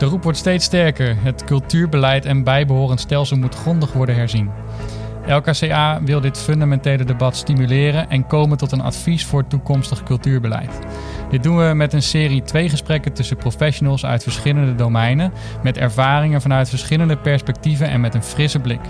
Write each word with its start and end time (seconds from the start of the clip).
De 0.00 0.06
roep 0.06 0.22
wordt 0.22 0.38
steeds 0.38 0.64
sterker. 0.64 1.16
Het 1.22 1.44
cultuurbeleid 1.44 2.24
en 2.24 2.44
bijbehorend 2.44 3.00
stelsel 3.00 3.36
moet 3.36 3.54
grondig 3.54 3.92
worden 3.92 4.14
herzien. 4.14 4.50
LKCA 5.26 6.02
wil 6.02 6.20
dit 6.20 6.38
fundamentele 6.38 7.04
debat 7.04 7.36
stimuleren 7.36 8.10
en 8.10 8.26
komen 8.26 8.58
tot 8.58 8.72
een 8.72 8.80
advies 8.80 9.24
voor 9.24 9.46
toekomstig 9.46 10.02
cultuurbeleid. 10.02 10.78
Dit 11.30 11.42
doen 11.42 11.68
we 11.68 11.74
met 11.74 11.92
een 11.92 12.02
serie 12.02 12.42
twee 12.42 12.68
gesprekken 12.68 13.12
tussen 13.12 13.36
professionals 13.36 14.04
uit 14.04 14.22
verschillende 14.22 14.74
domeinen, 14.74 15.32
met 15.62 15.78
ervaringen 15.78 16.40
vanuit 16.40 16.68
verschillende 16.68 17.16
perspectieven 17.16 17.88
en 17.88 18.00
met 18.00 18.14
een 18.14 18.22
frisse 18.22 18.58
blik. 18.58 18.80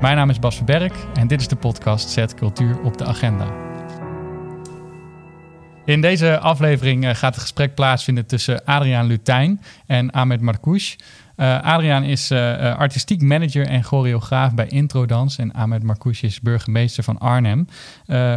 Mijn 0.00 0.16
naam 0.16 0.30
is 0.30 0.38
Bas 0.38 0.56
Verberg 0.56 0.92
en 1.14 1.26
dit 1.26 1.40
is 1.40 1.48
de 1.48 1.56
podcast 1.56 2.08
Zet 2.08 2.34
Cultuur 2.34 2.80
op 2.80 2.98
de 2.98 3.04
Agenda. 3.04 3.69
In 5.90 6.00
deze 6.00 6.38
aflevering 6.38 7.04
eh, 7.04 7.14
gaat 7.14 7.34
het 7.34 7.42
gesprek 7.42 7.74
plaatsvinden 7.74 8.26
tussen 8.26 8.64
Adriaan 8.64 9.06
Lutijn 9.06 9.60
en 9.86 10.10
Ahmed 10.10 10.40
Marcouch. 10.40 10.96
Uh, 11.36 11.62
Adriaan 11.62 12.02
is 12.02 12.30
uh, 12.30 12.76
artistiek 12.76 13.22
manager 13.22 13.66
en 13.66 13.84
choreograaf 13.84 14.54
bij 14.54 14.66
Introdans. 14.66 15.38
En 15.38 15.52
Ahmed 15.52 15.82
Marcouch 15.82 16.22
is 16.22 16.40
burgemeester 16.40 17.04
van 17.04 17.18
Arnhem. 17.18 17.66
Uh, 18.06 18.36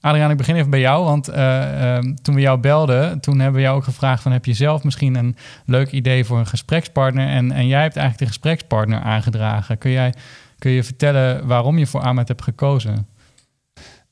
Adriaan, 0.00 0.30
ik 0.30 0.36
begin 0.36 0.56
even 0.56 0.70
bij 0.70 0.80
jou. 0.80 1.04
Want 1.04 1.28
ehm, 1.28 2.14
toen 2.22 2.34
we 2.34 2.40
jou 2.40 2.58
belden, 2.58 3.20
toen 3.20 3.38
hebben 3.38 3.56
we 3.56 3.66
jou 3.66 3.76
ook 3.76 3.84
gevraagd... 3.84 4.22
van 4.22 4.32
heb 4.32 4.44
je 4.44 4.54
zelf 4.54 4.84
misschien 4.84 5.14
een 5.14 5.36
leuk 5.66 5.90
idee 5.90 6.24
voor 6.24 6.38
een 6.38 6.46
gesprekspartner? 6.46 7.28
En, 7.28 7.52
en 7.52 7.66
jij 7.66 7.82
hebt 7.82 7.96
eigenlijk 7.96 8.18
de 8.18 8.38
gesprekspartner 8.38 9.00
aangedragen. 9.00 9.78
Kun, 9.78 9.90
jij, 9.90 10.14
kun 10.58 10.70
je 10.70 10.82
vertellen 10.84 11.46
waarom 11.46 11.78
je 11.78 11.86
voor 11.86 12.00
Ahmed 12.00 12.28
hebt 12.28 12.42
gekozen? 12.42 13.06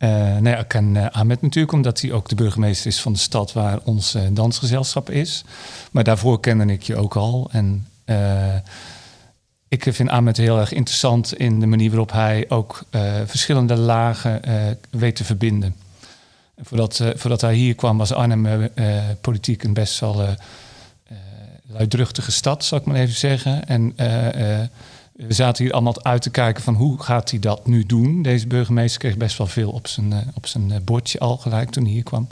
Uh, 0.03 0.37
nee, 0.37 0.57
ik 0.57 0.69
ken 0.69 0.95
uh, 0.95 1.07
Ahmed 1.11 1.43
natuurlijk, 1.43 1.73
omdat 1.73 2.01
hij 2.01 2.13
ook 2.13 2.29
de 2.29 2.35
burgemeester 2.35 2.87
is 2.87 3.01
van 3.01 3.13
de 3.13 3.19
stad 3.19 3.53
waar 3.53 3.79
ons 3.85 4.15
uh, 4.15 4.23
dansgezelschap 4.31 5.11
is. 5.11 5.45
Maar 5.91 6.05
daarvoor 6.05 6.41
kende 6.41 6.73
ik 6.73 6.83
je 6.83 6.97
ook 6.97 7.17
al. 7.17 7.49
En 7.53 7.87
ik 9.69 9.87
vind 9.91 10.09
Ahmed 10.09 10.37
heel 10.37 10.59
erg 10.59 10.73
interessant 10.73 11.35
in 11.35 11.61
de 11.61 11.67
manier 11.67 11.89
waarop 11.89 12.13
hij 12.13 12.45
ook 12.49 12.85
verschillende 13.27 13.77
lagen 13.77 14.41
weet 14.91 15.17
te 15.17 15.25
verbinden. 15.25 15.75
Voordat, 16.63 17.03
voordat 17.15 17.41
hij 17.41 17.55
hier 17.55 17.75
kwam, 17.75 17.99
was 17.99 18.13
Arnhem 18.13 18.69
politiek 19.21 19.63
een 19.63 19.75
best 19.75 20.01
wel 20.01 20.27
luidruchtige 21.67 22.33
stad, 22.33 22.65
zal 22.65 22.79
ik 22.79 22.85
maar 22.85 22.97
even 22.97 23.17
zeggen. 23.17 23.69
En 23.69 23.95
we 25.13 25.33
zaten 25.33 25.65
hier 25.65 25.73
allemaal 25.73 26.05
uit 26.05 26.23
te 26.23 26.31
kijken 26.31 26.63
van 26.63 26.75
hoe 26.75 27.03
gaat 27.03 27.31
hij 27.31 27.39
dat 27.39 27.67
nu 27.67 27.87
doen. 27.87 28.23
Deze 28.23 28.47
burgemeester 28.47 29.01
kreeg 29.01 29.17
best 29.17 29.39
wel 29.39 29.47
veel 29.47 29.71
op 29.71 29.87
zijn, 29.87 30.11
uh, 30.11 30.19
op 30.35 30.47
zijn 30.47 30.73
eh, 30.73 30.81
bordje 30.85 31.19
al 31.19 31.37
gelijk 31.37 31.71
toen 31.71 31.85
hij 31.85 31.93
hier 31.93 32.03
kwam. 32.03 32.29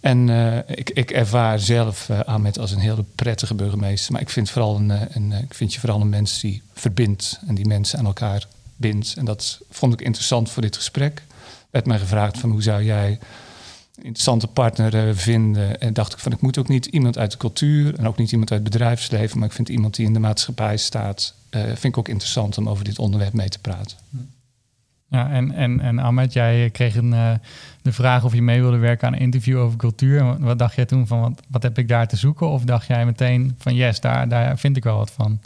En 0.00 0.28
uh, 0.28 0.56
ik, 0.56 0.90
ik, 0.90 1.10
ervaar 1.10 1.60
zelf 1.60 2.10
Ahmed 2.10 2.58
als 2.58 2.70
een 2.70 2.78
hele 2.78 3.04
prettige 3.14 3.54
burgemeester. 3.54 4.12
Maar 4.12 4.20
ik 4.20 4.30
vind, 4.30 4.50
vooral 4.50 4.76
een, 4.76 4.90
een, 4.90 5.32
ik 5.32 5.54
vind 5.54 5.74
je 5.74 5.80
vooral 5.80 6.00
een 6.00 6.08
mens 6.08 6.40
die 6.40 6.62
verbindt 6.72 7.40
en 7.46 7.54
die 7.54 7.66
mensen 7.66 7.98
aan 7.98 8.06
elkaar 8.06 8.46
bindt. 8.76 9.14
En 9.16 9.24
dat 9.24 9.60
vond 9.70 9.92
ik 9.92 10.00
interessant 10.00 10.50
voor 10.50 10.62
dit 10.62 10.76
gesprek. 10.76 11.22
Werd 11.70 11.86
mij 11.86 11.98
gevraagd 11.98 12.38
van 12.38 12.50
hoe 12.50 12.62
zou 12.62 12.84
jij 12.84 13.18
interessante 14.02 14.46
partner 14.46 15.08
uh, 15.08 15.14
vinden. 15.14 15.80
En 15.80 15.92
dacht 15.92 16.12
ik 16.12 16.18
van 16.18 16.32
ik 16.32 16.40
moet 16.40 16.58
ook 16.58 16.68
niet 16.68 16.86
iemand 16.86 17.18
uit 17.18 17.30
de 17.30 17.36
cultuur 17.36 17.98
en 17.98 18.06
ook 18.06 18.18
niet 18.18 18.32
iemand 18.32 18.50
uit 18.52 18.62
het 18.62 18.72
bedrijfsleven, 18.72 19.38
maar 19.38 19.48
ik 19.48 19.54
vind 19.54 19.68
iemand 19.68 19.96
die 19.96 20.06
in 20.06 20.12
de 20.12 20.18
maatschappij 20.18 20.76
staat, 20.76 21.34
uh, 21.50 21.62
vind 21.62 21.84
ik 21.84 21.98
ook 21.98 22.08
interessant 22.08 22.58
om 22.58 22.68
over 22.68 22.84
dit 22.84 22.98
onderwerp 22.98 23.32
mee 23.32 23.48
te 23.48 23.58
praten. 23.58 23.96
Ja, 25.10 25.30
en, 25.30 25.52
en, 25.52 25.80
en 25.80 25.98
Ahmed, 25.98 26.32
jij 26.32 26.70
kreeg 26.70 26.96
een, 26.96 27.12
uh, 27.12 27.32
de 27.82 27.92
vraag 27.92 28.24
of 28.24 28.34
je 28.34 28.42
mee 28.42 28.60
wilde 28.60 28.76
werken 28.76 29.06
aan 29.06 29.14
een 29.14 29.20
interview 29.20 29.58
over 29.58 29.78
cultuur. 29.78 30.38
Wat 30.38 30.58
dacht 30.58 30.74
jij 30.74 30.84
toen 30.84 31.06
van 31.06 31.20
wat, 31.20 31.42
wat 31.48 31.62
heb 31.62 31.78
ik 31.78 31.88
daar 31.88 32.08
te 32.08 32.16
zoeken? 32.16 32.48
Of 32.48 32.62
dacht 32.62 32.86
jij 32.86 33.06
meteen 33.06 33.54
van 33.58 33.74
yes, 33.74 34.00
daar, 34.00 34.28
daar 34.28 34.58
vind 34.58 34.76
ik 34.76 34.84
wel 34.84 34.96
wat 34.96 35.10
van? 35.10 35.40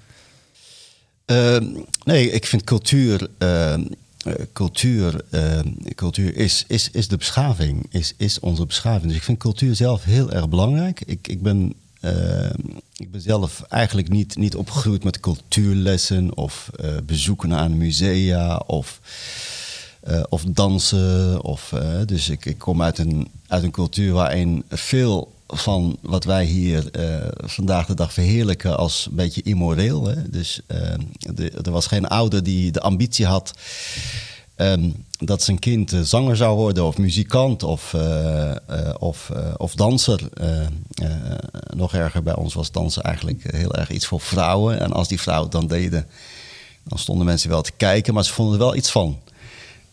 Ehm, 1.25 1.65
nee, 2.05 2.31
ik 2.31 2.47
vind 2.47 2.65
cultuur 2.65 3.29
ehm, 3.39 3.85
uh, 4.27 4.35
cultuur, 4.53 5.25
uh, 5.31 5.61
cultuur 5.95 6.37
is, 6.37 6.65
is, 6.69 6.91
is 6.91 7.09
de 7.09 7.17
beschaving, 7.17 7.87
is, 7.91 8.15
is 8.17 8.41
onze 8.41 8.67
beschaving. 8.67 9.07
Dus 9.07 9.17
ik 9.17 9.23
vind 9.23 9.39
cultuur 9.39 9.75
zelf 9.75 10.05
heel 10.05 10.33
erg 10.33 10.49
belangrijk. 10.49 11.03
Ik, 11.07 11.29
ik, 11.29 11.43
ben, 11.43 11.75
uh, 12.01 12.51
ik 12.97 13.11
ben 13.11 13.21
zelf 13.21 13.63
eigenlijk 13.69 14.09
niet, 14.09 14.37
niet 14.37 14.57
opgegroeid 14.57 15.05
met 15.05 15.21
cultuurlessen 15.21 16.37
of 16.37 16.71
bezoeken 17.05 17.53
aan 17.53 17.77
musea 17.77 18.57
of, 18.57 19.01
of 20.29 20.45
dansen. 20.45 21.43
Of, 21.43 21.75
dus 22.07 22.29
ik, 22.29 22.45
ik 22.45 22.59
kom 22.59 22.83
uit 22.83 22.99
een, 22.99 23.29
uit 23.47 23.63
een 23.63 23.71
cultuur 23.71 24.13
waarin 24.13 24.65
veel 24.69 25.32
van 25.53 25.97
wat 26.03 26.25
wij 26.25 26.45
hier 26.45 26.89
uh, 26.93 27.29
vandaag 27.37 27.87
de 27.87 27.95
dag 27.95 28.13
verheerlijken 28.13 28.77
als 28.77 29.07
een 29.11 29.17
beetje 29.17 29.43
immoreel. 29.43 30.07
Hè? 30.07 30.29
Dus 30.29 30.61
de, 31.35 31.51
er 31.51 31.71
was 31.71 31.87
geen 31.87 32.07
ouder 32.07 32.43
die 32.43 32.71
de 32.73 32.81
ambitie 32.81 33.27
had 33.27 33.53
um, 34.57 35.05
dat 35.19 35.43
zijn 35.43 35.59
kind 35.59 35.95
zanger 36.03 36.37
zou 36.37 36.57
worden 36.57 36.85
of 36.85 36.99
muzikant 36.99 37.63
of, 37.63 37.97
of, 38.99 39.31
of 39.57 39.75
danser. 39.75 40.21
nog 41.75 41.95
erger 41.95 42.23
bij 42.23 42.35
ons 42.35 42.55
was 42.55 42.71
dansen 42.71 43.03
eigenlijk 43.03 43.53
heel 43.53 43.75
erg 43.75 43.91
iets 43.91 44.07
voor 44.07 44.21
vrouwen. 44.21 44.81
En 44.81 44.93
als 44.93 45.09
die 45.09 45.21
vrouwen 45.21 45.51
het 45.51 45.61
dan 45.61 45.79
deden, 45.79 46.07
dan 46.85 46.99
stonden 46.99 47.27
mensen 47.27 47.51
wel 47.51 47.63
te 47.63 47.73
kijken, 47.77 48.15
maar 48.15 48.25
ze 48.25 48.33
vonden 48.33 48.55
er 48.55 48.61
wel 48.61 48.77
iets 48.77 48.91
van. 48.91 49.19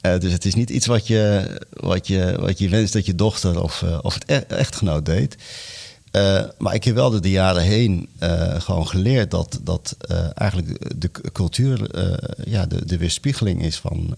Uh, 0.02 0.20
dus 0.20 0.32
het 0.32 0.46
is 0.46 0.56
niet 0.56 0.70
iets 0.70 0.86
wat 0.86 1.08
je, 1.08 1.46
wat 1.70 2.08
je, 2.08 2.36
wat 2.40 2.60
je 2.60 2.70
wenst 2.70 2.94
dat 2.94 3.06
je 3.06 3.16
dochter 3.16 3.64
of, 3.64 3.82
uh, 3.82 4.00
of 4.02 4.14
het 4.14 4.24
e 4.26 4.36
echtgenoot 4.36 5.06
deed. 5.06 5.38
Uh, 6.12 6.44
maar 6.58 6.74
ik 6.74 6.84
heb 6.84 6.96
wel 6.96 7.12
door 7.12 7.22
de 7.22 7.32
jaren 7.32 7.62
heen 7.62 8.10
gewoon 8.58 8.88
geleerd 8.88 9.32
dat, 9.32 9.60
dat 9.64 9.96
eigenlijk 10.34 11.00
de 11.02 11.12
cultuur 11.32 11.90
ja, 12.50 12.66
de, 12.66 12.86
de 12.86 12.98
weerspiegeling 12.98 13.64
is 13.64 13.78
van 13.78 14.18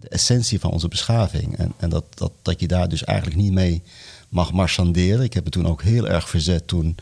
de 0.00 0.08
essentie 0.08 0.60
van 0.60 0.70
onze 0.70 0.88
beschaving. 0.88 1.56
En, 1.56 1.72
en 1.76 1.90
dat, 1.90 2.04
dat, 2.14 2.32
dat 2.42 2.60
je 2.60 2.68
daar 2.68 2.88
dus 2.88 3.04
eigenlijk 3.04 3.40
niet 3.40 3.52
mee 3.52 3.82
mag 4.28 4.52
marchanderen. 4.52 5.24
Ik 5.24 5.34
heb 5.34 5.44
het 5.44 5.52
toen 5.52 5.66
ook 5.66 5.82
heel 5.82 6.08
erg 6.08 6.28
verzet 6.28 6.66
toen 6.66 6.96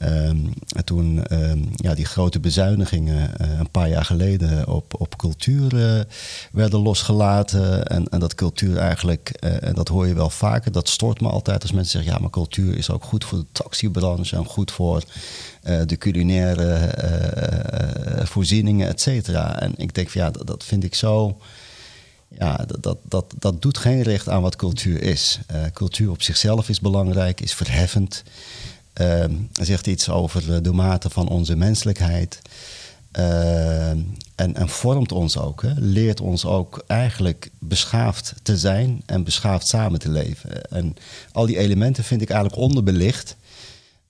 Um, 0.00 0.52
toen 0.84 1.24
um, 1.30 1.70
ja, 1.76 1.94
die 1.94 2.04
grote 2.04 2.40
bezuinigingen 2.40 3.30
uh, 3.40 3.58
een 3.58 3.70
paar 3.70 3.88
jaar 3.88 4.04
geleden 4.04 4.68
op, 4.68 5.00
op 5.00 5.16
cultuur 5.16 5.74
uh, 5.74 6.00
werden 6.52 6.80
losgelaten. 6.80 7.86
En, 7.86 8.08
en 8.08 8.20
dat 8.20 8.34
cultuur 8.34 8.76
eigenlijk, 8.76 9.38
uh, 9.44 9.62
en 9.62 9.74
dat 9.74 9.88
hoor 9.88 10.06
je 10.06 10.14
wel 10.14 10.30
vaker, 10.30 10.72
dat 10.72 10.88
stort 10.88 11.20
me 11.20 11.28
altijd 11.28 11.62
als 11.62 11.72
mensen 11.72 11.92
zeggen: 11.92 12.12
ja, 12.12 12.18
maar 12.18 12.30
cultuur 12.30 12.76
is 12.76 12.90
ook 12.90 13.04
goed 13.04 13.24
voor 13.24 13.38
de 13.38 13.46
taxibranche 13.52 14.36
en 14.36 14.44
goed 14.44 14.70
voor 14.70 15.02
de 15.86 15.96
culinaire 15.98 16.94
voorzieningen, 18.24 18.88
et 18.88 19.00
cetera. 19.00 19.60
En 19.60 19.72
ik 19.76 19.94
denk 19.94 20.10
van 20.10 20.20
ja, 20.20 20.30
dat, 20.30 20.64
vind 20.64 20.84
ik 20.84 20.94
zo 20.94 21.38
ja, 22.38 22.56
dat, 22.56 22.82
dat, 22.82 22.98
dat, 23.08 23.34
dat 23.38 23.62
doet 23.62 23.78
geen 23.78 24.02
recht 24.02 24.28
aan 24.28 24.42
wat 24.42 24.56
cultuur 24.56 25.02
is. 25.02 25.38
Cultuur 25.72 26.10
op 26.10 26.22
zichzelf 26.22 26.68
is 26.68 26.80
belangrijk, 26.80 27.40
is 27.40 27.54
verheffend. 27.54 28.22
Uh, 29.00 29.24
zegt 29.52 29.86
iets 29.86 30.08
over 30.08 30.62
de 30.62 30.72
mate 30.72 31.10
van 31.10 31.28
onze 31.28 31.56
menselijkheid. 31.56 32.40
Uh, 33.18 33.90
en, 33.90 34.14
en, 34.34 34.68
vormt 34.68 35.12
ons 35.12 35.38
ook. 35.38 35.62
Hè. 35.62 35.72
Leert 35.76 36.20
ons 36.20 36.44
ook 36.44 36.84
eigenlijk 36.86 37.50
beschaafd 37.58 38.34
te 38.42 38.56
zijn 38.56 39.02
en 39.06 39.24
beschaafd 39.24 39.66
samen 39.66 39.98
te 39.98 40.10
leven. 40.10 40.70
En 40.70 40.96
al 41.32 41.46
die 41.46 41.58
elementen 41.58 42.04
vind 42.04 42.22
ik 42.22 42.30
eigenlijk 42.30 42.62
onderbelicht. 42.62 43.36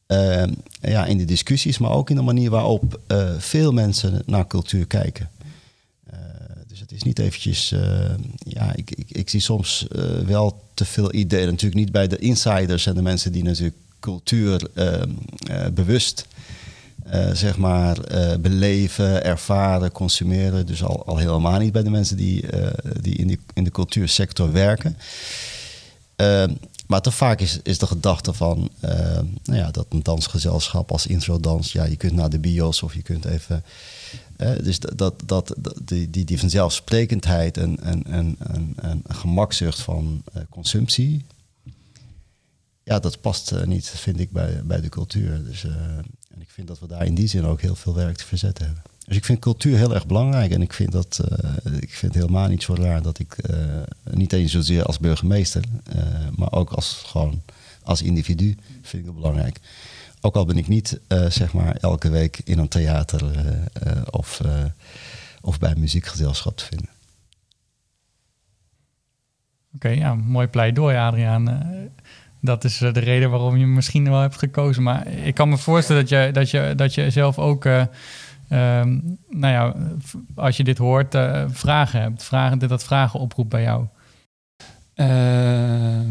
Uh, 0.09 0.42
ja, 0.81 1.06
in 1.06 1.19
de 1.19 1.25
discussies, 1.25 1.78
maar 1.78 1.91
ook 1.91 2.10
in 2.10 2.16
de 2.16 2.22
manier 2.22 2.50
waarop 2.50 3.00
uh, 3.09 3.31
veel 3.38 3.72
mensen 3.72 4.22
naar 4.26 4.47
cultuur 4.47 4.87
kijken. 4.87 5.31
Uh, 6.12 6.19
dus 6.69 6.81
het 6.81 6.92
is 6.92 7.03
niet 7.03 7.19
eventjes. 7.19 7.75
ja, 8.37 8.75
ik, 8.75 8.91
ik, 8.91 9.10
ik, 9.10 9.31
zie 9.31 9.41
soms 9.41 9.87
wel 10.26 10.62
te 10.75 10.84
veel 10.84 11.15
ideeën. 11.15 11.47
Natuurlijk 11.47 11.81
niet 11.81 11.92
bij 11.92 12.09
de 12.09 12.19
insiders 12.19 12.87
en 12.87 12.94
de 12.94 13.03
mensen 13.03 13.32
die 13.32 13.42
natuurlijk 13.42 13.76
cultuur 14.03 14.69
ehm, 14.75 15.11
eh, 15.47 15.67
bewust 15.75 16.27
uh, 17.13 17.31
zeg 17.33 17.57
maar, 17.57 17.97
uh, 18.13 18.34
beleven, 18.41 19.25
ervaren, 19.25 19.93
consumeren. 19.93 20.66
Dus 20.66 20.84
al, 20.84 21.07
al 21.07 21.16
helemaal 21.16 21.59
niet 21.59 21.72
bij 21.72 21.83
de 21.83 21.91
mensen 21.91 22.16
die, 22.16 22.45
die, 23.01 23.15
in, 23.15 23.27
die 23.27 23.39
in 23.54 23.65
de 23.65 23.71
cultuursector 23.71 24.53
werken. 24.53 24.97
Ehm, 26.16 26.54
maar 26.87 27.01
te 27.01 27.10
vaak 27.10 27.41
is, 27.41 27.59
is 27.63 27.78
de 27.78 27.87
gedachte 27.87 28.33
van 28.33 28.71
ehm, 28.81 29.25
nou 29.45 29.59
ja, 29.59 29.71
dat 29.71 29.87
een 29.89 30.03
dansgezelschap 30.03 30.93
als 30.93 31.07
introdans, 31.07 31.72
ja, 31.72 31.84
je 31.84 31.97
kunt 31.97 32.13
naar 32.13 32.31
de 32.31 32.39
bios 32.39 32.83
of 32.83 32.95
je 32.95 33.03
kunt 33.03 33.25
even. 33.25 33.65
dus 34.63 34.78
dat, 34.78 35.15
dat, 35.25 35.55
dat, 35.59 35.75
die, 35.84 36.10
die, 36.10 36.25
die 36.25 36.39
vanzelfsprekendheid 36.39 37.57
en, 37.57 37.83
en, 37.83 38.05
en, 38.07 38.37
en, 38.39 38.75
en 38.77 39.03
gemakzucht 39.09 39.81
van 39.81 40.22
consumptie, 40.51 41.25
ja, 42.92 42.98
dat 42.98 43.21
past 43.21 43.53
uh, 43.53 43.62
niet, 43.62 43.89
vind 43.89 44.21
ik, 44.21 44.30
bij, 44.30 44.60
bij 44.65 44.80
de 44.80 44.89
cultuur. 44.89 45.44
Dus, 45.44 45.65
uh, 45.65 45.72
en 46.34 46.41
ik 46.41 46.50
vind 46.50 46.68
dat 46.68 46.78
we 46.78 46.86
daar 46.86 47.06
in 47.06 47.15
die 47.15 47.27
zin 47.27 47.44
ook 47.44 47.60
heel 47.60 47.74
veel 47.74 47.94
werk 47.94 48.16
te 48.16 48.24
verzetten 48.24 48.65
hebben. 48.65 48.83
Dus 49.06 49.16
ik 49.16 49.24
vind 49.24 49.39
cultuur 49.39 49.77
heel 49.77 49.94
erg 49.94 50.06
belangrijk. 50.06 50.53
En 50.53 50.62
ik 50.62 50.72
vind, 50.72 50.92
dat, 50.92 51.21
uh, 51.30 51.77
ik 51.80 51.94
vind 51.94 52.15
het 52.15 52.22
helemaal 52.22 52.48
niet 52.48 52.62
zo 52.62 52.74
raar 52.74 53.03
dat 53.03 53.18
ik, 53.18 53.36
niet 54.10 54.33
eens 54.33 54.53
zozeer 54.53 54.84
als 54.84 54.98
burgemeester, 54.98 55.62
maar 56.36 56.53
ook 56.53 56.71
als, 56.71 57.03
gewoon 57.06 57.42
als 57.83 58.03
individu, 58.03 58.56
vind 58.83 59.03
ik 59.03 59.09
het 59.09 59.15
belangrijk. 59.15 59.60
Ook 60.21 60.36
al 60.36 60.45
ben 60.45 60.56
ik 60.56 60.68
niet 60.68 61.00
zeg 61.28 61.53
maar 61.53 61.77
elke 61.77 62.10
week 62.10 62.41
in 62.45 62.59
een 62.59 62.68
theater 62.68 63.22
of, 64.10 64.41
of 65.41 65.59
bij 65.59 65.71
een 65.71 65.80
muziekgezelschap 65.80 66.56
te 66.56 66.65
vinden. 66.65 66.88
Oké, 69.74 69.88
ja, 69.88 70.15
mooi 70.15 70.47
pleidooi, 70.47 70.97
Adriaan. 70.97 71.48
Dat 72.42 72.65
is 72.65 72.78
de 72.78 72.91
reden 72.91 73.30
waarom 73.30 73.56
je 73.56 73.66
misschien 73.66 74.10
wel 74.10 74.21
hebt 74.21 74.39
gekozen. 74.39 74.83
Maar 74.83 75.06
ik 75.06 75.34
kan 75.34 75.48
me 75.48 75.59
voorstellen 75.59 76.00
dat 76.00 76.10
je, 76.10 76.30
dat 76.33 76.50
je, 76.50 76.72
dat 76.77 76.94
je 76.94 77.10
zelf 77.10 77.39
ook 77.39 77.65
Ehm, 78.53 78.98
nou 79.28 79.53
ja, 79.53 79.74
als 80.34 80.56
je 80.56 80.65
dit 80.65 80.78
hoort, 80.78 81.15
uh, 81.15 81.44
vragen 81.48 82.00
hebt, 82.00 82.24
vragen, 82.24 82.59
dat 82.59 82.68
dat 82.68 82.84
vragen 82.84 83.21
oproept 83.21 83.48
bij 83.48 83.62
jou? 83.62 83.86
Ehm, 84.94 86.10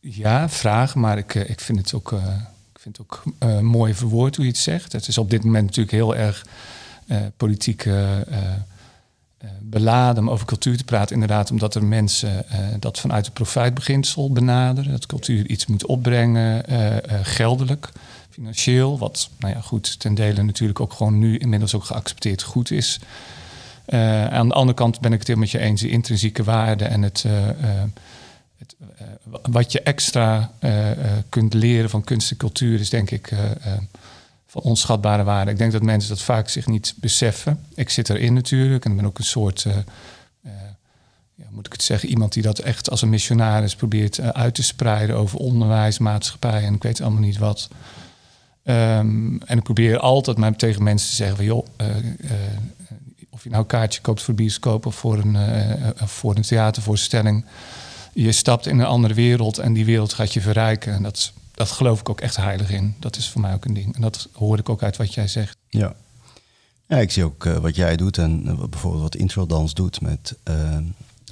ja, 0.00 0.48
vragen, 0.48 1.00
maar 1.00 1.18
ik, 1.18 1.34
eh, 1.34 1.50
ik 1.50 1.60
vind 1.60 1.78
het 1.78 1.94
ook, 1.94 2.12
ik 2.72 2.80
vind 2.80 2.96
het 2.96 3.06
ook 3.06 3.22
mooi 3.62 3.94
verwoord 3.94 4.36
hoe 4.36 4.44
je 4.44 4.50
het 4.50 4.60
zegt. 4.60 4.92
Het 4.92 5.08
is 5.08 5.18
op 5.18 5.30
dit 5.30 5.44
moment 5.44 5.64
natuurlijk 5.64 5.96
heel 5.96 6.16
erg 6.16 6.46
politiek 7.36 7.88
beladen 9.60 10.22
om 10.22 10.30
over 10.30 10.46
cultuur 10.46 10.76
te 10.76 10.84
praten. 10.84 11.14
Inderdaad, 11.14 11.50
omdat 11.50 11.74
er 11.74 11.84
mensen 11.84 12.44
dat 12.78 13.00
vanuit 13.00 13.24
het 13.24 13.34
profijtbeginsel 13.34 14.32
benaderen. 14.32 14.90
Dat 14.90 15.06
cultuur 15.06 15.46
iets 15.46 15.66
moet 15.66 15.86
opbrengen, 15.86 16.64
geldelijk 17.22 17.88
financieel, 18.30 18.98
wat 18.98 19.30
nou 19.38 19.54
ja, 19.54 19.60
goed, 19.60 20.00
ten 20.00 20.14
dele 20.14 20.42
natuurlijk 20.42 20.80
ook 20.80 20.92
gewoon 20.92 21.18
nu 21.18 21.38
inmiddels 21.38 21.74
ook 21.74 21.84
geaccepteerd 21.84 22.42
goed 22.42 22.70
is. 22.70 23.00
Aan 24.30 24.48
de 24.48 24.54
andere 24.54 24.76
kant 24.76 25.00
ben 25.00 25.12
ik 25.12 25.18
het 25.18 25.28
helemaal 25.28 25.48
met 25.52 25.60
je 25.60 25.68
eens, 25.68 25.80
de 25.80 25.90
intrinsieke 25.90 26.44
waarde 26.44 26.84
en 26.84 27.02
het, 27.02 27.24
het 28.58 28.76
wat 29.42 29.72
je 29.72 29.82
extra 29.82 30.52
kunt 31.28 31.54
leren 31.54 31.90
van 31.90 32.04
kunst 32.04 32.30
en 32.30 32.36
cultuur 32.36 32.80
is 32.80 32.90
denk 32.90 33.10
ik 33.10 33.32
van 34.50 34.62
onschatbare 34.62 35.22
waarde. 35.22 35.50
Ik 35.50 35.58
denk 35.58 35.72
dat 35.72 35.82
mensen 35.82 36.08
dat 36.10 36.22
vaak 36.22 36.48
zich 36.48 36.66
niet 36.66 36.94
beseffen. 36.96 37.66
Ik 37.74 37.90
zit 37.90 38.10
erin 38.10 38.34
natuurlijk 38.34 38.84
en 38.84 38.96
ben 38.96 39.06
ook 39.06 39.18
een 39.18 39.24
soort 39.24 39.66
ja, 41.34 41.46
moet 41.50 41.66
ik 41.66 41.72
het 41.72 41.82
zeggen, 41.82 42.08
iemand 42.08 42.32
die 42.32 42.42
dat 42.42 42.58
echt 42.58 42.90
als 42.90 43.02
een 43.02 43.08
missionaris 43.08 43.74
probeert 43.74 44.20
uit 44.20 44.54
te 44.54 44.62
spreiden 44.62 45.16
over 45.16 45.38
onderwijs, 45.38 45.98
maatschappij 45.98 46.64
en 46.64 46.74
ik 46.74 46.82
weet 46.82 47.00
allemaal 47.00 47.20
niet 47.20 47.38
wat. 47.38 47.68
Ehm, 48.62 49.36
en 49.36 49.58
ik 49.58 49.62
probeer 49.62 49.98
altijd 49.98 50.36
maar 50.36 50.56
tegen 50.56 50.82
mensen 50.82 51.08
te 51.08 51.14
zeggen 51.14 51.36
van 51.36 51.44
joh, 51.44 51.66
uh, 51.80 51.86
uh, 51.86 52.30
of 53.30 53.42
je 53.42 53.50
nou 53.50 53.62
een 53.62 53.68
kaartje 53.68 54.00
koopt 54.00 54.22
voor 54.22 54.34
bioscoop 54.34 54.86
of 54.86 54.94
voor 54.94 55.18
een, 55.18 55.34
uh, 55.34 55.88
voor 55.94 56.36
een 56.36 56.42
theatervoorstelling. 56.42 57.44
Je 58.12 58.32
stapt 58.32 58.66
in 58.66 58.78
een 58.78 58.86
andere 58.86 59.14
wereld 59.14 59.58
en 59.58 59.72
die 59.72 59.84
wereld 59.84 60.12
gaat 60.12 60.32
je 60.32 60.40
verrijken. 60.40 60.92
En 60.92 61.02
dat, 61.02 61.32
dat 61.60 61.70
geloof 61.70 62.00
ik 62.00 62.08
ook 62.08 62.20
echt 62.20 62.36
heilig 62.36 62.70
in. 62.70 62.94
Dat 62.98 63.16
is 63.16 63.28
voor 63.28 63.40
mij 63.40 63.54
ook 63.54 63.64
een 63.64 63.74
ding. 63.74 63.94
En 63.94 64.00
dat 64.00 64.28
hoor 64.32 64.58
ik 64.58 64.68
ook 64.68 64.82
uit 64.82 64.96
wat 64.96 65.14
jij 65.14 65.28
zegt. 65.28 65.56
Ja, 65.68 65.94
ja 66.86 66.96
ik 66.96 67.10
zie 67.10 67.24
ook 67.24 67.44
wat 67.44 67.76
jij 67.76 67.96
doet 67.96 68.18
en 68.18 68.44
bijvoorbeeld 68.70 69.02
wat 69.02 69.16
introdans 69.16 69.74
doet 69.74 70.00
met 70.00 70.36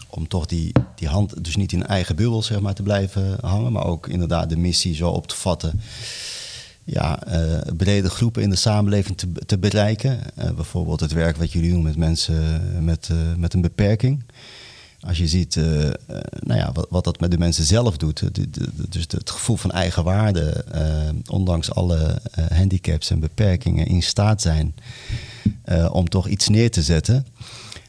om 0.09 0.29
toch 0.29 0.47
die, 0.47 0.73
die 0.95 1.09
hand 1.09 1.45
dus 1.45 1.57
niet 1.57 1.73
in 1.73 1.87
eigen 1.87 2.17
bubbel 2.17 2.43
zeg 2.43 2.61
maar, 2.61 2.75
te 2.75 2.83
blijven 2.83 3.39
hangen, 3.41 3.73
maar 3.73 3.85
ook 3.85 4.09
inderdaad 4.09 4.49
de 4.49 4.57
missie 4.57 4.95
zo 4.95 5.11
op 5.11 5.27
te 5.27 5.37
vatten 5.37 5.81
ja, 6.85 7.19
brede 7.77 8.11
groepen 8.11 8.43
in 8.43 8.51
de 8.51 8.57
samenleving 8.57 9.17
te, 9.17 9.33
te 9.47 9.59
bereiken. 9.59 10.21
Bijvoorbeeld 10.35 11.01
het 11.01 11.13
werk 11.13 11.37
wat 11.37 11.53
jullie 11.53 11.71
doen 11.71 11.83
met 11.83 11.97
mensen 11.97 12.85
met, 12.85 13.11
met 13.37 13.55
een 13.55 13.61
beperking. 13.61 14.25
Als 15.01 15.19
je 15.19 15.29
ziet 15.29 15.57
nou 16.41 16.59
ja, 16.59 16.73
wat, 16.73 16.87
wat 16.91 17.05
dat 17.05 17.21
met 17.21 17.31
de 17.31 17.39
mensen 17.39 17.65
zelf 17.65 17.97
doet, 17.97 18.35
de, 18.35 18.51
dus 18.89 19.05
het 19.09 19.31
gevoel 19.31 19.57
van 19.57 19.71
eigenwaarde, 19.71 20.65
ondanks 21.27 21.73
alle 21.73 22.21
handicaps 22.53 23.11
en 23.11 23.21
beperkingen, 23.21 23.87
in 23.87 24.03
staat 24.03 24.43
zijn 24.43 24.75
om 25.91 26.09
toch 26.09 26.29
iets 26.29 26.49
neer 26.49 26.71
te 26.71 26.83
zetten. 26.83 27.27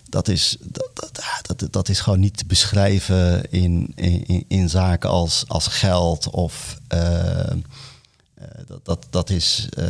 Dat 0.10 0.28
is, 0.28 0.58
dat, 1.42 1.68
dat, 1.72 1.90
is 1.90 2.00
gewoon 2.00 2.20
niet 2.20 2.38
te 2.38 2.46
beschrijven 2.46 3.52
in, 3.52 3.92
in, 3.96 4.46
in 4.48 4.70
zaken 4.70 5.10
als, 5.10 5.44
als 5.48 5.68
geld 5.68 6.30
of 6.30 6.80
uh, 6.94 7.52
dat, 8.68 8.86
dat, 8.86 9.08
dat, 9.10 9.30
is, 9.30 9.70
uh, 9.80 9.86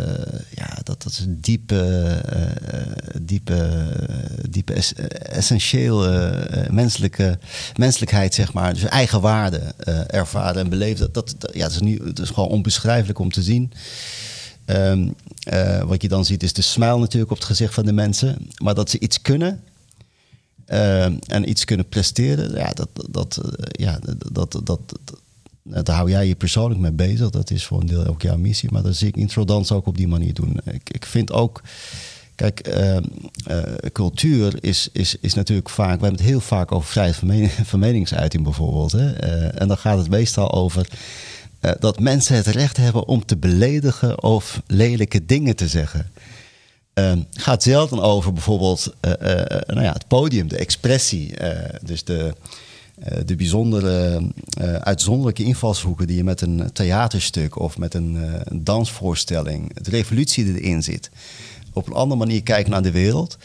ja, 0.55 0.77
dat, 0.83 1.03
dat 1.03 1.11
is 1.11 1.19
een 1.19 1.41
diepe, 1.41 2.21
uh, 2.33 3.21
diepe, 3.21 3.91
diepe 4.49 4.73
es 4.73 4.93
essentiële 4.93 6.67
menselijke, 6.71 7.39
menselijkheid, 7.75 8.33
zeg 8.33 8.53
maar. 8.53 8.73
Dus 8.73 8.83
eigen 8.83 9.21
waarde 9.21 9.61
ervaren 10.07 10.61
en 10.61 10.69
beleven. 10.69 11.09
Dat, 11.11 11.35
dat, 11.37 11.53
ja, 11.53 11.63
dat, 11.63 11.71
is 11.71 11.79
nu, 11.79 11.97
dat 11.97 12.19
is 12.19 12.29
gewoon 12.29 12.49
onbeschrijfelijk 12.49 13.19
om 13.19 13.31
te 13.31 13.41
zien. 13.41 13.71
Um, 14.65 15.15
wat 15.85 16.01
je 16.01 16.07
dan 16.07 16.25
ziet 16.25 16.43
is 16.43 16.53
de 16.53 16.61
smile 16.61 16.97
natuurlijk 16.99 17.31
op 17.31 17.37
het 17.37 17.45
gezicht 17.45 17.73
van 17.73 17.85
de 17.85 17.93
mensen. 17.93 18.37
Maar 18.63 18.75
dat 18.75 18.89
ze 18.89 18.99
iets 18.99 19.21
kunnen, 19.21 19.63
en 20.65 21.49
iets 21.49 21.65
kunnen 21.65 21.89
presteren, 21.89 22.55
ja, 22.55 22.71
dat, 22.73 22.89
dat, 23.09 23.41
ja, 23.71 23.99
dat, 24.31 24.51
dat, 24.51 24.61
dat, 24.63 24.79
daar 25.63 25.95
hou 25.95 26.09
jij 26.09 26.27
je 26.27 26.35
persoonlijk 26.35 26.79
mee 26.79 26.91
bezig. 26.91 27.29
Dat 27.29 27.51
is 27.51 27.65
voor 27.65 27.81
een 27.81 27.87
deel 27.87 28.05
ook 28.05 28.21
jouw 28.21 28.37
missie. 28.37 28.71
Maar 28.71 28.83
dat 28.83 28.95
zie 28.95 29.07
ik 29.07 29.15
Introdans 29.15 29.71
ook 29.71 29.87
op 29.87 29.97
die 29.97 30.07
manier 30.07 30.33
doen. 30.33 30.59
Ik, 30.65 30.89
ik 30.89 31.05
vind 31.05 31.31
ook... 31.31 31.61
Kijk, 32.39 32.67
uh, 32.67 32.95
uh, 32.95 33.63
cultuur 33.91 34.53
is, 34.61 34.89
is, 34.91 35.15
is 35.21 35.33
natuurlijk 35.33 35.69
vaak... 35.69 35.99
We 35.99 36.05
hebben 36.05 36.19
het 36.19 36.29
heel 36.29 36.39
vaak 36.39 36.71
over 36.71 36.89
vrijheid 36.89 37.15
van 37.63 37.79
meningsuiting 37.79 38.43
bijvoorbeeld. 38.43 38.91
Hè? 38.91 39.23
Uh, 39.23 39.61
en 39.61 39.67
dan 39.67 39.77
gaat 39.77 39.97
het 39.97 40.09
meestal 40.09 40.51
over... 40.51 40.87
dat 41.79 41.99
mensen 41.99 42.35
het 42.35 42.47
recht 42.47 42.77
hebben 42.77 43.07
om 43.07 43.25
te 43.25 43.37
beledigen 43.37 44.23
of 44.23 44.61
lelijke 44.67 45.25
dingen 45.25 45.55
te 45.55 45.67
zeggen. 45.67 46.11
gaat 47.31 47.63
zelden 47.63 48.01
over 48.01 48.33
bijvoorbeeld 48.33 48.95
nou 49.67 49.81
ja, 49.81 49.93
het 49.93 50.07
podium, 50.07 50.47
de 50.47 50.57
expressie. 50.57 51.33
dus 51.81 52.03
de, 52.03 52.33
eh, 52.99 53.17
de 53.25 53.35
bijzondere, 53.35 54.21
uitzonderlijke 54.79 55.43
invalshoeken 55.43 56.07
die 56.07 56.17
je 56.17 56.23
met 56.23 56.41
een 56.41 56.69
theaterstuk 56.73 57.59
of 57.59 57.77
met 57.77 57.93
een, 57.93 58.17
een, 58.43 58.63
dansvoorstelling, 58.63 59.73
de 59.73 59.89
revolutie 59.89 60.43
die 60.43 60.61
erin 60.61 60.83
zit, 60.83 61.09
op 61.73 61.87
een 61.87 61.93
andere 61.93 62.19
manier 62.19 62.43
kijken 62.43 62.71
naar 62.71 62.81
de 62.81 62.91
wereld. 62.91 63.37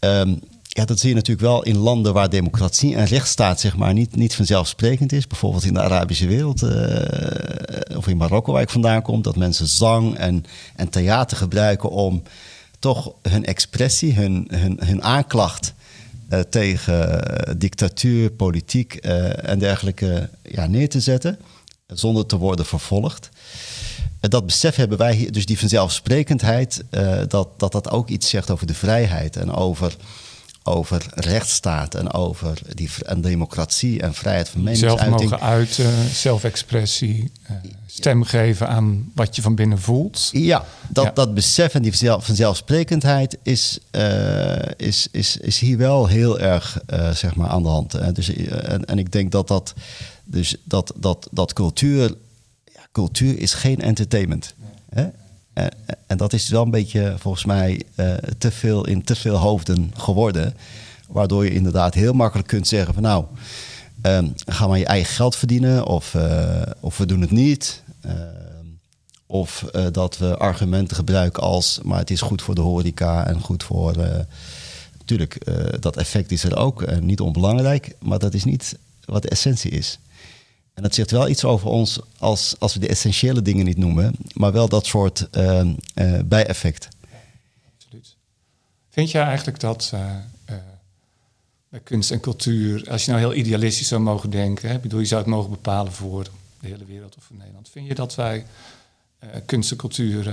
Um, 0.00 0.40
ja, 0.68 0.84
dat 0.84 0.98
zie 0.98 1.08
je 1.08 1.14
natuurlijk 1.14 1.46
wel 1.46 1.62
in 1.62 1.76
landen 1.76 2.12
waar 2.12 2.30
democratie 2.30 2.96
en 2.96 3.04
rechtsstaat 3.04 3.60
zeg 3.60 3.76
maar, 3.76 3.92
niet, 3.92 4.16
niet 4.16 4.34
vanzelfsprekend 4.34 5.12
is. 5.12 5.26
Bijvoorbeeld 5.26 5.64
in 5.64 5.74
de 5.74 5.82
Arabische 5.82 6.26
wereld 6.26 6.62
of 7.96 8.08
in 8.08 8.16
Marokko 8.16 8.52
waar 8.52 8.62
ik 8.62 8.68
vandaan 8.68 9.02
kom, 9.02 9.22
dat 9.22 9.36
mensen 9.36 9.66
zang 9.66 10.16
en, 10.16 10.44
en 10.76 10.88
theater 10.88 11.36
gebruiken 11.36 11.90
om 11.90 12.22
toch 12.78 13.12
hun 13.22 13.44
expressie, 13.44 14.14
hun, 14.14 14.48
hun, 14.50 14.78
hun 14.84 15.02
aanklacht 15.02 15.74
uh, 16.30 16.40
tegen 16.40 17.58
dictatuur, 17.58 18.30
politiek 18.30 18.94
en 18.94 19.58
dergelijke 19.58 20.30
ja, 20.42 20.66
neer 20.66 20.88
te 20.88 21.00
zetten, 21.00 21.38
zonder 21.86 22.26
te 22.26 22.36
worden 22.36 22.66
vervolgd. 22.66 23.28
En 24.20 24.30
dat 24.30 24.46
besef 24.46 24.76
hebben 24.76 24.98
wij 24.98 25.14
hier, 25.14 25.32
dus 25.32 25.46
die 25.46 25.58
vanzelfsprekendheid, 25.58 26.84
uh, 26.90 27.20
dat, 27.28 27.48
dat 27.56 27.72
dat 27.72 27.90
ook 27.90 28.08
iets 28.08 28.28
zegt 28.28 28.50
over 28.50 28.66
de 28.66 28.74
vrijheid 28.74 29.36
en 29.36 29.52
over 29.52 29.96
over 30.62 31.06
rechtsstaat 31.14 31.94
en 31.94 32.12
over 32.12 32.58
die, 32.74 32.90
en 33.06 33.20
democratie 33.20 34.02
en 34.02 34.14
vrijheid 34.14 34.48
van 34.48 34.62
meningsuiting. 34.62 35.18
Zelf 35.18 35.30
mogen 35.30 35.40
uiten, 35.46 36.10
zelfexpressie, 36.12 37.30
uh, 37.50 37.56
stem 37.86 38.22
geven 38.22 38.68
aan 38.68 39.10
wat 39.14 39.36
je 39.36 39.42
van 39.42 39.54
binnen 39.54 39.78
voelt. 39.78 40.28
Ja, 40.32 40.64
dat, 40.88 41.16
dat 41.16 41.34
besef 41.34 41.74
en 41.74 41.82
die 41.82 41.96
vanzelfsprekendheid 42.18 43.38
is, 43.42 43.78
uh, 43.92 44.56
is, 44.76 45.08
is, 45.10 45.36
is 45.36 45.58
hier 45.58 45.78
wel 45.78 46.06
heel 46.06 46.38
erg 46.38 46.78
zeg 47.12 47.34
maar 47.34 47.48
aan 47.48 47.62
de 47.62 47.68
hand. 47.68 48.14
Dus, 48.14 48.28
en, 48.46 48.84
en 48.84 48.98
ik 48.98 49.12
denk 49.12 49.32
dat 49.32 49.48
dat, 49.48 49.74
dus 50.24 50.56
dat, 50.64 50.92
dat, 50.96 51.28
dat 51.30 51.52
cultuur, 51.52 52.14
cultuur 52.98 53.38
is 53.38 53.54
geen 53.54 53.80
entertainment. 53.80 54.54
Hè? 54.90 55.06
En, 55.52 55.70
en 56.06 56.16
dat 56.16 56.32
is 56.32 56.48
wel 56.48 56.62
een 56.62 56.70
beetje 56.70 57.14
volgens 57.18 57.44
mij 57.44 57.82
uh, 57.96 58.14
te 58.38 58.50
veel 58.50 58.86
in 58.86 59.02
te 59.02 59.14
veel 59.14 59.36
hoofden 59.36 59.92
geworden. 59.96 60.54
Waardoor 61.08 61.44
je 61.44 61.50
inderdaad 61.50 61.94
heel 61.94 62.12
makkelijk 62.12 62.48
kunt 62.48 62.68
zeggen 62.68 62.94
van 62.94 63.02
nou, 63.02 63.24
um, 64.02 64.32
ga 64.46 64.66
maar 64.66 64.78
je 64.78 64.86
eigen 64.86 65.14
geld 65.14 65.36
verdienen 65.36 65.86
of, 65.86 66.16
of 66.80 66.98
we 66.98 67.06
doen 67.06 67.20
het 67.20 67.30
niet. 67.30 67.82
Uh, 68.06 68.12
of 69.26 69.64
dat 69.92 70.18
we 70.18 70.36
argumenten 70.36 70.96
gebruiken 70.96 71.42
als 71.42 71.80
maar 71.82 71.98
het 71.98 72.10
is 72.10 72.20
goed 72.20 72.42
voor 72.42 72.54
de 72.54 72.60
horeca 72.60 73.26
en 73.26 73.40
goed 73.40 73.62
voor... 73.62 73.96
natuurlijk, 74.98 75.38
dat 75.80 75.96
effect 75.96 76.32
is 76.32 76.44
er 76.44 76.56
ook 76.56 76.82
en 76.82 77.06
niet 77.06 77.20
onbelangrijk. 77.20 77.94
Maar 78.00 78.18
dat 78.18 78.34
is 78.34 78.44
niet 78.44 78.78
wat 79.04 79.22
de 79.22 79.28
essentie 79.28 79.70
is. 79.70 79.98
En 80.78 80.84
dat 80.84 80.94
zegt 80.94 81.10
wel 81.10 81.28
iets 81.28 81.44
over 81.44 81.68
ons 81.68 82.00
als, 82.18 82.54
als 82.58 82.74
we 82.74 82.80
de 82.80 82.88
essentiële 82.88 83.42
dingen 83.42 83.64
niet 83.64 83.76
noemen, 83.76 84.14
maar 84.32 84.52
wel 84.52 84.68
dat 84.68 84.86
soort 84.86 85.28
uh, 85.32 85.60
uh, 85.94 86.18
bijeffect. 86.24 86.88
Absoluut. 87.76 88.16
Vind 88.90 89.10
jij 89.10 89.22
eigenlijk 89.22 89.60
dat 89.60 89.92
bij 91.68 91.80
kunst 91.80 92.10
en 92.10 92.20
cultuur, 92.20 92.90
als 92.90 93.04
je 93.04 93.10
nou 93.10 93.22
heel 93.22 93.34
idealistisch 93.34 93.88
zou 93.88 94.00
mogen 94.00 94.30
denken, 94.30 94.68
hè, 94.68 94.78
bedoel 94.78 95.00
je 95.00 95.06
zou 95.06 95.20
het 95.20 95.30
mogen 95.30 95.50
bepalen 95.50 95.92
voor 95.92 96.24
de 96.60 96.66
hele 96.66 96.84
wereld 96.84 97.16
of 97.16 97.24
voor 97.24 97.36
Nederland, 97.36 97.68
vind 97.68 97.86
je 97.86 97.94
dat 97.94 98.14
wij 98.14 98.46
kunst 99.46 99.70
en 99.70 99.76
cultuur 99.76 100.24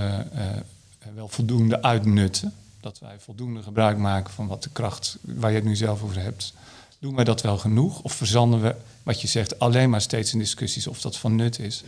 wel 1.14 1.28
voldoende 1.28 1.82
uitnutten. 1.82 2.52
Dat 2.80 2.98
wij 2.98 3.16
voldoende 3.18 3.62
gebruik 3.62 3.98
maken 3.98 4.32
van 4.32 4.46
wat 4.46 4.62
de 4.62 4.70
kracht 4.72 5.18
waar 5.20 5.50
je 5.50 5.56
het 5.56 5.64
nu 5.64 5.76
zelf 5.76 6.02
over 6.02 6.20
hebt. 6.20 6.52
Doen 6.98 7.14
wij 7.14 7.24
dat 7.24 7.40
wel 7.40 7.58
genoeg? 7.58 8.02
Of 8.02 8.12
verzanden 8.12 8.62
we, 8.62 8.74
wat 9.06 9.20
je 9.20 9.28
zegt, 9.28 9.58
alleen 9.58 9.90
maar 9.90 10.00
steeds 10.00 10.32
in 10.32 10.38
discussies 10.38 10.86
of 10.86 11.00
dat 11.00 11.16
van 11.16 11.34
nut 11.34 11.58
is? 11.58 11.84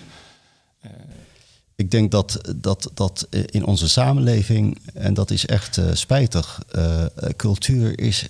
Ik 1.77 1.91
denk 1.91 2.11
dat, 2.11 2.41
dat, 2.57 2.91
dat 2.95 3.27
in 3.31 3.65
onze 3.65 3.89
samenleving, 3.89 4.79
en 4.95 5.15
dat 5.15 5.31
is 5.31 5.47
echt 5.47 5.77
uh, 5.77 5.95
spijtig, 5.95 6.63
uh, 6.77 7.05
cultuur 7.37 8.01
is, 8.01 8.27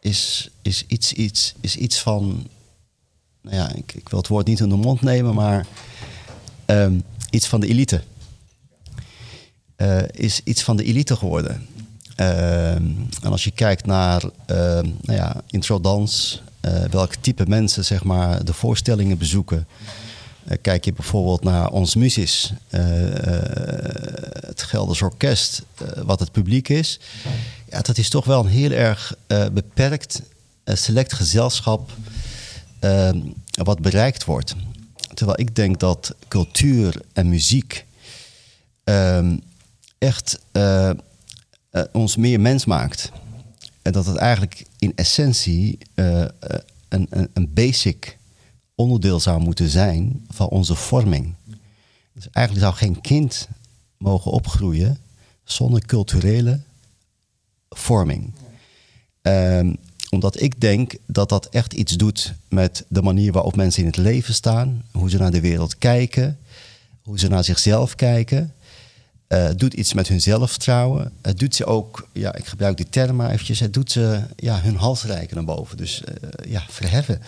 is, 0.00 0.50
is, 0.62 0.84
iets, 0.86 1.12
iets, 1.12 1.54
is 1.60 1.76
iets 1.76 2.00
van, 2.00 2.46
nou 3.40 3.56
ja, 3.56 3.72
ik, 3.74 3.94
ik 3.94 4.08
wil 4.08 4.18
het 4.18 4.28
woord 4.28 4.46
niet 4.46 4.60
in 4.60 4.68
de 4.68 4.74
mond 4.74 5.00
nemen, 5.00 5.34
maar 5.34 5.66
um, 6.66 7.02
iets 7.30 7.46
van 7.46 7.60
de 7.60 7.66
elite. 7.66 8.02
Is 10.10 10.40
iets 10.44 10.62
van 10.62 10.76
de 10.76 10.84
elite 10.84 11.16
geworden. 11.16 11.66
Ehm, 12.16 12.84
en 13.22 13.30
als 13.30 13.44
je 13.44 13.50
kijkt 13.50 13.86
naar 13.86 14.22
nou 14.46 14.94
ja, 15.04 15.42
introdans, 15.46 16.42
welk 16.90 17.14
type 17.14 17.44
mensen 17.46 17.84
zeg 17.84 18.04
maar, 18.04 18.44
de 18.44 18.52
voorstellingen 18.52 19.18
bezoeken. 19.18 19.66
Eh, 20.46 20.56
kijk 20.60 20.84
je 20.84 20.92
bijvoorbeeld 20.92 21.44
naar 21.44 21.70
ons 21.70 21.94
Musis, 21.94 22.52
eh, 22.68 23.16
eh, 23.16 24.46
het 24.46 24.62
Gelders 24.62 25.02
Orkest, 25.02 25.62
wat 26.04 26.20
het 26.20 26.32
publiek 26.32 26.68
is. 26.68 27.00
Ja, 27.70 27.80
dat 27.80 27.98
is 27.98 28.08
toch 28.08 28.24
wel 28.24 28.40
een 28.40 28.50
heel 28.50 28.70
erg 28.70 29.14
beperkt, 29.52 30.22
select 30.64 31.12
gezelschap 31.12 31.90
wat 33.50 33.80
bereikt 33.80 34.24
wordt. 34.24 34.54
Terwijl 35.14 35.40
ik 35.40 35.54
denk 35.54 35.80
dat 35.80 36.14
cultuur 36.28 37.00
en 37.12 37.28
muziek 37.28 37.86
ehm, 38.84 39.36
echt 39.98 40.38
ons 41.92 42.16
meer 42.16 42.40
mens 42.40 42.64
maakt. 42.64 43.10
En 43.86 43.92
dat 43.92 44.06
het 44.06 44.16
eigenlijk 44.16 44.66
in 44.78 44.92
essentie 44.94 45.78
een, 45.94 46.30
een, 46.88 47.30
een 47.32 47.52
basic 47.54 48.18
onderdeel 48.74 49.20
zou 49.20 49.40
moeten 49.40 49.68
zijn 49.68 50.26
van 50.28 50.48
onze 50.48 50.74
vorming. 50.74 51.34
Dus 52.12 52.28
eigenlijk 52.30 52.66
zou 52.66 52.76
geen 52.76 53.00
kind 53.00 53.48
mogen 53.98 54.30
opgroeien 54.30 54.98
zonder 55.44 55.86
culturele 55.86 56.60
vorming. 57.70 58.32
Ehm, 59.22 59.74
omdat 60.10 60.40
ik 60.40 60.60
denk 60.60 60.94
dat 61.06 61.28
dat 61.28 61.48
echt 61.48 61.72
iets 61.72 61.92
doet 61.92 62.34
met 62.48 62.84
de 62.88 63.02
manier 63.02 63.32
waarop 63.32 63.56
mensen 63.56 63.82
in 63.82 63.88
het 63.88 63.96
leven 63.96 64.34
staan, 64.34 64.82
hoe 64.92 65.10
ze 65.10 65.18
naar 65.18 65.30
de 65.30 65.40
wereld 65.40 65.78
kijken, 65.78 66.38
hoe 67.02 67.18
ze 67.18 67.28
naar 67.28 67.44
zichzelf 67.44 67.94
kijken. 67.94 68.54
Uh, 69.28 69.48
doet 69.56 69.74
iets 69.74 69.92
met 69.92 70.08
hun 70.08 70.20
zelfvertrouwen. 70.20 71.12
Het 71.22 71.38
doet 71.38 71.54
ze 71.54 71.64
ook, 71.64 72.08
ja, 72.12 72.34
ik 72.34 72.46
gebruik 72.46 72.76
die 72.76 72.88
term 72.88 73.16
maar 73.16 73.30
eventjes, 73.30 73.60
het 73.60 73.72
doet 73.72 73.92
ze 73.92 74.20
ja, 74.36 74.60
hun 74.60 74.76
hals 74.76 75.04
reiken 75.04 75.36
naar 75.36 75.44
boven. 75.44 75.76
Dus 75.76 76.02
uh, 76.08 76.50
ja, 76.52 76.64
verheffen. 76.68 77.20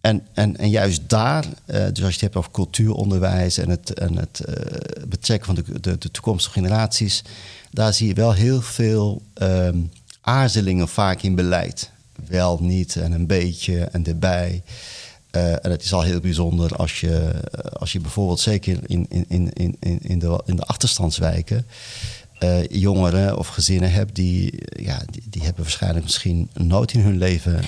En, 0.00 0.26
en, 0.32 0.56
en 0.56 0.70
juist 0.70 1.08
daar, 1.08 1.44
dus 1.66 1.86
als 1.86 1.96
je 1.96 2.04
het 2.04 2.20
hebt 2.20 2.36
over 2.36 2.50
cultuuronderwijs 2.50 3.58
en 3.58 3.70
het, 3.70 3.94
en 3.94 4.16
het 4.16 4.40
betrekken 5.08 5.54
van 5.54 5.64
de, 5.80 5.98
de, 5.98 6.10
toekomstige 6.10 6.54
generaties, 6.54 7.22
daar 7.70 7.92
zie 7.92 8.08
je 8.08 8.14
wel 8.14 8.32
heel 8.32 8.62
veel 8.62 9.22
um, 9.42 9.90
aarzelingen 10.20 10.88
vaak 10.88 11.22
in 11.22 11.34
beleid. 11.34 11.90
Wel, 12.28 12.58
niet 12.60 12.96
en 12.96 13.12
een 13.12 13.26
beetje 13.26 13.78
en 13.80 14.06
erbij. 14.06 14.62
Uh, 15.36 15.52
en 15.52 15.70
het 15.70 15.82
is 15.82 15.92
al 15.92 16.02
heel 16.02 16.20
bijzonder 16.20 16.76
als 16.76 17.00
je, 17.00 17.30
als 17.72 17.92
je 17.92 18.00
bijvoorbeeld 18.00 18.40
zeker 18.40 18.78
in, 18.86 19.06
in, 19.08 19.24
in, 19.28 19.50
in, 19.80 19.98
in, 20.00 20.18
de, 20.18 20.42
in 20.44 20.56
de 20.56 20.62
achterstandswijken 20.62 21.66
uh, 22.40 22.66
jongeren 22.68 23.38
of 23.38 23.48
gezinnen 23.48 23.92
hebt 23.92 24.14
die, 24.14 24.62
ja, 24.82 25.02
die, 25.10 25.22
die, 25.30 25.42
hebben 25.42 25.62
waarschijnlijk 25.62 26.04
misschien 26.04 26.48
nooit 26.52 26.92
in 26.92 27.00
hun 27.00 27.18
leven 27.18 27.60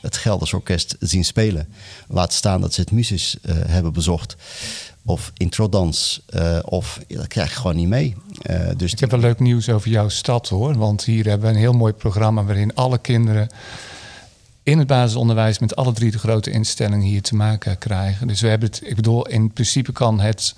het 0.00 0.16
Gelders 0.16 0.52
Orkest 0.52 0.96
zien 1.00 1.24
spelen. 1.24 1.68
Laat 2.08 2.32
staan 2.32 2.60
dat 2.60 2.74
ze 2.74 2.80
het 2.80 2.90
Musis 2.90 3.36
uh, 3.42 3.54
hebben 3.66 3.92
bezocht. 3.92 4.36
Of 5.04 5.32
introdans. 5.36 6.20
of 6.64 7.00
dat 7.08 7.26
krijg 7.26 7.50
je 7.50 7.56
gewoon 7.56 7.76
niet 7.76 7.88
mee. 7.88 8.14
dus 8.76 8.92
Ik 8.92 9.00
heb 9.00 9.10
wel 9.10 9.20
leuk 9.20 9.38
nieuws 9.38 9.68
over 9.68 9.90
jouw 9.90 10.08
stad 10.08 10.48
hoor. 10.48 10.76
Want 10.76 11.04
hier 11.04 11.24
hebben 11.24 11.48
we 11.48 11.54
een 11.54 11.60
heel 11.60 11.72
mooi 11.72 11.92
programma 11.92 12.44
waarin 12.44 12.74
alle 12.74 12.98
kinderen 12.98 13.48
in 14.66 14.78
het 14.78 14.86
basisonderwijs 14.86 15.58
met 15.58 15.76
alle 15.76 15.92
drie 15.92 16.10
de 16.10 16.18
grote 16.18 16.50
instellingen 16.50 17.06
hier 17.06 17.22
te 17.22 17.34
maken 17.34 17.78
krijgen. 17.78 18.26
Dus 18.26 18.40
we 18.40 18.48
hebben 18.48 18.68
het, 18.68 18.80
ik 18.84 18.96
bedoel, 18.96 19.26
in 19.26 19.52
principe 19.52 19.92
kan 19.92 20.20
het 20.20 20.54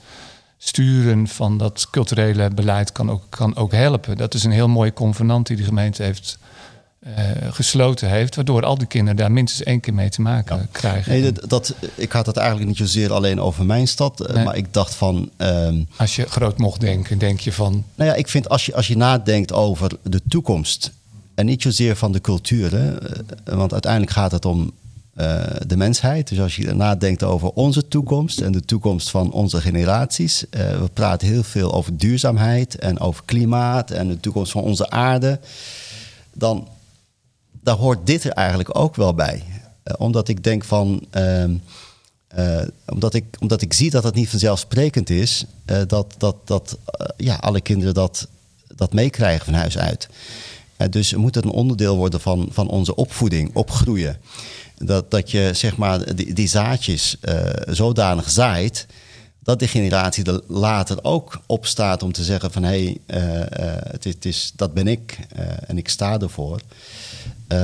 sturen 0.59 1.29
van 1.29 1.59
dat 1.59 1.87
culturele 1.91 2.51
beleid 2.51 2.93
kan 2.93 3.11
ook, 3.11 3.23
kan 3.29 3.57
ook 3.57 3.73
helpen. 3.73 4.17
Dat 4.17 4.35
is 4.35 4.45
een 4.45 4.51
heel 4.51 4.69
mooie 4.69 4.93
convenant 4.93 5.47
die 5.47 5.57
de 5.57 5.63
gemeente 5.63 6.03
heeft 6.03 6.39
uh, 7.07 7.13
gesloten 7.51 8.09
heeft, 8.09 8.35
waardoor 8.35 8.65
al 8.65 8.79
die 8.79 8.87
kinderen 8.87 9.17
daar 9.17 9.33
minstens 9.33 9.63
één 9.63 9.81
keer 9.81 9.95
mee 9.95 10.09
te 10.09 10.21
maken 10.21 10.69
krijgen. 10.73 11.13
Nee, 11.13 11.33
dat, 11.33 11.49
dat, 11.51 11.75
ik 11.95 12.13
had 12.13 12.27
het 12.27 12.37
eigenlijk 12.37 12.69
niet 12.69 12.79
zozeer 12.79 13.13
alleen 13.13 13.41
over 13.41 13.65
mijn 13.65 13.89
stad, 13.89 14.21
eh, 14.21 14.35
nee. 14.35 14.45
maar 14.45 14.57
ik 14.57 14.73
dacht 14.73 14.95
van. 14.95 15.31
Um, 15.37 15.89
als 15.97 16.17
je 16.17 16.27
groot 16.27 16.59
mocht 16.59 16.81
denken, 16.81 17.19
denk 17.19 17.41
je 17.41 17.53
van. 17.53 17.85
Nou 17.95 18.11
ja, 18.11 18.17
ik 18.17 18.29
vind 18.29 18.49
als 18.49 18.67
je, 18.67 18.75
als 18.75 18.87
je 18.87 18.97
nadenkt 18.97 19.53
over 19.53 19.91
de 20.03 20.21
toekomst 20.29 20.93
en 21.39 21.47
niet 21.47 21.63
zozeer 21.63 21.97
van 21.97 22.13
de 22.13 22.21
cultuur, 22.21 22.75
hè, 22.75 22.95
want 23.57 23.73
uiteindelijk 23.73 24.13
gaat 24.13 24.33
het 24.33 24.45
om 24.45 24.73
uh, 25.15 25.45
de 25.67 25.77
mensheid. 25.77 26.29
Dus 26.29 26.41
als 26.41 26.57
je 26.57 26.75
nadenkt 26.75 27.23
over 27.23 27.49
onze 27.49 27.89
toekomst 27.89 28.41
en 28.41 28.53
de 28.53 28.65
toekomst 28.65 29.11
van 29.11 29.33
onze 29.33 29.61
generaties. 29.61 30.45
Uh, 30.51 30.81
we 30.81 30.89
praten 30.93 31.29
heel 31.29 31.43
veel 31.43 31.73
over 31.73 31.97
duurzaamheid 31.97 32.79
en 32.79 33.01
over 33.01 33.23
klimaat 33.25 33.91
en 33.91 34.09
de 34.09 34.21
toekomst 34.21 34.53
van 34.53 34.63
onze 34.63 34.91
aarde. 34.91 35.41
Dan 36.33 36.69
daar 37.51 37.77
hoort 37.77 38.07
dit 38.07 38.25
er 38.25 38.33
eigenlijk 38.33 38.79
ook 38.79 38.97
wel 38.97 39.15
bij. 39.15 39.43
Omdat 39.97 40.29
ik 40.29 40.45
denk 40.45 40.65
van. 40.65 41.07
Ehm, 41.11 41.55
omdat, 42.89 43.15
ik, 43.15 43.25
omdat 43.41 43.63
ik 43.63 43.73
zie 43.73 43.91
dat 43.91 44.05
het 44.05 44.15
niet 44.15 44.29
vanzelfsprekend 44.29 45.11
is 45.11 45.45
dat, 45.87 46.15
dat, 46.19 46.37
dat 46.45 46.79
ja, 47.17 47.35
alle 47.35 47.61
kinderen 47.61 47.95
dat, 47.95 48.29
dat 48.77 48.93
meekrijgen 48.93 49.45
van 49.45 49.55
huis 49.55 49.79
uit. 49.79 50.09
Dus 50.91 51.15
moet 51.15 51.35
het 51.35 51.45
een 51.45 51.51
onderdeel 51.51 51.97
worden 51.97 52.21
van, 52.21 52.49
van 52.51 52.69
onze 52.69 52.95
opvoeding, 52.95 53.51
opgroeien. 53.55 54.21
Dat, 54.77 55.11
dat 55.11 55.31
je 55.31 55.51
zeg 55.53 55.77
maar 55.77 56.15
die, 56.15 56.33
die 56.33 56.49
zaadjes 56.49 57.17
uh, 57.23 57.35
zodanig 57.67 58.31
zaait 58.31 58.87
dat 59.43 59.59
de 59.59 59.69
generatie 59.69 60.25
er 60.25 60.41
later 60.47 61.05
ook 61.05 61.41
op 61.47 61.67
staat 61.67 62.03
om 62.03 62.13
te 62.13 62.25
zeggen 62.25 62.53
van 62.53 62.63
hé, 62.63 62.99
hey, 63.07 63.23
uh, 63.23 63.41
het, 63.93 64.05
het, 64.05 64.25
is, 64.25 64.53
dat 64.57 64.75
ben 64.75 64.87
ik 64.87 65.19
en 65.67 65.79
ik 65.79 65.89
sta 65.89 66.19
ervoor. 66.19 66.61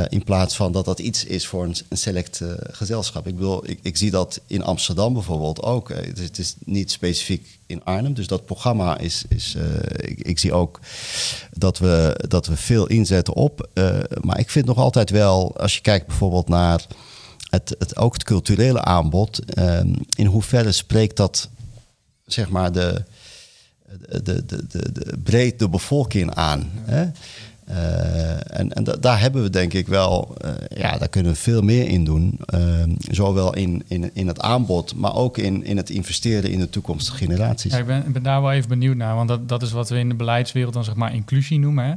In 0.08 0.24
plaats 0.24 0.56
van 0.56 0.72
dat 0.72 0.84
dat 0.84 0.98
iets 0.98 1.24
is 1.24 1.46
voor 1.46 1.64
een, 1.64 1.76
een 1.88 1.96
select 1.96 2.40
gezelschap. 2.70 3.26
Ik 3.26 3.34
bedoel, 3.34 3.70
ik, 3.70 3.78
ik, 3.82 3.96
zie 3.96 4.10
dat 4.10 4.40
in 4.46 4.62
Amsterdam 4.62 5.12
bijvoorbeeld 5.12 5.62
ook. 5.62 5.88
Het 5.88 6.18
is, 6.18 6.24
het, 6.24 6.38
is, 6.38 6.54
niet 6.64 6.90
specifiek 6.90 7.58
in 7.66 7.84
Arnhem. 7.84 8.14
Dus 8.14 8.26
dat 8.26 8.46
programma 8.46 8.98
is. 8.98 9.24
is 9.28 9.56
ik, 9.96 10.18
ik, 10.20 10.38
zie 10.38 10.52
ook 10.52 10.80
dat 11.50 11.78
we, 11.78 12.24
dat 12.28 12.46
we 12.46 12.56
veel 12.56 12.86
inzetten 12.86 13.34
op. 13.34 13.68
maar 14.20 14.38
ik 14.38 14.50
vind 14.50 14.66
nog 14.66 14.78
altijd 14.78 15.10
wel, 15.10 15.56
als 15.56 15.74
je 15.74 15.80
kijkt 15.80 16.06
bijvoorbeeld 16.06 16.48
naar 16.48 16.86
het, 17.50 17.74
het, 17.78 17.96
ook 17.96 18.12
het 18.12 18.24
culturele 18.24 18.82
aanbod, 18.82 19.40
in 20.16 20.26
hoeverre 20.26 20.72
spreekt 20.72 21.16
dat 21.16 21.48
zeg 22.26 22.48
maar 22.48 22.72
de, 22.72 23.04
de, 24.08 24.22
de, 24.22 24.44
de, 24.46 24.92
de, 24.92 25.18
breed 25.22 25.58
de 25.58 25.68
bevolking 25.68 26.34
aan? 26.34 26.70
Hè? 26.74 27.10
Uh, 27.68 28.58
en 28.58 28.72
en 28.72 28.84
daar 29.00 29.20
hebben 29.20 29.42
we 29.42 29.50
denk 29.50 29.72
ik 29.72 29.86
wel, 29.86 30.36
uh, 30.44 30.50
ja, 30.78 30.98
daar 30.98 31.08
kunnen 31.08 31.32
we 31.32 31.38
veel 31.38 31.62
meer 31.62 31.88
in 31.88 32.04
doen. 32.04 32.40
Uh, 32.54 32.60
zowel 32.98 33.54
in, 33.54 33.82
in, 33.88 34.10
in 34.14 34.26
het 34.26 34.40
aanbod, 34.40 34.94
maar 34.94 35.14
ook 35.14 35.38
in, 35.38 35.64
in 35.64 35.76
het 35.76 35.90
investeren 35.90 36.50
in 36.50 36.58
de 36.58 36.70
toekomstige 36.70 37.16
generaties. 37.16 37.72
Ja, 37.72 37.78
ik 37.78 37.86
ben, 37.86 38.12
ben 38.12 38.22
daar 38.22 38.42
wel 38.42 38.52
even 38.52 38.68
benieuwd 38.68 38.96
naar, 38.96 39.14
want 39.14 39.28
dat, 39.28 39.48
dat 39.48 39.62
is 39.62 39.72
wat 39.72 39.88
we 39.88 39.98
in 39.98 40.08
de 40.08 40.14
beleidswereld 40.14 40.74
dan 40.74 40.84
zeg 40.84 40.94
maar 40.94 41.14
inclusie 41.14 41.58
noemen. 41.58 41.84
Hè? 41.84 41.94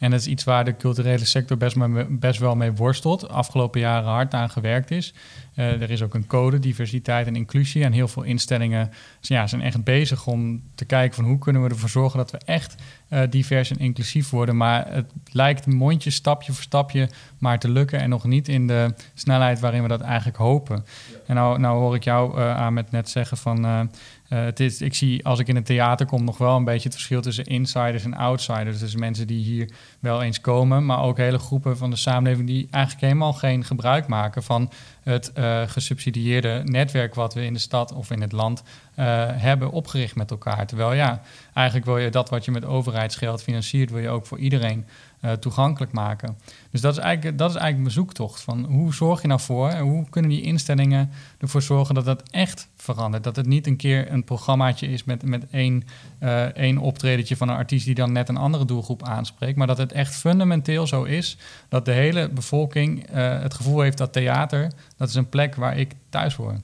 En 0.00 0.10
dat 0.10 0.20
is 0.20 0.26
iets 0.26 0.44
waar 0.44 0.64
de 0.64 0.76
culturele 0.76 1.24
sector 1.24 1.56
best, 1.56 1.76
best 2.08 2.38
wel 2.38 2.56
mee 2.56 2.72
worstelt. 2.72 3.28
Afgelopen 3.28 3.80
jaren 3.80 4.08
hard 4.08 4.34
aan 4.34 4.50
gewerkt 4.50 4.90
is. 4.90 5.14
Uh, 5.54 5.82
er 5.82 5.90
is 5.90 6.02
ook 6.02 6.14
een 6.14 6.26
code, 6.26 6.58
diversiteit 6.58 7.26
en 7.26 7.36
inclusie. 7.36 7.84
En 7.84 7.92
heel 7.92 8.08
veel 8.08 8.22
instellingen 8.22 8.90
ja, 9.20 9.46
zijn 9.46 9.62
echt 9.62 9.84
bezig 9.84 10.26
om 10.26 10.62
te 10.74 10.84
kijken 10.84 11.14
van 11.14 11.24
hoe 11.24 11.38
kunnen 11.38 11.62
we 11.62 11.68
ervoor 11.68 11.88
zorgen 11.88 12.18
dat 12.18 12.30
we 12.30 12.38
echt 12.44 12.74
uh, 13.08 13.20
divers 13.30 13.70
en 13.70 13.78
inclusief 13.78 14.30
worden. 14.30 14.56
Maar 14.56 14.92
het 14.92 15.12
lijkt 15.32 15.66
mondje 15.66 16.10
stapje 16.10 16.52
voor 16.52 16.62
stapje 16.62 17.08
maar 17.38 17.58
te 17.58 17.68
lukken 17.68 18.00
en 18.00 18.08
nog 18.08 18.24
niet 18.24 18.48
in 18.48 18.66
de 18.66 18.94
snelheid 19.14 19.60
waarin 19.60 19.82
we 19.82 19.88
dat 19.88 20.00
eigenlijk 20.00 20.38
hopen. 20.38 20.84
En 21.30 21.36
nou, 21.36 21.58
nou 21.58 21.78
hoor 21.78 21.94
ik 21.94 22.04
jou 22.04 22.38
uh, 22.38 22.56
aan 22.56 22.72
met 22.72 22.90
net 22.90 23.08
zeggen 23.08 23.36
van 23.36 23.88
Uh, 24.30 24.38
het 24.38 24.60
is, 24.60 24.80
ik 24.80 24.94
zie 24.94 25.26
als 25.26 25.38
ik 25.38 25.48
in 25.48 25.54
het 25.54 25.66
theater 25.66 26.06
kom 26.06 26.24
nog 26.24 26.38
wel 26.38 26.56
een 26.56 26.64
beetje 26.64 26.88
het 26.88 26.92
verschil 26.92 27.20
tussen 27.20 27.44
insiders 27.44 28.04
en 28.04 28.14
outsiders. 28.14 28.78
Dus 28.78 28.96
mensen 28.96 29.26
die 29.26 29.44
hier 29.44 29.70
wel 30.00 30.22
eens 30.22 30.40
komen, 30.40 30.86
maar 30.86 31.02
ook 31.02 31.16
hele 31.16 31.38
groepen 31.38 31.76
van 31.76 31.90
de 31.90 31.96
samenleving 31.96 32.46
die 32.46 32.68
eigenlijk 32.70 33.04
helemaal 33.04 33.32
geen 33.32 33.64
gebruik 33.64 34.06
maken 34.06 34.42
van 34.42 34.70
het 35.02 35.32
gesubsidieerde 35.66 36.62
netwerk 36.64 37.14
wat 37.14 37.34
we 37.34 37.44
in 37.44 37.52
de 37.52 37.58
stad 37.58 37.92
of 37.92 38.10
in 38.10 38.20
het 38.20 38.32
land 38.32 38.62
hebben 38.94 39.70
opgericht 39.70 40.16
met 40.16 40.30
elkaar. 40.30 40.66
Terwijl 40.66 40.92
ja, 40.92 41.20
eigenlijk 41.54 41.86
wil 41.86 41.98
je 41.98 42.10
dat 42.10 42.28
wat 42.28 42.44
je 42.44 42.50
met 42.50 42.64
overheidsgeld 42.64 43.42
financiert, 43.42 43.90
wil 43.90 44.00
je 44.00 44.08
ook 44.08 44.26
voor 44.26 44.38
iedereen 44.38 44.86
uh, 45.20 45.32
toegankelijk 45.32 45.92
maken. 45.92 46.38
Dus 46.70 46.80
dat 46.80 46.92
is, 46.92 46.98
eigenlijk, 46.98 47.38
dat 47.38 47.50
is 47.50 47.56
eigenlijk 47.56 47.82
mijn 47.82 48.06
zoektocht. 48.06 48.40
Van 48.40 48.64
hoe 48.64 48.94
zorg 48.94 49.22
je 49.22 49.28
nou 49.28 49.40
voor 49.40 49.68
en 49.68 49.82
hoe 49.82 50.08
kunnen 50.10 50.30
die 50.30 50.42
instellingen 50.42 51.10
ervoor 51.38 51.62
zorgen 51.62 51.94
dat 51.94 52.04
dat 52.04 52.22
echt 52.30 52.68
verandert? 52.76 53.24
Dat 53.24 53.36
het 53.36 53.46
niet 53.46 53.66
een 53.66 53.76
keer 53.76 54.12
een 54.12 54.24
programmaatje 54.24 54.86
is 54.86 55.04
met, 55.04 55.22
met 55.22 55.46
één, 55.50 55.84
uh, 56.20 56.42
één 56.42 56.78
optredentje 56.78 57.36
van 57.36 57.48
een 57.48 57.56
artiest 57.56 57.84
die 57.84 57.94
dan 57.94 58.12
net 58.12 58.28
een 58.28 58.36
andere 58.36 58.64
doelgroep 58.64 59.02
aanspreekt. 59.02 59.56
Maar 59.56 59.66
dat 59.66 59.78
het 59.78 59.92
echt 59.92 60.14
fundamenteel 60.14 60.86
zo 60.86 61.02
is 61.02 61.36
dat 61.68 61.84
de 61.84 61.92
hele 61.92 62.28
bevolking 62.28 63.10
uh, 63.14 63.40
het 63.40 63.54
gevoel 63.54 63.80
heeft 63.80 63.98
dat 63.98 64.12
theater, 64.12 64.72
dat 64.96 65.08
is 65.08 65.14
een 65.14 65.28
plek 65.28 65.54
waar 65.54 65.78
ik 65.78 65.94
thuis 66.08 66.34
hoor. 66.34 66.60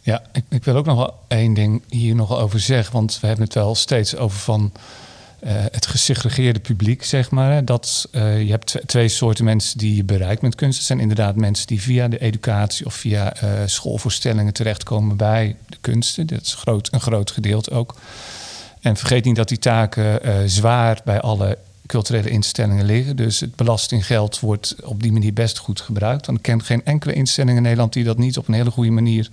Ja, 0.00 0.22
ik, 0.32 0.44
ik 0.48 0.64
wil 0.64 0.76
ook 0.76 0.86
nog 0.86 0.96
wel 0.96 1.18
één 1.28 1.54
ding 1.54 1.82
hier 1.88 2.14
nog 2.14 2.38
over 2.38 2.60
zeggen. 2.60 2.92
Want 2.92 3.20
we 3.20 3.26
hebben 3.26 3.44
het 3.44 3.54
wel 3.54 3.74
steeds 3.74 4.16
over 4.16 4.38
van 4.38 4.72
het 5.48 5.86
gesegregeerde 5.86 6.60
publiek, 6.60 7.04
zeg 7.04 7.30
maar. 7.30 7.64
Dat, 7.64 8.08
uh, 8.12 8.42
je 8.42 8.50
hebt 8.50 8.76
twee 8.86 9.08
soorten 9.08 9.44
mensen 9.44 9.78
die 9.78 9.96
je 9.96 10.04
bereikt 10.04 10.42
met 10.42 10.54
kunst. 10.54 10.78
Dat 10.78 10.86
zijn 10.86 11.00
inderdaad 11.00 11.36
mensen 11.36 11.66
die 11.66 11.82
via 11.82 12.08
de 12.08 12.18
educatie 12.18 12.86
of 12.86 12.94
via 12.94 13.42
uh, 13.42 13.50
schoolvoorstellingen 13.66 14.52
terechtkomen 14.52 15.16
bij 15.16 15.56
de 15.68 15.76
kunsten. 15.80 16.26
Dat 16.26 16.40
is 16.40 16.54
groot, 16.54 16.92
een 16.92 17.00
groot 17.00 17.30
gedeelte 17.30 17.70
ook. 17.70 17.94
En 18.80 18.96
vergeet 18.96 19.24
niet 19.24 19.36
dat 19.36 19.48
die 19.48 19.58
taken 19.58 20.50
zwaar 20.50 21.00
bij 21.04 21.20
alle 21.20 21.58
culturele 21.86 22.30
instellingen 22.30 22.84
liggen. 22.84 23.16
Dus 23.16 23.40
het 23.40 23.56
belastinggeld 23.56 24.40
wordt 24.40 24.76
op 24.84 25.02
die 25.02 25.12
manier 25.12 25.32
best 25.32 25.58
goed 25.58 25.80
gebruikt. 25.80 26.26
Want 26.26 26.38
ik 26.38 26.44
ken 26.44 26.62
geen 26.62 26.84
enkele 26.84 27.12
instelling 27.12 27.56
in 27.56 27.62
Nederland 27.62 27.92
die 27.92 28.04
dat 28.04 28.18
niet 28.18 28.38
op 28.38 28.48
een 28.48 28.54
hele 28.54 28.70
goede 28.70 28.90
manier 28.90 29.28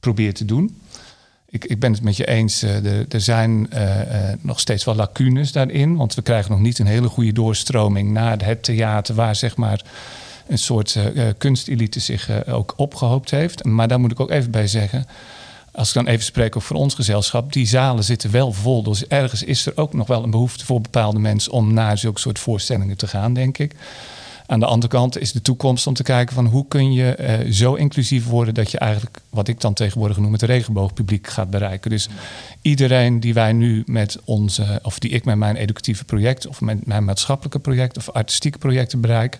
probeert 0.00 0.36
te 0.36 0.44
doen 0.44 0.76
ik, 1.54 1.64
ik 1.64 1.78
ben 1.78 1.92
het 1.92 2.02
met 2.02 2.16
je 2.16 2.26
eens. 2.26 2.62
Uh, 2.62 2.84
er, 2.84 3.06
er 3.08 3.20
zijn 3.20 3.66
uh, 3.72 3.80
uh, 3.80 4.32
nog 4.40 4.60
steeds 4.60 4.84
wel 4.84 4.94
lacunes 4.94 5.52
daarin. 5.52 5.96
Want 5.96 6.14
we 6.14 6.22
krijgen 6.22 6.50
nog 6.50 6.60
niet 6.60 6.78
een 6.78 6.86
hele 6.86 7.08
goede 7.08 7.32
doorstroming 7.32 8.10
naar 8.10 8.44
het 8.44 8.62
theater, 8.62 9.14
waar 9.14 9.36
zeg 9.36 9.56
maar 9.56 9.82
een 10.46 10.58
soort 10.58 10.98
kunstelite 11.38 12.00
zich 12.00 12.46
ook 12.46 12.74
opgehoopt 12.76 13.30
heeft. 13.30 13.64
Maar 13.64 13.88
daar 13.88 14.00
moet 14.00 14.10
ik 14.10 14.20
ook 14.20 14.30
even 14.30 14.50
bij 14.50 14.66
zeggen. 14.66 15.06
Als 15.72 15.88
ik 15.88 15.94
dan 15.94 16.06
even 16.06 16.24
spreek 16.24 16.56
over 16.56 16.74
ons 16.74 16.94
gezelschap, 16.94 17.52
die 17.52 17.66
zalen 17.66 18.04
zitten 18.04 18.30
wel 18.30 18.52
vol. 18.52 18.82
Dus 18.82 19.06
ergens 19.06 19.42
is 19.42 19.66
er 19.66 19.72
ook 19.76 19.92
nog 19.92 20.06
wel 20.06 20.22
een 20.22 20.30
behoefte 20.30 20.64
voor 20.64 20.80
bepaalde 20.80 21.18
mensen 21.18 21.52
om 21.52 21.74
naar 21.74 21.98
zulke 21.98 22.20
soort 22.20 22.38
voorstellingen 22.38 22.96
te 22.96 23.06
gaan, 23.06 23.34
denk 23.34 23.58
ik. 23.58 23.74
Aan 24.46 24.60
de 24.60 24.66
andere 24.66 24.92
kant 24.92 25.18
is 25.18 25.32
de 25.32 25.42
toekomst 25.42 25.86
om 25.86 25.94
te 25.94 26.02
kijken 26.02 26.34
van 26.34 26.46
hoe 26.46 26.68
kun 26.68 26.92
je 26.92 27.16
uh, 27.46 27.52
zo 27.52 27.74
inclusief 27.74 28.26
worden 28.26 28.54
dat 28.54 28.70
je 28.70 28.78
eigenlijk, 28.78 29.20
wat 29.30 29.48
ik 29.48 29.60
dan 29.60 29.74
tegenwoordig 29.74 30.16
noem, 30.16 30.32
het 30.32 30.42
regenboogpubliek 30.42 31.26
gaat 31.26 31.50
bereiken. 31.50 31.90
Dus 31.90 32.08
iedereen 32.62 33.20
die 33.20 33.34
wij 33.34 33.52
nu 33.52 33.82
met 33.86 34.18
onze, 34.24 34.80
of 34.82 34.98
die 34.98 35.10
ik 35.10 35.24
met 35.24 35.36
mijn 35.36 35.56
educatieve 35.56 36.04
project 36.04 36.46
of 36.46 36.60
met 36.60 36.86
mijn 36.86 37.04
maatschappelijke 37.04 37.58
project 37.58 37.96
of 37.96 38.10
artistieke 38.10 38.58
projecten 38.58 39.00
bereik, 39.00 39.38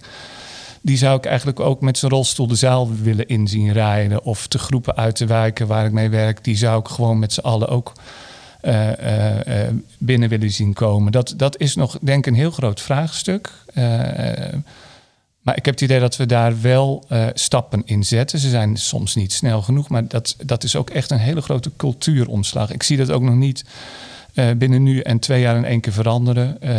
die 0.81 0.97
zou 0.97 1.17
ik 1.17 1.25
eigenlijk 1.25 1.61
ook 1.61 1.81
met 1.81 1.99
zijn 1.99 2.13
rolstoel 2.13 2.47
de 2.47 2.55
zaal 2.55 2.95
willen 3.03 3.29
inzien 3.29 3.73
rijden 3.73 4.23
of 4.25 4.49
de 4.49 4.59
groepen 4.59 4.97
uit 4.97 5.17
te 5.17 5.27
wijken 5.27 5.67
waar 5.67 5.87
ik 5.87 5.93
mee 5.93 6.09
werk, 6.09 6.45
die 6.45 6.57
zou 6.57 6.81
ik 6.81 6.89
gewoon 6.89 7.19
met 7.19 7.33
z'n 7.33 7.41
allen 7.41 7.69
ook 7.69 7.93
uh, 8.63 8.89
uh, 8.89 9.69
binnen 9.99 10.29
willen 10.29 10.51
zien 10.51 10.73
komen. 10.73 11.13
Dat, 11.13 11.35
dat 11.37 11.61
is 11.61 11.75
nog, 11.75 11.99
denk 12.01 12.19
ik, 12.19 12.33
een 12.33 12.39
heel 12.39 12.51
groot 12.51 12.81
vraagstuk. 12.81 13.51
Maar 15.45 15.57
ik 15.57 15.65
heb 15.65 15.75
het 15.75 15.83
idee 15.83 16.01
dat 16.01 16.17
we 16.17 16.27
daar 16.27 16.61
wel 16.61 17.05
uh, 17.09 17.27
stappen 17.35 17.83
in 17.85 18.05
zetten. 18.05 18.39
Ze 18.39 18.49
zijn 18.49 18.77
soms 18.77 19.15
niet 19.15 19.33
snel 19.33 19.63
genoeg, 19.63 19.89
maar 19.89 20.09
dat, 20.09 20.37
dat 20.45 20.65
is 20.65 20.77
ook 20.77 20.91
echt 20.91 21.11
een 21.11 21.19
hele 21.19 21.41
grote 21.41 21.71
cultuuromslag. 21.77 22.73
Ik 22.73 22.83
zie 22.83 22.97
dat 22.97 23.11
ook 23.11 23.23
nog 23.23 23.35
niet 23.35 23.65
uh, 24.35 24.51
binnen 24.57 24.83
nu 24.83 25.01
en 25.01 25.19
twee 25.19 25.41
jaar 25.41 25.57
in 25.57 25.65
één 25.65 25.81
keer 25.81 25.93
veranderen. 25.93 26.49
Uh, 26.49 26.71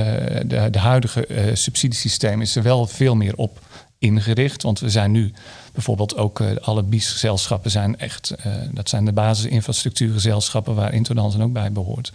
de, 0.46 0.68
de, 0.72 0.80
huidige 0.80 1.28
subsidiesysteem 1.54 2.42
is 2.42 2.56
er 2.56 2.64
wel 2.64 2.88
veel 2.88 3.16
meer 3.16 3.36
op 3.36 3.60
ingericht. 3.98 4.62
Want 4.62 4.80
we 4.80 4.90
zijn 4.90 5.12
nu 5.12 5.34
bijvoorbeeld 5.74 6.18
ook 6.18 6.42
alle 6.62 6.84
BIES-gezelschappen 6.84 7.72
zijn 7.72 8.00
echt, 8.00 8.36
dat 8.72 8.90
zijn 8.90 9.06
de 9.06 9.14
basisinfrastructuurgezelschappen 9.14 10.76
waar 10.76 10.94
Interdansen 10.94 11.42
ook 11.42 11.54
bij 11.54 11.72
behoort 11.72 12.12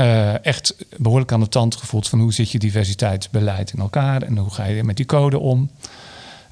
uh, 0.00 0.44
echt 0.44 0.74
behoorlijk 0.96 1.32
aan 1.32 1.40
de 1.40 1.48
tand 1.48 1.76
gevoeld 1.76 2.08
van 2.08 2.20
hoe 2.20 2.32
zit 2.32 2.50
je 2.50 2.58
diversiteitsbeleid 2.58 3.72
in 3.72 3.78
elkaar 3.78 4.22
en 4.22 4.36
hoe 4.36 4.50
ga 4.50 4.64
je 4.64 4.84
met 4.84 4.96
die 4.96 5.06
code 5.06 5.38
om. 5.38 5.70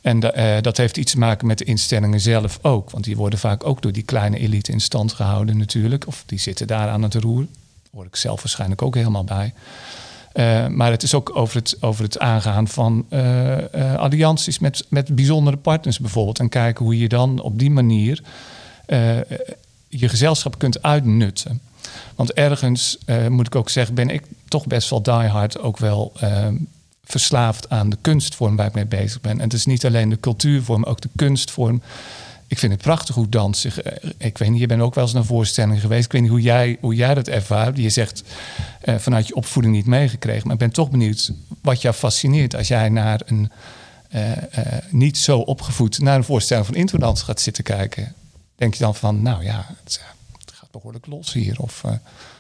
En 0.00 0.24
uh, 0.24 0.56
dat 0.60 0.76
heeft 0.76 0.96
iets 0.96 1.12
te 1.12 1.18
maken 1.18 1.46
met 1.46 1.58
de 1.58 1.64
instellingen 1.64 2.20
zelf 2.20 2.58
ook. 2.62 2.90
Want 2.90 3.04
die 3.04 3.16
worden 3.16 3.38
vaak 3.38 3.66
ook 3.66 3.82
door 3.82 3.92
die 3.92 4.02
kleine 4.02 4.38
elite 4.38 4.72
in 4.72 4.80
stand 4.80 5.12
gehouden 5.12 5.56
natuurlijk. 5.56 6.06
Of 6.06 6.22
die 6.26 6.38
zitten 6.38 6.66
daar 6.66 6.88
aan 6.88 7.02
het 7.02 7.14
roer. 7.14 7.46
Hoor 7.92 8.04
ik 8.04 8.16
zelf 8.16 8.42
waarschijnlijk 8.42 8.82
ook 8.82 8.94
helemaal 8.94 9.24
bij. 9.24 9.54
Uh, 10.34 10.66
maar 10.66 10.90
het 10.90 11.02
is 11.02 11.14
ook 11.14 11.36
over 11.36 11.56
het, 11.56 11.76
over 11.80 12.04
het 12.04 12.18
aangaan 12.18 12.68
van 12.68 13.06
allianties 13.96 14.58
met, 14.58 14.86
met 14.88 15.14
bijzondere 15.14 15.56
partners 15.56 15.98
bijvoorbeeld. 15.98 16.38
En 16.38 16.48
kijken 16.48 16.84
hoe 16.84 16.98
je 16.98 17.08
dan 17.08 17.40
op 17.40 17.58
die 17.58 17.70
manier 17.70 18.22
je 19.88 20.08
gezelschap 20.08 20.58
kunt 20.58 20.82
uitnutten. 20.82 21.60
Want 22.14 22.32
ergens, 22.32 22.98
uh, 23.06 23.26
moet 23.26 23.46
ik 23.46 23.54
ook 23.54 23.68
zeggen, 23.68 23.94
ben 23.94 24.10
ik 24.10 24.22
toch 24.48 24.66
best 24.66 24.90
wel 24.90 25.02
diehard 25.02 25.58
ook 25.58 25.78
wel 25.78 26.12
uh, 26.22 26.46
verslaafd 27.04 27.70
aan 27.70 27.90
de 27.90 27.98
kunstvorm 28.00 28.56
waar 28.56 28.66
ik 28.66 28.74
mee 28.74 28.86
bezig 28.86 29.20
ben. 29.20 29.32
En 29.32 29.40
het 29.40 29.52
is 29.52 29.66
niet 29.66 29.86
alleen 29.86 30.08
de 30.08 30.20
cultuurvorm, 30.20 30.84
ook 30.84 31.00
de 31.00 31.08
kunstvorm. 31.16 31.82
Ik 32.46 32.58
vind 32.58 32.72
het 32.72 32.82
prachtig 32.82 33.14
hoe 33.14 33.28
dans 33.28 33.60
zich. 33.60 33.80
Eh, 33.80 34.10
ik 34.18 34.38
weet 34.38 34.50
niet, 34.50 34.60
je 34.60 34.66
bent 34.66 34.80
ook 34.80 34.94
wel 34.94 35.04
eens 35.04 35.12
naar 35.12 35.24
voorstellingen 35.24 35.80
geweest. 35.80 36.04
Ik 36.04 36.12
weet 36.12 36.20
niet 36.20 36.30
hoe 36.30 36.40
jij, 36.40 36.78
hoe 36.80 36.94
jij 36.94 37.14
dat 37.14 37.28
ervaart. 37.28 37.76
Je 37.76 37.90
zegt 37.90 38.22
uh, 38.84 38.94
vanuit 38.94 39.26
je 39.26 39.34
opvoeding 39.34 39.74
niet 39.74 39.86
meegekregen. 39.86 40.42
Maar 40.44 40.52
ik 40.52 40.58
ben 40.58 40.70
toch 40.70 40.90
benieuwd 40.90 41.32
wat 41.62 41.82
jou 41.82 41.94
fascineert 41.94 42.56
als 42.56 42.68
jij 42.68 42.88
naar 42.88 43.20
een 43.26 43.50
niet 44.90 45.18
zo 45.18 45.38
opgevoed 45.38 45.98
naar 45.98 46.16
een 46.16 46.24
voorstelling 46.24 46.66
van 46.66 46.74
Introdans 46.74 47.22
gaat 47.22 47.40
zitten 47.40 47.64
kijken. 47.64 48.14
Denk 48.56 48.74
je 48.74 48.84
dan 48.84 48.94
van, 48.94 49.22
nou 49.22 49.44
ja, 49.44 49.66
het, 49.84 50.00
behoorlijk 50.76 51.06
los 51.06 51.32
hier? 51.32 51.60
Of, 51.60 51.82
uh... 51.86 51.92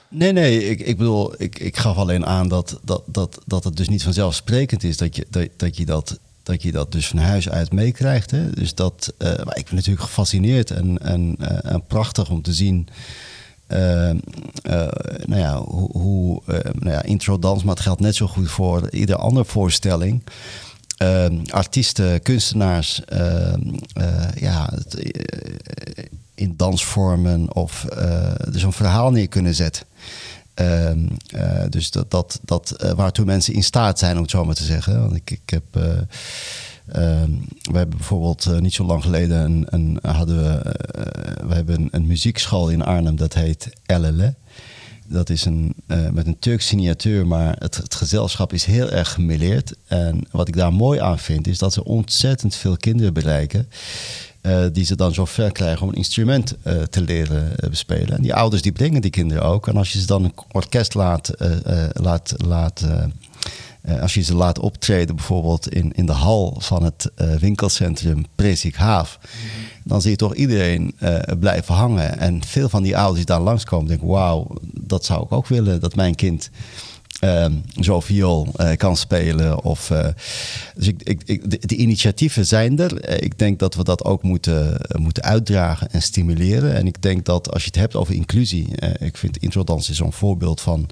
Nee, 0.08 0.32
nee, 0.32 0.68
ik, 0.68 0.80
ik 0.80 0.96
bedoel, 0.96 1.42
ik, 1.42 1.58
ik 1.58 1.76
gaf 1.76 1.96
alleen 1.96 2.26
aan 2.26 2.48
dat, 2.48 2.80
dat, 2.82 3.02
dat, 3.06 3.40
dat 3.46 3.64
het 3.64 3.76
dus 3.76 3.88
niet 3.88 4.02
vanzelfsprekend 4.02 4.84
is 4.84 4.96
dat 4.96 5.16
je 5.16 5.26
dat, 5.30 5.48
dat, 5.56 5.76
je 5.76 5.84
dat, 5.84 6.18
dat, 6.42 6.62
je 6.62 6.72
dat 6.72 6.92
dus 6.92 7.08
van 7.08 7.18
huis 7.18 7.48
uit 7.48 7.72
meekrijgt. 7.72 8.30
Dus 8.54 8.74
dat, 8.74 9.14
uh, 9.18 9.28
maar 9.28 9.56
ik 9.56 9.64
ben 9.64 9.74
natuurlijk 9.74 10.04
gefascineerd 10.04 10.70
en, 10.70 10.98
en, 10.98 11.36
uh, 11.40 11.72
en 11.72 11.82
prachtig 11.86 12.30
om 12.30 12.42
te 12.42 12.52
zien. 12.52 12.88
Uh, 13.68 13.78
nou 15.24 15.40
ja, 15.40 15.60
hoe, 15.62 15.90
hoe 15.90 16.42
nou 16.72 16.90
ja, 16.90 17.02
intro 17.02 17.38
dans, 17.38 17.62
maar 17.62 17.74
het 17.74 17.84
geldt 17.84 18.00
net 18.00 18.14
zo 18.14 18.26
goed 18.26 18.50
voor 18.50 18.90
iedere 18.90 19.18
andere 19.18 19.44
voorstelling. 19.44 20.22
artiesten, 21.50 22.22
kunstenaars, 22.22 23.02
ja, 24.34 24.70
het, 24.74 24.94
in 26.36 26.54
dansvormen 26.56 27.54
of 27.54 27.86
uh, 27.98 28.32
dus 28.50 28.62
een 28.62 28.72
verhaal 28.72 29.10
neer 29.10 29.28
kunnen 29.28 29.54
zetten. 29.54 29.86
Uh, 30.60 30.90
uh, 30.90 31.62
dus 31.68 31.90
dat, 31.90 32.10
dat, 32.10 32.40
dat 32.44 32.76
uh, 32.84 32.90
waartoe 32.90 33.24
mensen 33.24 33.54
in 33.54 33.64
staat 33.64 33.98
zijn, 33.98 34.16
om 34.16 34.22
het 34.22 34.30
zo 34.30 34.44
maar 34.44 34.54
te 34.54 34.64
zeggen. 34.64 35.00
Want 35.00 35.16
ik, 35.16 35.30
ik 35.30 35.50
heb. 35.50 35.64
Ehm, 36.86 37.30
we 37.62 37.76
hebben 37.76 37.96
bijvoorbeeld 37.96 38.60
niet 38.60 38.74
zo 38.74 38.84
lang 38.84 39.02
geleden 39.02 39.44
een, 39.44 39.66
een 39.70 39.98
hadden 40.02 40.36
we, 40.36 40.74
we 41.46 41.54
hebben 41.54 41.88
een, 41.90 42.06
muziekschool 42.06 42.68
in 42.68 42.82
Arnhem, 42.82 43.16
dat 43.16 43.34
heet 43.34 43.68
LLE. 43.86 44.34
Dat 45.08 45.30
is 45.30 45.44
een, 45.44 45.74
met 45.86 46.26
een 46.26 46.38
Turks 46.38 46.66
signateur, 46.66 47.26
maar 47.26 47.56
het, 47.58 47.76
het, 47.76 47.94
gezelschap 47.94 48.52
is 48.52 48.64
heel 48.64 48.90
erg 48.90 49.12
gemeleerd. 49.12 49.74
En 49.86 50.26
wat 50.30 50.48
ik 50.48 50.56
daar 50.56 50.72
mooi 50.72 51.00
aan 51.00 51.18
vind, 51.18 51.46
is 51.46 51.58
dat 51.58 51.72
ze 51.72 51.84
ontzettend 51.84 52.54
veel 52.54 52.76
kinderen 52.76 53.12
bereiken. 53.12 53.68
Uh, 54.46 54.64
die 54.72 54.84
ze 54.84 54.96
dan 54.96 55.14
zo 55.14 55.24
ver 55.24 55.52
krijgen 55.52 55.82
om 55.82 55.88
een 55.88 55.94
instrument 55.94 56.56
uh, 56.64 56.82
te 56.82 57.00
leren 57.00 57.52
uh, 57.64 57.70
bespelen. 57.70 58.16
En 58.16 58.22
die 58.22 58.34
ouders 58.34 58.62
die 58.62 58.72
brengen 58.72 59.00
die 59.00 59.10
kinderen 59.10 59.42
ook. 59.42 59.68
En 59.68 59.76
als 59.76 59.92
je 59.92 60.00
ze 60.00 60.06
dan 60.06 60.24
een 60.24 60.34
orkest 60.52 60.94
laat, 60.94 61.30
laat, 61.92 62.34
laat 62.36 62.84
als 64.00 64.14
je 64.14 64.22
ze 64.22 64.34
laat 64.34 64.58
optreden, 64.58 65.16
bijvoorbeeld 65.16 65.68
in, 65.68 65.92
in 65.92 66.06
de 66.06 66.12
hal 66.12 66.56
van 66.58 66.82
het 66.82 67.10
winkelcentrum 67.38 68.26
Prezik 68.34 68.74
Haaf, 68.74 69.18
dan 69.84 70.00
zie 70.00 70.10
je 70.10 70.16
toch 70.16 70.34
iedereen 70.34 70.94
blijven 71.38 71.74
hangen. 71.74 72.18
En 72.18 72.44
veel 72.44 72.68
van 72.68 72.82
die 72.82 72.96
ouders 72.96 73.16
die 73.16 73.34
daar 73.34 73.40
langskomen, 73.44 73.88
denken: 73.88 74.06
wauw, 74.06 74.46
dat 74.80 75.04
zou 75.04 75.22
ik 75.22 75.32
ook 75.32 75.46
willen, 75.46 75.80
dat 75.80 75.96
mijn 75.96 76.14
kind 76.14 76.50
uh, 77.20 77.46
zo 77.80 78.00
viool 78.00 78.48
uh, 78.56 78.72
kan 78.76 78.96
spelen. 78.96 79.62
Of, 79.62 79.90
uh, 79.90 80.06
dus 80.74 80.86
ik, 80.86 81.02
ik, 81.02 81.22
ik, 81.24 81.68
de, 81.68 81.76
initiatieven 81.76 82.46
zijn 82.46 82.78
er. 82.78 83.22
ik 83.22 83.38
denk 83.38 83.58
dat 83.58 83.74
we 83.74 83.84
dat 83.84 84.04
ook 84.04 84.22
moeten, 84.22 84.80
moeten 84.98 85.22
uitdragen 85.22 85.90
en 85.90 86.02
stimuleren. 86.02 86.74
En 86.74 86.86
ik 86.86 87.02
denk 87.02 87.24
dat 87.24 87.52
als 87.52 87.62
je 87.62 87.68
het 87.68 87.78
hebt 87.78 87.96
over 87.96 88.14
inclusie, 88.14 88.68
ik 88.98 89.16
vind 89.16 89.36
introdans 89.36 89.90
is 89.90 89.96
zo'n 89.96 90.12
voorbeeld 90.12 90.60
van. 90.60 90.88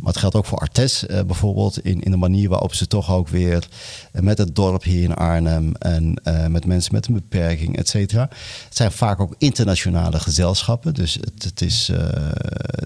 Maar 0.00 0.12
het 0.12 0.16
geldt 0.16 0.34
ook 0.34 0.46
voor 0.46 0.58
Artes 0.58 1.04
bijvoorbeeld, 1.26 1.84
in, 1.84 2.00
in 2.00 2.10
de 2.10 2.16
manier 2.16 2.48
waarop 2.48 2.74
ze 2.74 2.86
toch 2.86 3.12
ook 3.12 3.28
weer 3.28 3.68
met 4.12 4.38
het 4.38 4.56
dorp 4.56 4.82
hier 4.82 5.02
in 5.02 5.14
Arnhem 5.14 5.74
en 5.74 6.20
met 6.48 6.66
mensen 6.66 6.94
met 6.94 7.06
een 7.06 7.14
beperking, 7.14 7.76
et 7.76 7.88
cetera. 7.88 8.28
Het 8.64 8.76
zijn 8.76 8.92
vaak 8.92 9.20
ook 9.20 9.34
internationale 9.38 10.20
gezelschappen. 10.20 10.94
Dus 10.94 11.14
het, 11.14 11.44
het 11.44 11.60
is 11.60 11.90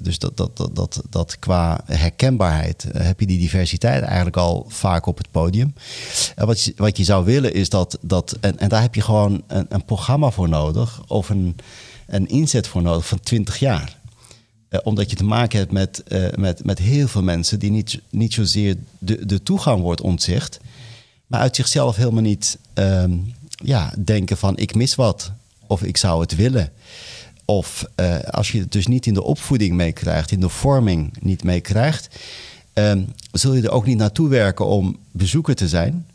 dus 0.02 0.18
dat, 0.18 0.36
dat, 0.36 0.56
dat, 0.56 0.74
dat, 0.74 1.02
dat 1.10 1.38
qua 1.38 1.80
herkenbaarheid 1.84 2.75
eh, 2.84 3.06
heb 3.06 3.20
je 3.20 3.26
die 3.26 3.38
diversiteit 3.38 4.02
eigenlijk 4.02 4.36
al 4.36 4.66
vaak 4.68 5.06
op 5.06 5.18
het 5.18 5.30
podium. 5.30 5.74
En 6.34 6.46
wat, 6.46 6.62
je, 6.62 6.72
wat 6.76 6.96
je 6.96 7.04
zou 7.04 7.24
willen 7.24 7.54
is 7.54 7.68
dat, 7.68 7.98
dat 8.00 8.36
en, 8.40 8.58
en 8.58 8.68
daar 8.68 8.82
heb 8.82 8.94
je 8.94 9.00
gewoon 9.00 9.42
een, 9.46 9.66
een 9.68 9.84
programma 9.84 10.30
voor 10.30 10.48
nodig 10.48 11.02
of 11.06 11.28
een, 11.28 11.56
een 12.06 12.28
inzet 12.28 12.66
voor 12.66 12.82
nodig 12.82 13.06
van 13.06 13.20
20 13.20 13.58
jaar. 13.58 13.96
Uh, 14.70 14.80
omdat 14.82 15.10
je 15.10 15.16
te 15.16 15.24
maken 15.24 15.58
hebt 15.58 15.72
met, 15.72 16.02
uh, 16.08 16.26
met, 16.34 16.64
met 16.64 16.78
heel 16.78 17.08
veel 17.08 17.22
mensen 17.22 17.58
die 17.58 17.70
niet, 17.70 18.00
niet 18.10 18.34
zozeer 18.34 18.76
de, 18.98 19.26
de 19.26 19.42
toegang 19.42 19.80
wordt 19.80 20.00
ontzicht, 20.00 20.60
maar 21.26 21.40
uit 21.40 21.56
zichzelf 21.56 21.96
helemaal 21.96 22.22
niet 22.22 22.58
um, 22.74 23.34
ja, 23.48 23.92
denken 24.04 24.36
van 24.36 24.56
ik 24.56 24.74
mis 24.74 24.94
wat 24.94 25.32
of 25.66 25.82
ik 25.82 25.96
zou 25.96 26.20
het 26.20 26.34
willen. 26.34 26.72
Of 27.44 27.84
als 28.30 28.52
je 28.52 28.60
het 28.60 28.72
dus 28.72 28.86
niet 28.86 29.06
in 29.06 29.14
de 29.14 29.22
opvoeding 29.22 29.74
meekrijgt, 29.74 30.30
in 30.30 30.40
de 30.40 30.48
vorming 30.48 31.16
niet 31.20 31.44
meekrijgt, 31.44 32.08
Ehm, 32.76 33.02
zul 33.32 33.54
je 33.54 33.62
er 33.62 33.70
ook 33.70 33.86
niet 33.86 33.98
naartoe 33.98 34.28
werken 34.28 34.66
om 34.66 34.96
bezoeker 35.12 35.54
te 35.54 35.68
zijn. 35.68 36.06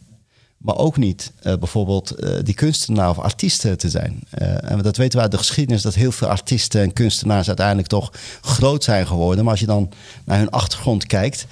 Maar 0.57 0.77
ook 0.77 0.97
niet 0.97 1.31
uh, 1.43 1.53
bijvoorbeeld 1.53 2.23
uh, 2.23 2.29
die 2.43 2.53
kunstenaar 2.53 3.09
of 3.09 3.19
artiesten 3.19 3.77
te 3.77 3.89
zijn. 3.89 4.23
En 4.29 4.81
dat 4.81 4.97
weten 4.97 5.17
we 5.17 5.23
uit 5.23 5.31
de 5.31 5.37
geschiedenis 5.37 5.81
dat 5.81 5.93
heel 5.93 6.11
veel 6.11 6.27
artiesten 6.27 6.81
en 6.81 6.93
kunstenaars 6.93 7.47
uiteindelijk 7.47 7.87
toch 7.87 8.13
groot 8.41 8.83
zijn 8.83 9.07
geworden. 9.07 9.43
Maar 9.43 9.51
als 9.51 9.59
je 9.59 9.65
dan 9.65 9.89
naar 10.25 10.37
hun 10.37 10.49
achtergrond 10.49 11.05
kijkt, 11.05 11.45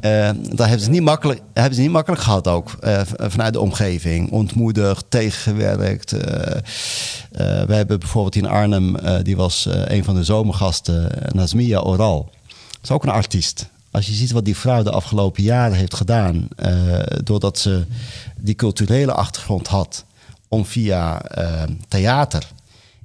dan 0.00 0.66
hebben 0.68 0.80
ze, 0.80 0.90
niet 0.90 1.02
makkelijk, 1.02 1.40
hebben 1.52 1.74
ze 1.74 1.80
niet 1.80 1.90
makkelijk 1.90 2.22
gehad 2.22 2.48
ook 2.48 2.76
vanuit 3.16 3.52
de 3.52 3.60
omgeving. 3.60 4.30
Ontmoedigd, 4.30 5.04
tegengewerkt. 5.08 6.10
we 7.30 7.74
hebben 7.74 7.98
bijvoorbeeld 7.98 8.36
in 8.36 8.46
Arnhem, 8.46 8.96
die 9.22 9.36
was 9.36 9.68
een 9.84 10.04
van 10.04 10.14
de 10.14 10.24
zomergasten, 10.24 11.10
Nazmia 11.32 11.80
Oral. 11.80 12.30
Dat 12.46 12.82
is 12.82 12.90
ook 12.90 13.02
een 13.02 13.10
artiest. 13.10 13.68
Als 13.96 14.06
je 14.06 14.12
ziet 14.12 14.32
wat 14.32 14.44
die 14.44 14.56
vrouw 14.56 14.82
de 14.82 14.90
afgelopen 14.90 15.42
jaren 15.42 15.76
heeft 15.76 15.94
gedaan, 15.94 16.48
uh, 16.56 16.98
doordat 17.24 17.58
ze 17.58 17.84
die 18.36 18.54
culturele 18.54 19.12
achtergrond 19.12 19.66
had 19.66 20.04
om 20.48 20.66
via 20.66 21.22
uh, 21.38 21.62
theater 21.88 22.48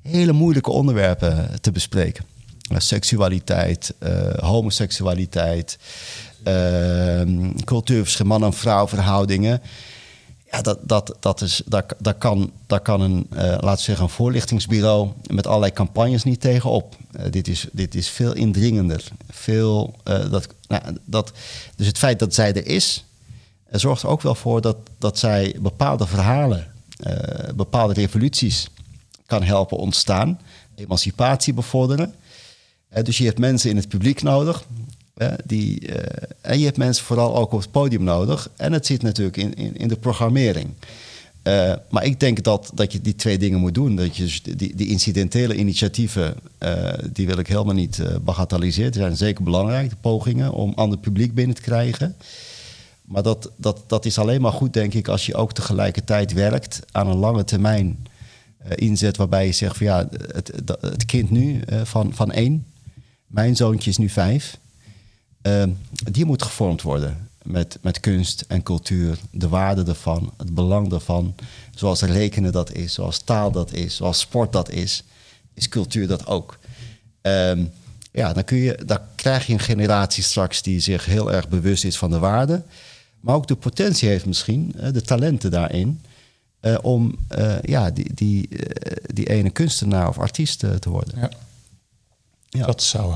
hele 0.01 0.32
moeilijke 0.32 0.71
onderwerpen 0.71 1.62
te 1.62 1.71
bespreken. 1.71 2.25
Uh, 2.71 2.77
seksualiteit, 2.80 3.93
homoseksualiteit, 4.39 5.77
cultuurverschil, 7.63 8.25
man- 8.25 8.43
en 8.43 8.54
vrouw 8.54 8.88
verhoudingen. 8.88 9.62
Ja, 10.51 10.62
dat, 10.62 10.80
dat, 10.82 11.15
dat 11.19 11.41
is, 11.41 11.62
daar, 11.65 11.86
daar, 11.99 12.13
kan, 12.13 12.51
daar 12.67 12.80
kan 12.82 13.01
een, 13.01 13.27
laten 13.36 13.69
we 13.69 13.77
zeggen, 13.77 14.04
een 14.04 14.10
voorlichtingsbureau 14.10 15.10
met 15.27 15.47
allerlei 15.47 15.73
campagnes 15.73 16.23
niet 16.23 16.41
tegenop. 16.41 16.95
Dit, 17.30 17.47
is, 17.47 17.67
dit 17.71 17.95
is 17.95 18.10
veel 18.10 18.34
indringender. 18.34 19.04
Veel, 19.30 19.95
dat, 20.04 20.47
nou, 20.72 20.98
dat, 21.06 21.32
dus 21.76 21.88
het 21.88 21.98
feit 21.98 22.20
dat 22.20 22.34
zij 22.34 22.54
er 22.54 22.68
is, 22.68 23.06
zorgt 23.72 24.04
er 24.04 24.10
ook 24.10 24.22
wel 24.22 24.36
voor 24.36 24.62
dat, 24.62 24.78
dat 24.98 25.20
zij 25.20 25.56
bepaalde 25.60 26.08
verhalen, 26.08 26.74
bepaalde 27.56 27.94
revoluties 27.94 28.68
kan 29.26 29.44
helpen 29.44 29.78
ontstaan. 29.78 30.40
Emancipatie 30.76 31.54
bevorderen. 31.54 32.16
dus 33.04 33.18
je 33.18 33.26
hebt 33.26 33.40
mensen 33.40 33.70
in 33.70 33.76
het 33.76 33.88
publiek 33.88 34.22
nodig 34.22 34.64
die, 35.46 35.88
en 36.42 36.60
je 36.60 36.66
hebt 36.66 36.78
mensen 36.78 37.06
vooral 37.06 37.36
ook 37.36 37.52
op 37.52 37.60
het 37.60 37.72
podium 37.72 38.04
nodig. 38.04 38.50
En 38.56 38.74
het 38.74 38.86
zit 38.86 39.02
natuurlijk 39.02 39.38
in, 39.38 39.54
in, 39.54 39.78
in 39.78 39.88
de 39.88 39.98
programmering. 39.98 40.74
Uh, 41.43 41.73
maar 41.89 42.06
ik 42.06 42.19
denk 42.19 42.43
dat, 42.43 42.71
dat 42.73 42.91
je 42.91 43.01
die 43.01 43.15
twee 43.15 43.38
dingen 43.38 43.60
moet 43.60 43.73
doen. 43.73 43.95
Dat 43.95 44.17
je 44.17 44.23
dus 44.23 44.43
die, 44.43 44.75
die 44.75 44.88
incidentele 44.88 45.56
initiatieven, 45.56 46.36
uh, 46.60 46.93
die 47.13 47.27
wil 47.27 47.38
ik 47.38 47.47
helemaal 47.47 47.73
niet 47.73 48.04
bagatelliseren. 48.21 48.91
Die 48.91 49.01
zijn 49.01 49.17
zeker 49.17 49.43
belangrijk, 49.43 49.89
de 49.89 49.95
pogingen 50.01 50.51
om 50.51 50.73
ander 50.75 50.97
publiek 50.97 51.34
binnen 51.34 51.56
te 51.56 51.62
krijgen. 51.62 52.15
Maar 53.01 53.23
dat, 53.23 53.51
dat, 53.56 53.84
dat 53.88 54.06
is 54.06 54.17
alleen 54.17 54.41
maar 54.41 54.51
goed, 54.51 54.73
denk 54.73 54.93
ik, 54.93 55.08
als 55.08 55.25
je 55.25 55.36
ook 55.36 55.54
tegelijkertijd 55.54 56.34
werkt 56.34 56.80
aan 56.91 57.08
een 57.08 57.17
lange 57.17 57.43
termijn 57.43 58.08
inzet. 58.75 59.17
Waarbij 59.17 59.45
je 59.45 59.51
zegt 59.51 59.77
van 59.77 59.86
ja, 59.86 60.10
het, 60.34 60.51
het 60.82 61.06
kind 61.06 61.32
nu 61.32 61.62
van, 61.84 62.13
van 62.13 62.32
één, 62.32 62.65
mijn 63.27 63.56
zoontje 63.56 63.89
is 63.89 63.97
nu 63.97 64.10
vijf. 64.10 64.58
Uh, 65.47 65.63
die 66.12 66.25
moet 66.25 66.43
gevormd 66.43 66.82
worden 66.82 67.30
met, 67.43 67.77
met 67.82 67.99
kunst 67.99 68.45
en 68.47 68.63
cultuur, 68.63 69.17
de 69.32 69.47
waarde 69.47 69.84
ervan, 69.84 70.34
het 70.38 70.54
belang 70.54 70.93
ervan. 70.93 71.36
Zoals 71.75 72.01
rekenen 72.01 72.51
dat 72.51 72.71
is, 72.71 72.93
zoals 72.93 73.19
taal 73.19 73.51
dat 73.51 73.73
is, 73.73 73.95
zoals 73.95 74.19
sport 74.19 74.51
dat 74.51 74.69
is, 74.69 75.04
is 75.54 75.69
cultuur 75.69 76.08
dat 76.08 76.27
ook. 76.27 76.60
Um, 77.21 77.71
ja, 78.12 78.34
dan, 78.34 78.43
kun 78.43 78.58
je, 78.58 78.80
dan 78.86 78.99
krijg 79.15 79.47
je 79.47 79.54
een 79.54 79.60
generatie 79.60 80.23
straks 80.23 80.62
die 80.62 80.80
zich 80.80 81.06
heel 81.06 81.32
erg 81.32 81.49
bewust 81.49 81.84
is 81.84 81.97
van 81.97 82.12
de 82.12 82.19
waarde, 82.19 82.63
maar 83.19 83.36
ook 83.36 83.47
de 83.47 83.56
potentie 83.56 84.10
heeft 84.10 84.25
misschien, 84.25 84.73
uh, 84.75 84.93
de 84.93 85.01
talenten 85.01 85.51
daarin, 85.51 86.01
uh, 86.62 86.77
om 86.82 87.15
uh, 87.38 87.62
ja, 87.62 87.91
die, 87.91 88.13
die, 88.13 88.49
die 89.13 89.30
ene 89.30 89.49
kunstenaar 89.49 90.08
of 90.08 90.19
artiest 90.19 90.60
te 90.60 90.89
worden. 90.89 91.19
Ja. 91.19 91.30
ja. 92.49 92.65
Dat 92.65 92.84
zou 92.84 93.13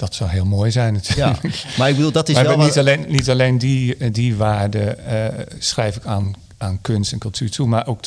dat 0.00 0.14
zou 0.14 0.30
heel 0.30 0.44
mooi 0.44 0.70
zijn 0.70 0.92
natuurlijk. 0.92 1.42
Ja, 1.42 1.58
maar 1.78 1.88
ik 1.88 1.96
bedoel, 1.96 2.12
dat 2.12 2.28
is 2.28 2.34
maar 2.34 2.44
wel... 2.44 2.56
Niet, 2.58 2.78
alleen, 2.78 3.04
niet 3.08 3.30
alleen 3.30 3.58
die, 3.58 4.10
die 4.10 4.36
waarde 4.36 4.98
uh, 5.08 5.44
schrijf 5.58 5.96
ik 5.96 6.04
aan, 6.04 6.34
aan 6.58 6.78
kunst 6.80 7.12
en 7.12 7.18
cultuur 7.18 7.50
toe... 7.50 7.66
maar 7.66 7.86
ook 7.86 8.00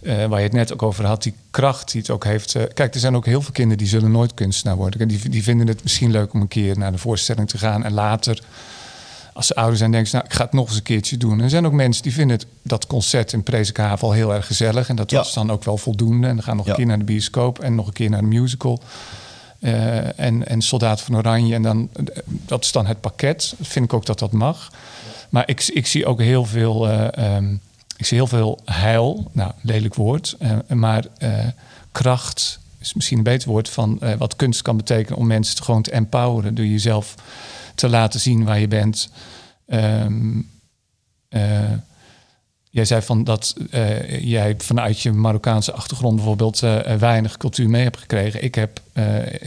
uh, 0.00 0.24
waar 0.24 0.38
je 0.38 0.44
het 0.44 0.52
net 0.52 0.72
ook 0.72 0.82
over 0.82 1.06
had, 1.06 1.22
die 1.22 1.34
kracht 1.50 1.92
die 1.92 2.00
het 2.00 2.10
ook 2.10 2.24
heeft. 2.24 2.54
Uh, 2.54 2.62
kijk, 2.74 2.94
er 2.94 3.00
zijn 3.00 3.16
ook 3.16 3.26
heel 3.26 3.42
veel 3.42 3.52
kinderen 3.52 3.78
die 3.78 3.86
zullen 3.86 4.10
nooit 4.10 4.34
kunstenaar 4.34 4.76
worden. 4.76 5.08
Die, 5.08 5.28
die 5.28 5.42
vinden 5.42 5.66
het 5.66 5.82
misschien 5.82 6.10
leuk 6.10 6.32
om 6.32 6.40
een 6.40 6.48
keer 6.48 6.78
naar 6.78 6.92
de 6.92 6.98
voorstelling 6.98 7.48
te 7.48 7.58
gaan... 7.58 7.84
en 7.84 7.92
later, 7.92 8.42
als 9.32 9.46
ze 9.46 9.54
ouder 9.54 9.76
zijn, 9.76 9.90
denken 9.90 10.10
ze... 10.10 10.16
nou, 10.16 10.28
ik 10.28 10.34
ga 10.34 10.44
het 10.44 10.52
nog 10.52 10.68
eens 10.68 10.76
een 10.76 10.82
keertje 10.82 11.16
doen. 11.16 11.38
En 11.38 11.44
er 11.44 11.50
zijn 11.50 11.66
ook 11.66 11.72
mensen 11.72 12.02
die 12.02 12.12
vinden 12.12 12.36
het, 12.36 12.46
dat 12.62 12.86
concert 12.86 13.32
in 13.32 13.42
Prezenkavel 13.42 14.12
heel 14.12 14.34
erg 14.34 14.46
gezellig... 14.46 14.88
en 14.88 14.96
dat 14.96 15.10
was 15.10 15.34
dan 15.34 15.50
ook 15.50 15.64
wel 15.64 15.76
voldoende. 15.76 16.26
En 16.26 16.34
dan 16.34 16.44
gaan 16.44 16.56
nog 16.56 16.66
een 16.66 16.74
keer 16.74 16.86
naar 16.86 16.98
de 16.98 17.04
bioscoop 17.04 17.58
en 17.58 17.74
nog 17.74 17.86
een 17.86 17.92
keer 17.92 18.10
naar 18.10 18.20
de 18.20 18.26
musical... 18.26 18.80
Uh, 19.66 20.18
en, 20.18 20.46
en 20.46 20.62
Soldaat 20.62 21.00
van 21.00 21.16
Oranje. 21.16 21.54
En 21.54 21.62
dan, 21.62 21.88
dat 22.26 22.64
is 22.64 22.72
dan 22.72 22.86
het 22.86 23.00
pakket. 23.00 23.54
Vind 23.60 23.84
ik 23.84 23.92
ook 23.92 24.06
dat 24.06 24.18
dat 24.18 24.32
mag. 24.32 24.72
Maar 25.30 25.48
ik, 25.48 25.66
ik 25.66 25.86
zie 25.86 26.06
ook 26.06 26.20
heel 26.20 26.44
veel, 26.44 26.88
uh, 26.88 27.36
um, 27.36 27.60
ik 27.96 28.06
zie 28.06 28.16
heel 28.16 28.26
veel 28.26 28.60
heil. 28.64 29.30
Nou, 29.32 29.52
lelijk 29.60 29.94
woord. 29.94 30.36
Maar 30.68 31.04
kracht 31.92 32.58
is 32.78 32.94
misschien 32.94 33.18
een 33.18 33.24
beter 33.24 33.48
woord 33.48 33.68
van 33.68 34.00
wat 34.18 34.36
kunst 34.36 34.62
kan 34.62 34.76
betekenen 34.76 35.18
om 35.18 35.26
mensen 35.26 35.64
gewoon 35.64 35.82
te 35.82 35.90
empoweren. 35.90 36.54
Door 36.54 36.66
jezelf 36.66 37.14
te 37.74 37.88
laten 37.88 38.20
zien 38.20 38.44
waar 38.44 38.58
je 38.58 38.68
bent. 38.68 39.10
Um, 39.66 40.50
Jij 42.76 42.84
zei 42.84 43.02
van 43.02 43.24
dat 43.24 43.54
uh, 43.70 44.20
jij 44.20 44.54
vanuit 44.58 45.00
je 45.00 45.12
Marokkaanse 45.12 45.72
achtergrond 45.72 46.16
bijvoorbeeld 46.16 46.62
uh, 46.62 46.78
weinig 46.78 47.36
cultuur 47.36 47.70
mee 47.70 47.82
hebt 47.82 47.98
gekregen. 47.98 48.44
Ik 48.44 48.54
heb 48.54 48.80
uh, 48.94 49.04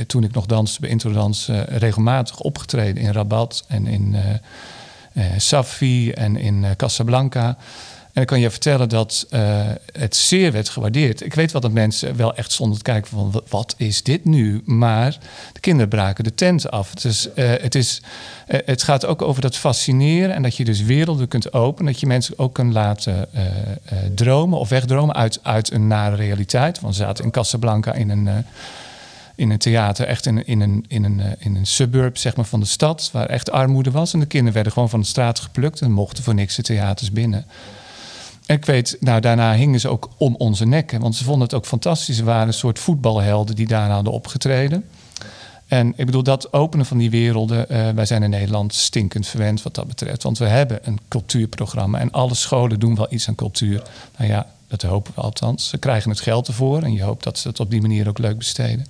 toen 0.07 0.23
ik 0.23 0.33
nog 0.33 0.45
danste 0.45 0.81
bij 0.81 0.89
Introdans 0.89 1.49
regelmatig 1.67 2.39
opgetreden 2.39 3.03
in 3.03 3.11
Rabat 3.11 3.65
en 3.67 3.87
in 3.87 4.15
Safi 5.37 6.11
en 6.11 6.35
in 6.35 6.65
Casablanca. 6.77 7.57
En 8.19 8.25
ik 8.25 8.31
kan 8.31 8.39
je 8.39 8.49
vertellen 8.49 8.89
dat 8.89 9.27
uh, 9.29 9.61
het 9.91 10.15
zeer 10.15 10.51
werd 10.51 10.69
gewaardeerd. 10.69 11.25
Ik 11.25 11.33
weet 11.33 11.51
wel 11.51 11.61
dat 11.61 11.71
mensen 11.71 12.15
wel 12.15 12.35
echt 12.35 12.51
stonden 12.51 12.77
te 12.77 12.83
kijken 12.83 13.09
van 13.09 13.43
wat 13.49 13.75
is 13.77 14.03
dit 14.03 14.25
nu? 14.25 14.61
Maar 14.65 15.17
de 15.53 15.59
kinderen 15.59 15.89
braken 15.89 16.23
de 16.23 16.33
tent 16.33 16.71
af. 16.71 16.93
Dus 16.93 17.29
het, 17.35 17.75
is, 17.75 18.01
uh, 18.47 18.59
het 18.65 18.83
gaat 18.83 19.05
ook 19.05 19.21
over 19.21 19.41
dat 19.41 19.57
fascineren 19.57 20.35
en 20.35 20.41
dat 20.41 20.55
je 20.55 20.65
dus 20.65 20.81
werelden 20.81 21.27
kunt 21.27 21.53
openen. 21.53 21.91
Dat 21.91 22.01
je 22.01 22.07
mensen 22.07 22.39
ook 22.39 22.53
kunt 22.53 22.73
laten 22.73 23.29
dromen 24.15 24.59
of 24.59 24.69
wegdromen 24.69 25.15
uit, 25.15 25.39
uit 25.43 25.71
een 25.71 25.87
nare 25.87 26.15
realiteit. 26.15 26.79
Want 26.79 26.95
ze 26.95 27.01
zaten 27.01 27.23
in 27.23 27.31
Casablanca 27.31 27.93
in 27.93 28.09
een 28.09 28.45
in 29.35 29.49
een 29.49 29.57
theater, 29.57 30.07
echt 30.07 30.25
in, 30.25 30.45
in, 30.45 30.61
een, 30.61 30.85
in, 30.87 31.03
een, 31.03 31.21
in 31.37 31.55
een 31.55 31.65
suburb 31.65 32.17
zeg 32.17 32.35
maar, 32.35 32.45
van 32.45 32.59
de 32.59 32.65
stad, 32.65 33.09
waar 33.13 33.25
echt 33.25 33.51
armoede 33.51 33.91
was. 33.91 34.13
En 34.13 34.19
de 34.19 34.25
kinderen 34.25 34.53
werden 34.53 34.73
gewoon 34.73 34.89
van 34.89 34.99
de 34.99 35.05
straat 35.05 35.39
geplukt 35.39 35.81
en 35.81 35.91
mochten 35.91 36.23
voor 36.23 36.33
niks 36.33 36.55
de 36.55 36.61
theaters 36.61 37.11
binnen 37.11 37.45
ik 38.55 38.65
weet, 38.65 38.97
nou, 38.99 39.21
daarna 39.21 39.53
hingen 39.53 39.79
ze 39.79 39.87
ook 39.87 40.09
om 40.17 40.35
onze 40.37 40.65
nekken. 40.65 40.99
Want 40.99 41.15
ze 41.15 41.23
vonden 41.23 41.43
het 41.43 41.53
ook 41.53 41.65
fantastisch. 41.65 42.15
Ze 42.15 42.23
waren 42.23 42.47
een 42.47 42.53
soort 42.53 42.79
voetbalhelden 42.79 43.55
die 43.55 43.67
daarna 43.67 43.93
hadden 43.93 44.13
opgetreden. 44.13 44.85
En 45.67 45.93
ik 45.95 46.05
bedoel, 46.05 46.23
dat 46.23 46.53
openen 46.53 46.85
van 46.85 46.97
die 46.97 47.09
werelden. 47.09 47.69
eh, 47.69 47.89
wij 47.89 48.05
zijn 48.05 48.23
in 48.23 48.29
Nederland 48.29 48.73
stinkend 48.73 49.27
verwend 49.27 49.63
wat 49.63 49.75
dat 49.75 49.87
betreft. 49.87 50.23
Want 50.23 50.37
we 50.37 50.45
hebben 50.45 50.79
een 50.83 50.99
cultuurprogramma. 51.07 51.99
En 51.99 52.11
alle 52.11 52.35
scholen 52.35 52.79
doen 52.79 52.95
wel 52.95 53.07
iets 53.09 53.27
aan 53.27 53.35
cultuur. 53.35 53.83
Nou 54.17 54.31
ja, 54.31 54.47
dat 54.67 54.81
hopen 54.81 55.11
we 55.15 55.21
althans. 55.21 55.69
Ze 55.69 55.77
krijgen 55.77 56.09
het 56.09 56.19
geld 56.19 56.47
ervoor. 56.47 56.83
En 56.83 56.93
je 56.93 57.03
hoopt 57.03 57.23
dat 57.23 57.37
ze 57.37 57.47
het 57.47 57.59
op 57.59 57.69
die 57.69 57.81
manier 57.81 58.07
ook 58.07 58.17
leuk 58.17 58.37
besteden. 58.37 58.85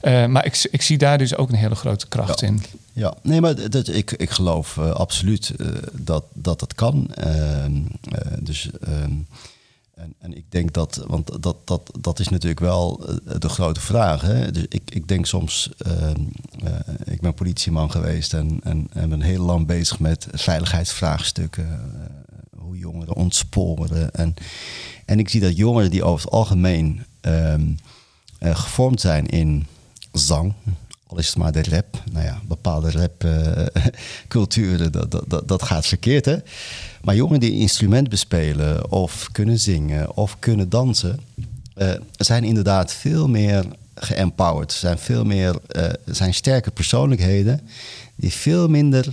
Eh, 0.00 0.26
maar 0.26 0.44
ik, 0.46 0.68
ik 0.70 0.82
zie 0.82 0.98
daar 0.98 1.18
dus 1.18 1.36
ook 1.36 1.48
een 1.48 1.54
hele 1.54 1.74
grote 1.74 2.08
kracht 2.08 2.40
Ja. 2.40 2.46
in. 2.46 2.62
Ja, 2.92 3.14
nee, 3.22 3.40
maar 3.40 3.54
dat, 3.54 3.72
dat- 3.72 3.88
ik, 3.88 4.12
ik 4.12 4.30
geloof 4.30 4.76
eh, 4.76 4.90
absoluut 4.90 5.52
eh, 5.58 5.66
dat, 5.92 6.24
dat 6.32 6.60
het 6.60 6.74
kan. 6.74 7.10
Ehm, 7.14 7.76
eh, 8.02 8.32
dus, 8.40 8.70
ehm, 8.80 9.12
en, 9.94 10.14
en 10.18 10.36
ik 10.36 10.44
denk 10.48 10.72
dat, 10.72 11.04
want 11.06 11.42
dat, 11.42 11.56
dat, 11.64 11.90
dat 12.00 12.18
is 12.18 12.28
natuurlijk 12.28 12.60
wel 12.60 13.04
de 13.38 13.48
grote 13.48 13.80
vraag. 13.80 14.20
Hè? 14.20 14.50
Dus 14.52 14.64
ik, 14.68 14.82
ik 14.90 15.08
denk 15.08 15.26
soms, 15.26 15.70
ehm, 15.78 16.20
eh, 16.64 16.72
ik 17.04 17.20
ben 17.20 17.34
politieman 17.34 17.90
geweest 17.90 18.34
en, 18.34 18.60
en, 18.62 18.86
en 18.92 19.08
ben 19.08 19.20
heel 19.20 19.44
lang 19.44 19.66
bezig 19.66 19.98
met 19.98 20.26
veiligheidsvraagstukken. 20.32 21.80
hoe 22.56 22.78
jongeren 22.78 23.14
ontsporen. 23.14 24.14
En, 24.14 24.34
en 25.06 25.18
ik 25.18 25.28
zie 25.28 25.40
dat 25.40 25.56
jongeren 25.56 25.90
die 25.90 26.04
over 26.04 26.24
het 26.24 26.34
algemeen 26.34 27.04
gevormd 28.40 29.00
zijn 29.00 29.26
in 29.26 29.66
zang, 30.18 30.54
al 31.06 31.18
is 31.18 31.26
het 31.26 31.36
maar 31.36 31.52
de 31.52 31.62
rap. 31.62 32.02
Nou 32.12 32.24
ja, 32.24 32.40
bepaalde 32.48 32.90
rapculturen, 32.90 34.92
dat, 34.92 35.10
dat, 35.10 35.24
dat, 35.26 35.48
dat 35.48 35.62
gaat 35.62 35.86
verkeerd, 35.86 36.24
hè? 36.24 36.36
Maar 37.02 37.14
jongeren 37.14 37.40
die 37.40 37.52
instrument 37.52 38.08
bespelen 38.08 38.90
of 38.90 39.28
kunnen 39.32 39.58
zingen 39.58 40.16
of 40.16 40.38
kunnen 40.38 40.68
dansen... 40.68 41.20
eh, 41.74 41.90
zijn 42.16 42.44
inderdaad 42.44 42.92
veel 42.92 43.28
meer 43.28 43.64
geempowered. 43.94 44.72
Zijn 44.72 44.98
veel 44.98 45.24
meer, 45.24 45.56
eh, 45.68 45.88
zijn 46.04 46.34
sterke 46.34 46.70
persoonlijkheden 46.70 47.60
die 48.14 48.32
veel 48.32 48.68
minder 48.68 49.06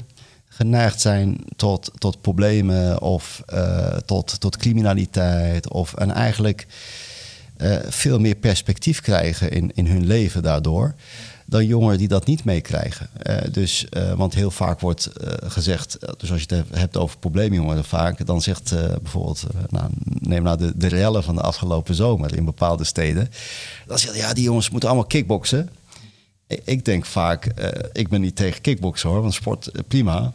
geneigd 0.47 1.01
zijn 1.01 1.37
tot, 1.55 1.91
tot 1.97 2.21
problemen 2.21 3.01
of 3.01 3.43
eh, 3.45 3.97
tot, 4.05 4.39
tot 4.39 4.57
criminaliteit. 4.57 5.69
Of, 5.69 5.93
en 5.93 6.11
eigenlijk 6.11 6.67
eh, 7.57 7.77
veel 7.87 8.19
meer 8.19 8.35
perspectief 8.35 9.01
krijgen 9.01 9.51
in, 9.51 9.71
in 9.73 9.87
hun 9.87 10.05
leven 10.05 10.43
daardoor. 10.43 10.95
Dan 11.45 11.65
jongeren 11.65 11.97
die 11.97 12.07
dat 12.07 12.25
niet 12.25 12.43
meekrijgen. 12.43 13.09
Eh, 13.17 13.37
dus, 13.51 13.89
eh, 13.89 14.13
want 14.13 14.33
heel 14.33 14.51
vaak 14.51 14.79
wordt 14.79 15.09
gezegd, 15.43 15.97
dus 16.17 16.31
als 16.31 16.43
je 16.43 16.55
het 16.55 16.65
hebt 16.71 16.97
over 16.97 17.17
probleemjongeren 17.17 17.83
vaak, 17.83 18.25
dan 18.25 18.41
zegt 18.41 18.73
bijvoorbeeld, 19.01 19.43
nou, 19.69 19.89
neem 20.03 20.43
nou 20.43 20.57
de, 20.57 20.71
de 20.75 20.87
rellen 20.87 21.23
van 21.23 21.35
de 21.35 21.41
afgelopen 21.41 21.95
zomer 21.95 22.35
in 22.35 22.45
bepaalde 22.45 22.83
steden. 22.83 23.29
Dan 23.87 23.99
zegt 23.99 24.15
ja, 24.15 24.33
die 24.33 24.43
jongens 24.43 24.69
moeten 24.69 24.89
allemaal 24.89 25.07
kickboksen. 25.07 25.69
Ik, 26.63 26.85
denk 26.85 27.05
vaak, 27.05 27.45
ik 27.93 28.09
ben 28.09 28.21
niet 28.21 28.35
tegen 28.35 28.61
kickboksen 28.61 29.09
hoor, 29.09 29.21
want 29.21 29.33
sport 29.33 29.71
prima. 29.87 30.33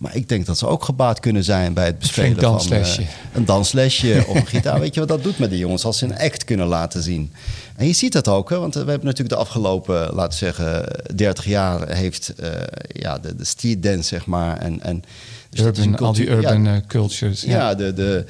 Maar 0.00 0.16
ik 0.16 0.28
denk 0.28 0.46
dat 0.46 0.58
ze 0.58 0.66
ook 0.66 0.84
gebaat 0.84 1.20
kunnen 1.20 1.44
zijn 1.44 1.72
bij 1.72 1.86
het 1.86 1.98
bespelen 1.98 2.30
flink 2.30 2.40
danslesje. 2.40 2.94
van... 2.94 3.04
eh, 3.04 3.36
een 3.36 3.44
danslesje 3.44 4.24
of 4.28 4.34
een 4.36 4.46
gitaar. 4.46 4.80
Weet 4.80 4.94
je 4.94 5.00
wat 5.00 5.08
dat 5.08 5.22
doet 5.22 5.38
met 5.38 5.50
die 5.50 5.58
jongens 5.58 5.84
als 5.84 5.98
ze 5.98 6.04
een 6.04 6.18
act 6.18 6.44
kunnen 6.44 6.66
laten 6.66 7.02
zien? 7.02 7.32
En 7.76 7.86
je 7.86 7.92
ziet 7.92 8.12
dat 8.12 8.28
ook, 8.28 8.50
hè, 8.50 8.58
want 8.58 8.74
we 8.74 8.78
hebben 8.78 9.04
natuurlijk 9.04 9.28
de 9.28 9.40
afgelopen, 9.40 10.14
laten 10.14 10.30
we 10.30 10.34
zeggen, 10.44 10.84
30 11.14 11.44
jaar 11.44 11.88
heeft 11.94 12.32
eh, 12.38 12.50
ja, 12.88 13.18
de, 13.18 13.36
de 13.36 13.44
street 13.44 13.82
dance, 13.82 14.02
zeg 14.02 14.26
maar. 14.26 14.56
En, 14.58 14.82
en, 14.82 15.02
dus 15.50 15.60
een 15.60 15.66
urban, 15.66 15.82
al 16.06 16.12
die 16.12 16.24
cultuur- 16.24 16.42
ja, 16.42 16.48
urban 16.50 16.66
eh, 16.66 16.80
cultures. 16.86 17.42
Ja. 17.42 17.50
ja, 17.50 17.74
de, 17.74 17.94
de, 17.94 18.24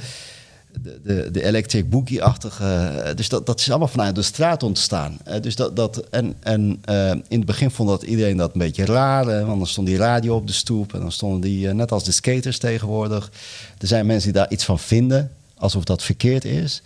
de, 0.82 1.00
de, 1.04 1.30
de 1.30 1.44
electric 1.44 1.90
boogie-achtige. 1.90 2.64
eh, 2.64 3.16
Dus 3.16 3.28
dat, 3.28 3.46
dat 3.46 3.60
is 3.60 3.70
allemaal 3.70 3.88
vanuit 3.88 4.14
de 4.14 4.22
straat 4.22 4.62
ontstaan. 4.62 5.18
Eh, 5.24 5.40
dus 5.40 5.56
dat, 5.56 5.76
dat, 5.76 5.96
en 5.96 6.34
en 6.40 6.78
eh, 6.84 7.10
in 7.10 7.38
het 7.38 7.44
begin 7.44 7.70
vond 7.70 7.88
dat 7.88 8.02
iedereen 8.02 8.36
dat 8.36 8.52
een 8.52 8.60
beetje 8.60 8.84
raar. 8.84 9.24
want 9.46 9.58
dan 9.58 9.66
stond 9.66 9.86
die 9.86 9.96
radio 9.96 10.34
op 10.34 10.46
de 10.46 10.52
stoep. 10.52 10.94
En 10.94 11.00
dan 11.00 11.12
stonden 11.12 11.40
die, 11.40 11.68
net 11.68 11.92
als 11.92 12.04
de 12.04 12.12
skaters 12.12 12.58
tegenwoordig. 12.58 13.30
Er 13.78 13.86
zijn 13.86 14.06
mensen 14.06 14.32
die 14.32 14.40
daar 14.40 14.50
iets 14.52 14.64
van 14.64 14.78
vinden. 14.78 15.30
Alsof 15.58 15.84
dat 15.84 16.02
verkeerd 16.02 16.44
is. 16.44 16.82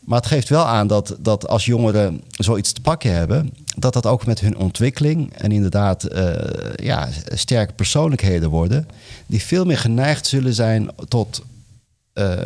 Maar 0.00 0.18
het 0.18 0.28
geeft 0.28 0.48
wel 0.48 0.64
aan 0.64 0.86
dat, 0.86 1.16
dat 1.18 1.48
als 1.48 1.64
jongeren 1.64 2.20
zoiets 2.30 2.72
te 2.72 2.80
pakken 2.80 3.12
hebben, 3.12 3.52
dat 3.76 3.92
dat 3.92 4.06
ook 4.06 4.26
met 4.26 4.40
hun 4.40 4.56
ontwikkeling 4.56 5.32
en 5.32 5.52
inderdaad 5.52 6.06
ja, 6.74 7.08
sterke 7.34 7.72
persoonlijkheden 7.72 8.50
worden, 8.50 8.88
die 9.26 9.42
veel 9.42 9.64
meer 9.64 9.78
geneigd 9.78 10.26
zullen 10.26 10.54
zijn 10.54 10.88
tot, 11.08 11.42
eh, 12.12 12.38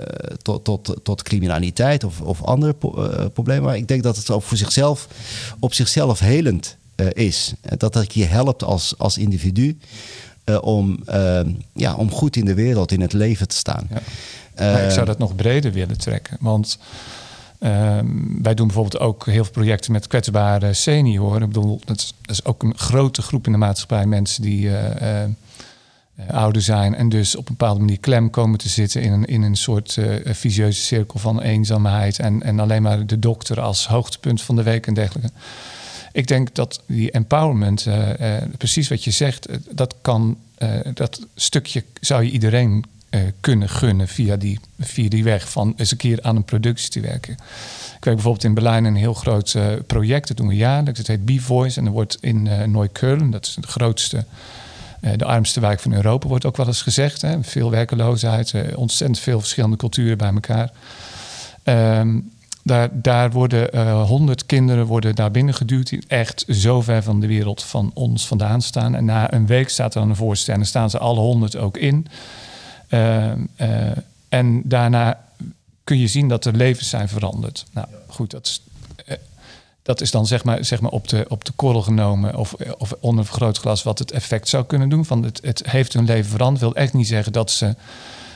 tot, 0.43 0.65
tot, 0.65 0.97
tot 1.03 1.23
criminaliteit 1.23 2.05
of, 2.05 2.21
of 2.21 2.43
andere 2.43 2.75
eh, 2.81 3.25
problemen. 3.33 3.65
Maar 3.65 3.77
ik 3.77 3.89
denk 3.89 4.03
dat 4.03 4.17
het 4.17 4.31
ook 4.31 4.43
voor 4.43 4.57
zichzelf, 4.57 5.09
op 5.61 5.75
zichzelf 5.75 6.19
helend 6.19 6.77
eh, 6.95 7.07
is. 7.13 7.55
Dat 7.77 7.93
dat 7.93 8.15
je 8.15 8.25
helpt 8.25 8.65
als, 8.65 8.95
als 8.99 9.19
individu 9.19 9.79
om, 10.61 11.05
ja, 11.73 11.95
om 11.95 12.11
goed 12.11 12.37
in 12.37 12.45
de 12.45 12.55
wereld, 12.55 12.93
in 12.93 13.01
het 13.01 13.13
leven 13.13 13.49
te 13.49 13.57
staan. 13.57 13.89
Ja. 13.91 14.01
Maar 14.73 14.85
ik 14.85 14.91
zou 14.91 15.07
dat 15.07 15.19
nog 15.19 15.35
breder 15.35 15.73
willen 15.73 15.99
trekken. 15.99 16.37
Want 16.41 16.79
ehm, 17.59 18.07
wij 18.43 18.55
doen 18.55 18.67
bijvoorbeeld 18.67 19.03
ook 19.03 19.27
heel 19.27 19.45
veel 19.45 19.53
projecten 19.53 19.93
met 19.93 20.07
kwetsbare 20.07 20.73
senioren. 20.73 21.43
Ik 21.43 21.49
bedoel, 21.49 21.81
dat 21.85 21.97
is, 21.97 22.15
dat 22.21 22.37
is 22.37 22.45
ook 22.45 22.63
een 22.63 22.79
grote 22.79 23.23
groep 23.23 23.47
in 23.47 23.53
de 23.53 23.59
maatschappij. 23.59 24.07
Mensen 24.07 24.43
die 24.43 24.71
ouder 26.31 26.63
zijn 26.63 26.95
en 26.95 27.09
dus 27.09 27.37
op 27.37 27.49
een 27.49 27.57
bepaalde 27.57 27.81
manier 27.81 28.01
klem 28.01 28.31
komen 28.31 28.59
te 28.59 28.69
zitten 28.69 29.03
in 29.03 29.13
een, 29.13 29.25
in 29.25 29.43
een 29.43 29.57
soort 29.57 29.97
eh, 29.97 30.35
visieuze 30.35 30.81
cirkel 30.81 31.19
van 31.19 31.41
eenzaamheid. 31.41 32.19
En, 32.19 32.43
en 32.43 32.61
alleen 32.61 32.83
maar 32.83 33.07
de 33.07 33.19
dokter 33.19 33.61
als 33.61 33.87
hoogtepunt 33.87 34.43
van 34.43 34.57
de 34.57 34.63
week 34.63 34.87
en 34.87 34.95
dergelijke. 34.95 35.31
Ik 36.13 36.27
denk 36.27 36.55
dat 36.55 36.83
die 36.87 37.11
empowerment, 37.11 37.87
eh, 37.87 38.37
eh, 38.37 38.43
precies 38.59 38.89
wat 38.89 39.05
je 39.05 39.11
zegt, 39.11 39.47
eh, 39.47 39.57
dat 39.71 39.95
kan, 40.01 40.37
eh, 40.55 40.69
dat 40.95 41.27
stukje 41.35 41.85
zou 42.01 42.23
je 42.25 42.31
iedereen 42.31 42.85
eh, 43.11 43.21
kunnen 43.41 43.69
gunnen 43.69 44.09
via 44.09 44.37
die, 44.37 44.61
via 44.79 45.09
die 45.09 45.25
weg 45.25 45.51
van 45.51 45.75
eens 45.77 45.91
een 45.91 45.97
keer 45.97 46.19
aan 46.23 46.37
een 46.37 46.45
productie 46.45 46.91
te 46.91 47.01
werken. 47.01 47.33
Ik 47.33 48.05
werk 48.05 48.15
bijvoorbeeld 48.15 48.45
in 48.45 48.55
Berlijn 48.55 48.85
een 48.85 48.97
heel 48.97 49.15
groot 49.15 49.55
eh, 49.55 49.67
project, 49.87 50.29
dat 50.29 50.37
doen 50.37 50.49
we 50.49 50.57
jaarlijks. 50.57 50.99
Het 50.99 51.09
heet 51.09 51.25
B-Voice 51.25 51.81
en 51.81 51.87
er 51.87 51.93
wordt 51.93 52.19
in 52.21 52.47
eh 52.47 52.67
Neukölln, 52.67 53.31
dat 53.31 53.47
is 53.47 53.57
de 53.61 53.67
grootste, 53.67 54.17
eh, 54.17 54.23
de 55.17 55.25
armste 55.25 55.61
wijk 55.61 55.81
van 55.81 55.93
Europa, 55.93 56.29
wordt 56.29 56.45
ook 56.45 56.57
wel 56.57 56.67
eens 56.67 56.83
gezegd. 56.83 57.23
Hè? 57.23 57.43
Veel 57.43 57.71
werkeloosheid, 57.71 58.53
eh, 58.55 58.79
ontzettend 58.79 59.19
veel 59.19 59.39
verschillende 59.39 59.77
culturen 59.77 60.19
bij 60.19 60.33
elkaar. 60.33 60.71
Ehm, 61.63 62.19
daar, 62.63 62.89
daar 62.93 63.31
worden 63.31 63.91
honderd 63.91 64.47
kinderen 64.47 64.87
worden 64.87 65.15
daar 65.15 65.31
binnen 65.31 65.55
geduwd 65.55 65.89
die 65.89 66.05
echt 66.09 66.45
zo 66.49 66.83
ver 66.83 67.03
van 67.03 67.21
de 67.21 67.27
wereld 67.27 67.63
van 67.63 67.91
ons 67.95 68.27
vandaan 68.27 68.63
staan. 68.63 68.95
En 68.95 69.05
na 69.05 69.33
een 69.33 69.47
week 69.47 69.69
staat 69.69 69.95
er 69.95 70.01
dan 70.01 70.11
een 70.11 70.17
voorstel 70.17 70.55
en 70.55 70.67
staan 70.67 70.91
ze 70.91 70.99
alle 70.99 71.21
honderd 71.21 71.57
ook 71.57 71.77
in. 71.77 72.07
Ehm, 72.89 73.41
eh, 73.57 73.91
en 74.29 74.63
daarna 74.65 75.21
kun 75.85 75.99
je 75.99 76.07
zien 76.07 76.29
dat 76.29 76.45
er 76.45 76.57
levens 76.57 76.89
zijn 76.89 77.09
veranderd. 77.09 77.65
Nou 77.73 77.87
goed, 78.07 78.31
dat 78.31 78.47
is, 78.47 78.63
eh, 78.66 78.66
dat 79.87 80.01
is 80.01 80.11
dan 80.11 80.27
zeg 80.27 80.45
maar, 80.45 80.65
zeg 80.65 80.81
maar 80.81 80.91
op, 80.91 81.09
de, 81.09 81.25
op 81.29 81.45
de 81.45 81.53
korrel 81.57 81.83
genomen 81.83 82.37
of, 82.37 82.55
of 82.79 82.95
onder 83.01 83.25
vergrootglas 83.25 83.83
wat 83.83 83.99
het 83.99 84.11
effect 84.11 84.49
zou 84.49 84.65
kunnen 84.65 84.89
doen. 84.89 85.05
Van 85.05 85.23
het, 85.23 85.41
het 85.43 85.71
heeft 85.71 85.93
hun 85.93 86.05
leven 86.05 86.31
veranderd. 86.31 86.61
wil 86.61 86.75
echt 86.75 86.93
niet 86.93 87.07
zeggen 87.07 87.33
dat 87.33 87.51
ze 87.51 87.75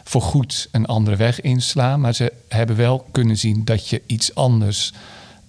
voor 0.05 0.23
goed 0.23 0.69
een 0.73 0.87
andere 0.87 1.17
weg 1.17 1.41
inslaan. 1.41 2.01
Maar 2.01 2.15
ze 2.15 2.33
hebben 2.49 2.77
wel 2.77 3.07
kunnen 3.11 3.37
zien 3.37 3.65
dat 3.65 3.89
je 3.89 4.03
iets 4.07 4.35
anders 4.35 4.93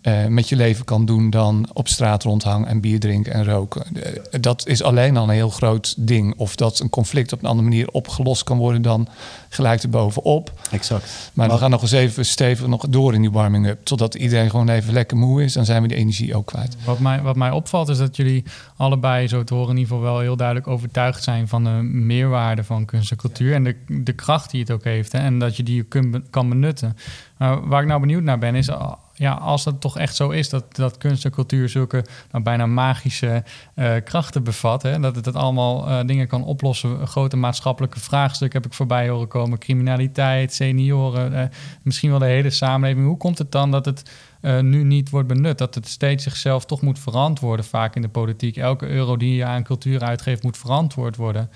eh, 0.01 0.25
met 0.25 0.49
je 0.49 0.55
leven 0.55 0.85
kan 0.85 1.05
doen 1.05 1.29
dan 1.29 1.69
op 1.73 1.87
straat 1.87 2.23
rondhangen 2.23 2.67
en 2.67 2.81
bier 2.81 2.99
drinken 2.99 3.33
en 3.33 3.45
roken. 3.45 3.83
Eh, 3.95 4.41
dat 4.41 4.67
is 4.67 4.83
alleen 4.83 5.17
al 5.17 5.23
een 5.23 5.29
heel 5.29 5.49
groot 5.49 5.93
ding. 5.97 6.33
Of 6.37 6.55
dat 6.55 6.79
een 6.79 6.89
conflict 6.89 7.33
op 7.33 7.39
een 7.39 7.49
andere 7.49 7.69
manier 7.69 7.91
opgelost 7.91 8.43
kan 8.43 8.57
worden 8.57 8.81
dan 8.81 9.07
gelijk 9.49 9.83
erbovenop. 9.83 10.51
Exact. 10.71 11.31
Maar 11.33 11.49
we 11.49 11.57
gaan 11.57 11.69
nog 11.69 11.81
eens 11.81 11.91
even 11.91 12.25
stevig 12.25 12.67
nog 12.67 12.85
door 12.89 13.13
in 13.13 13.21
die 13.21 13.31
warming-up. 13.31 13.79
Totdat 13.83 14.15
iedereen 14.15 14.49
gewoon 14.49 14.69
even 14.69 14.93
lekker 14.93 15.17
moe 15.17 15.43
is. 15.43 15.53
Dan 15.53 15.65
zijn 15.65 15.81
we 15.81 15.87
de 15.87 15.95
energie 15.95 16.35
ook 16.35 16.45
kwijt. 16.45 16.77
Wat 16.85 16.99
mij, 16.99 17.21
wat 17.21 17.35
mij 17.35 17.51
opvalt 17.51 17.89
is 17.89 17.97
dat 17.97 18.15
jullie 18.15 18.43
allebei, 18.75 19.27
zo 19.27 19.43
te 19.43 19.53
horen, 19.53 19.69
in 19.69 19.77
ieder 19.77 19.95
geval 19.95 20.11
wel 20.11 20.19
heel 20.19 20.35
duidelijk 20.35 20.67
overtuigd 20.67 21.23
zijn 21.23 21.47
van 21.47 21.63
de 21.63 21.69
meerwaarde 21.91 22.63
van 22.63 22.85
kunst 22.85 23.11
en 23.11 23.17
cultuur. 23.17 23.53
En 23.53 23.63
de, 23.63 23.75
de 23.87 24.13
kracht 24.13 24.51
die 24.51 24.59
het 24.59 24.71
ook 24.71 24.83
heeft. 24.83 25.11
Hè, 25.11 25.19
en 25.19 25.39
dat 25.39 25.57
je 25.57 25.63
die 25.63 25.83
kun, 25.83 26.25
kan 26.29 26.49
benutten. 26.49 26.97
Maar 27.37 27.67
waar 27.67 27.81
ik 27.81 27.87
nou 27.87 27.99
benieuwd 27.99 28.23
naar 28.23 28.39
ben, 28.39 28.55
is 28.55 28.69
ja, 29.21 29.33
als 29.33 29.65
het 29.65 29.81
toch 29.81 29.97
echt 29.97 30.15
zo 30.15 30.29
is 30.29 30.49
dat, 30.49 30.75
dat 30.75 30.97
kunst 30.97 31.25
en 31.25 31.31
cultuur 31.31 31.69
zulke 31.69 32.05
nou, 32.31 32.43
bijna 32.43 32.65
magische 32.65 33.43
uh, 33.75 33.93
krachten 34.03 34.43
bevat. 34.43 34.81
Hè, 34.81 34.99
dat 34.99 35.15
het 35.15 35.23
dat 35.23 35.35
allemaal 35.35 35.89
uh, 35.89 35.99
dingen 36.05 36.27
kan 36.27 36.43
oplossen. 36.43 37.07
Grote 37.07 37.37
maatschappelijke 37.37 37.99
vraagstukken 37.99 38.61
heb 38.61 38.71
ik 38.71 38.77
voorbij 38.77 39.09
horen 39.09 39.27
komen. 39.27 39.59
Criminaliteit, 39.59 40.53
senioren, 40.53 41.33
uh, 41.33 41.43
misschien 41.83 42.09
wel 42.09 42.19
de 42.19 42.25
hele 42.25 42.49
samenleving. 42.49 43.07
Hoe 43.07 43.17
komt 43.17 43.37
het 43.37 43.51
dan 43.51 43.71
dat 43.71 43.85
het 43.85 44.11
nu 44.61 44.83
niet 44.83 45.09
wordt 45.09 45.27
benut. 45.27 45.57
Dat 45.57 45.75
het 45.75 45.87
steeds 45.87 46.23
zichzelf 46.23 46.65
toch 46.65 46.81
moet 46.81 46.99
verantwoorden, 46.99 47.65
vaak 47.65 47.95
in 47.95 48.01
de 48.01 48.09
politiek. 48.09 48.57
Elke 48.57 48.87
euro 48.87 49.17
die 49.17 49.35
je 49.35 49.45
aan 49.45 49.63
cultuur 49.63 50.01
uitgeeft, 50.01 50.43
moet 50.43 50.57
verantwoord 50.57 51.15
worden. 51.15 51.49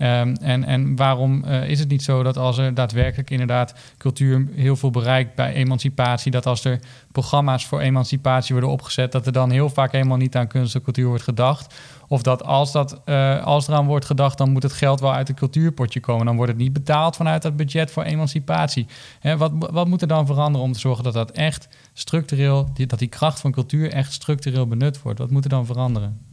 Ehm, 0.00 0.34
en, 0.34 0.64
en 0.64 0.96
waarom 0.96 1.44
eh, 1.44 1.68
is 1.68 1.78
het 1.78 1.88
niet 1.88 2.02
zo 2.02 2.22
dat 2.22 2.36
als 2.36 2.58
er 2.58 2.74
daadwerkelijk 2.74 3.30
inderdaad 3.30 3.74
cultuur 3.98 4.46
heel 4.54 4.76
veel 4.76 4.90
bereikt 4.90 5.34
bij 5.34 5.52
emancipatie, 5.52 6.30
dat 6.30 6.46
als 6.46 6.64
er 6.64 6.80
programma's 7.12 7.66
voor 7.66 7.80
emancipatie 7.80 8.52
worden 8.52 8.70
opgezet, 8.70 9.12
dat 9.12 9.26
er 9.26 9.32
dan 9.32 9.50
heel 9.50 9.68
vaak 9.68 9.92
helemaal 9.92 10.16
niet 10.16 10.36
aan 10.36 10.46
kunst 10.46 10.74
en 10.74 10.82
cultuur 10.82 11.06
wordt 11.06 11.22
gedacht? 11.22 11.74
Of 12.08 12.22
dat 12.22 12.44
als, 12.44 12.72
dat, 12.72 13.00
uh, 13.04 13.44
als 13.44 13.68
eraan 13.68 13.86
wordt 13.86 14.04
gedacht, 14.04 14.38
dan 14.38 14.50
moet 14.52 14.62
het 14.62 14.72
geld 14.72 15.00
wel 15.00 15.12
uit 15.12 15.28
het 15.28 15.36
cultuurpotje 15.36 16.00
komen. 16.00 16.26
Dan 16.26 16.36
wordt 16.36 16.52
het 16.52 16.60
niet 16.60 16.72
betaald 16.72 17.16
vanuit 17.16 17.42
dat 17.42 17.56
budget 17.56 17.90
voor 17.90 18.02
emancipatie. 18.02 18.86
Hè, 19.20 19.36
wat, 19.36 19.52
wat 19.70 19.88
moet 19.88 20.02
er 20.02 20.08
dan 20.08 20.26
veranderen 20.26 20.66
om 20.66 20.72
te 20.72 20.78
zorgen 20.78 21.04
dat 21.04 21.12
dat 21.12 21.30
echt 21.30 21.68
structureel, 21.92 22.68
dat 22.86 22.98
die 22.98 23.08
kracht 23.08 23.40
van 23.40 23.52
cultuur 23.52 23.92
echt 23.92 24.12
structureel 24.12 24.66
benut 24.66 25.02
wordt? 25.02 25.18
Wat 25.18 25.30
moet 25.30 25.44
er 25.44 25.50
dan 25.50 25.66
veranderen? 25.66 26.29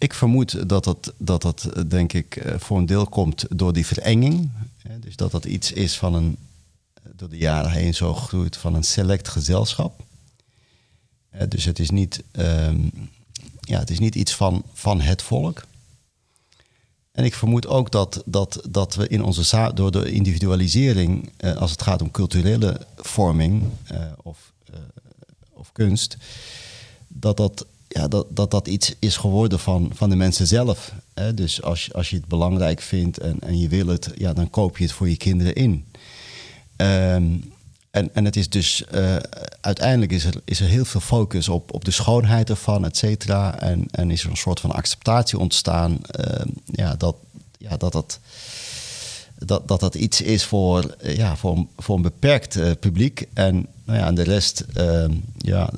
Ik 0.00 0.14
vermoed 0.14 0.68
dat 0.68 0.84
dat, 0.84 1.12
dat, 1.16 1.42
dat 1.42 1.70
denk 1.86 2.12
ik, 2.12 2.36
eh, 2.36 2.58
voor 2.58 2.78
een 2.78 2.86
deel 2.86 3.06
komt 3.06 3.46
door 3.48 3.72
die 3.72 3.86
verenging. 3.86 4.50
Dus 5.00 5.16
dat 5.16 5.30
dat 5.30 5.44
iets 5.44 5.72
is 5.72 5.98
van 5.98 6.14
een, 6.14 6.36
door 7.16 7.28
de 7.28 7.36
jaren 7.36 7.70
heen 7.70 7.94
zo 7.94 8.14
gegroeid, 8.14 8.56
van 8.56 8.74
een 8.74 8.84
select 8.84 9.28
gezelschap. 9.28 10.04
Dus 11.48 11.64
het 11.64 11.78
is 11.78 11.90
niet, 11.90 12.22
ehm, 12.30 12.80
ja, 13.60 13.78
het 13.78 13.90
is 13.90 13.98
niet 13.98 14.14
iets 14.14 14.34
van, 14.34 14.62
van 14.72 15.00
het 15.00 15.22
volk. 15.22 15.66
En 17.12 17.24
ik 17.24 17.34
vermoed 17.34 17.66
ook 17.66 17.90
dat, 17.90 18.22
dat, 18.26 18.62
dat 18.68 18.94
we 18.94 19.08
in 19.08 19.22
onze 19.22 19.72
door 19.74 19.90
de 19.90 20.10
individualisering, 20.12 21.32
eh, 21.36 21.56
als 21.56 21.70
het 21.70 21.82
gaat 21.82 22.02
om 22.02 22.10
culturele 22.10 22.86
vorming 22.96 23.62
eh, 23.84 24.04
of, 24.22 24.52
of 25.52 25.72
kunst, 25.72 26.16
dat 27.08 27.36
dat 27.36 27.66
ja, 27.92 28.08
dat, 28.08 28.26
dat 28.30 28.50
dat 28.50 28.68
iets 28.68 28.94
is 28.98 29.16
geworden 29.16 29.58
van, 29.58 29.90
van 29.94 30.10
de 30.10 30.16
mensen 30.16 30.46
zelf. 30.46 30.92
Hè? 31.14 31.34
Dus 31.34 31.62
als, 31.62 31.92
als 31.92 32.10
je 32.10 32.16
het 32.16 32.26
belangrijk 32.26 32.80
vindt 32.80 33.18
en, 33.18 33.36
en 33.40 33.58
je 33.58 33.68
wil 33.68 33.86
het, 33.86 34.10
ja, 34.16 34.32
dan 34.32 34.50
koop 34.50 34.78
je 34.78 34.84
het 34.84 34.92
voor 34.92 35.08
je 35.08 35.16
kinderen 35.16 35.54
in. 35.54 35.84
Ehm, 36.76 37.24
en, 37.90 38.14
en 38.14 38.24
het 38.24 38.36
is 38.36 38.48
dus 38.48 38.84
uh, 38.94 39.16
uiteindelijk 39.60 40.12
is 40.12 40.24
er, 40.24 40.34
is 40.44 40.60
er 40.60 40.66
heel 40.66 40.84
veel 40.84 41.00
focus 41.00 41.48
op, 41.48 41.74
op 41.74 41.84
de 41.84 41.90
schoonheid 41.90 42.50
ervan, 42.50 42.84
et 42.84 42.96
cetera. 42.96 43.58
En, 43.58 43.86
en 43.90 44.10
is 44.10 44.24
er 44.24 44.30
een 44.30 44.36
soort 44.36 44.60
van 44.60 44.72
acceptatie 44.72 45.38
ontstaan. 45.38 45.98
Uh, 46.20 46.40
ja, 46.64 46.94
dat, 46.94 47.16
ja, 47.58 47.76
dat, 47.76 47.92
dat, 47.92 48.18
dat, 49.38 49.68
dat 49.68 49.80
dat 49.80 49.94
iets 49.94 50.20
is 50.20 50.44
voor, 50.44 50.96
ja, 51.02 51.36
voor, 51.36 51.66
voor 51.76 51.96
een 51.96 52.02
beperkt 52.02 52.56
uh, 52.56 52.70
publiek. 52.80 53.26
En, 53.32 53.66
nou 53.84 53.98
ja, 53.98 54.06
en 54.06 54.14
de 54.14 54.22
rest, 54.22 54.64
ehm, 54.74 55.12
ja, 55.38 55.70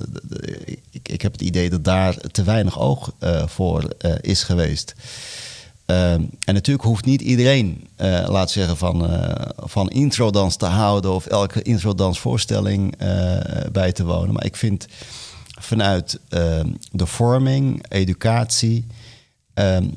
ik, 1.12 1.22
heb 1.22 1.32
het 1.32 1.40
idee 1.40 1.70
dat 1.70 1.84
daar 1.84 2.16
te 2.16 2.42
weinig 2.42 2.78
oog 2.80 3.12
uh, 3.20 3.46
voor 3.46 3.94
is 4.20 4.42
geweest. 4.42 4.94
Ehm, 5.86 6.22
en 6.44 6.54
natuurlijk 6.54 6.84
hoeft 6.84 7.04
niet 7.04 7.20
iedereen, 7.20 7.88
laat 8.26 8.50
zeggen, 8.50 8.76
van, 8.76 9.08
van 9.56 9.90
introdans 9.90 10.56
te 10.56 10.66
houden 10.66 11.12
of 11.12 11.26
elke 11.26 11.62
introdansvoorstelling 11.62 12.96
bij 13.72 13.92
te 13.92 14.04
wonen. 14.04 14.34
Maar 14.34 14.44
ik 14.44 14.56
vind 14.56 14.86
vanuit 15.60 16.18
ehm, 16.28 16.68
de 16.92 17.06
vorming, 17.06 17.84
educatie, 17.88 18.86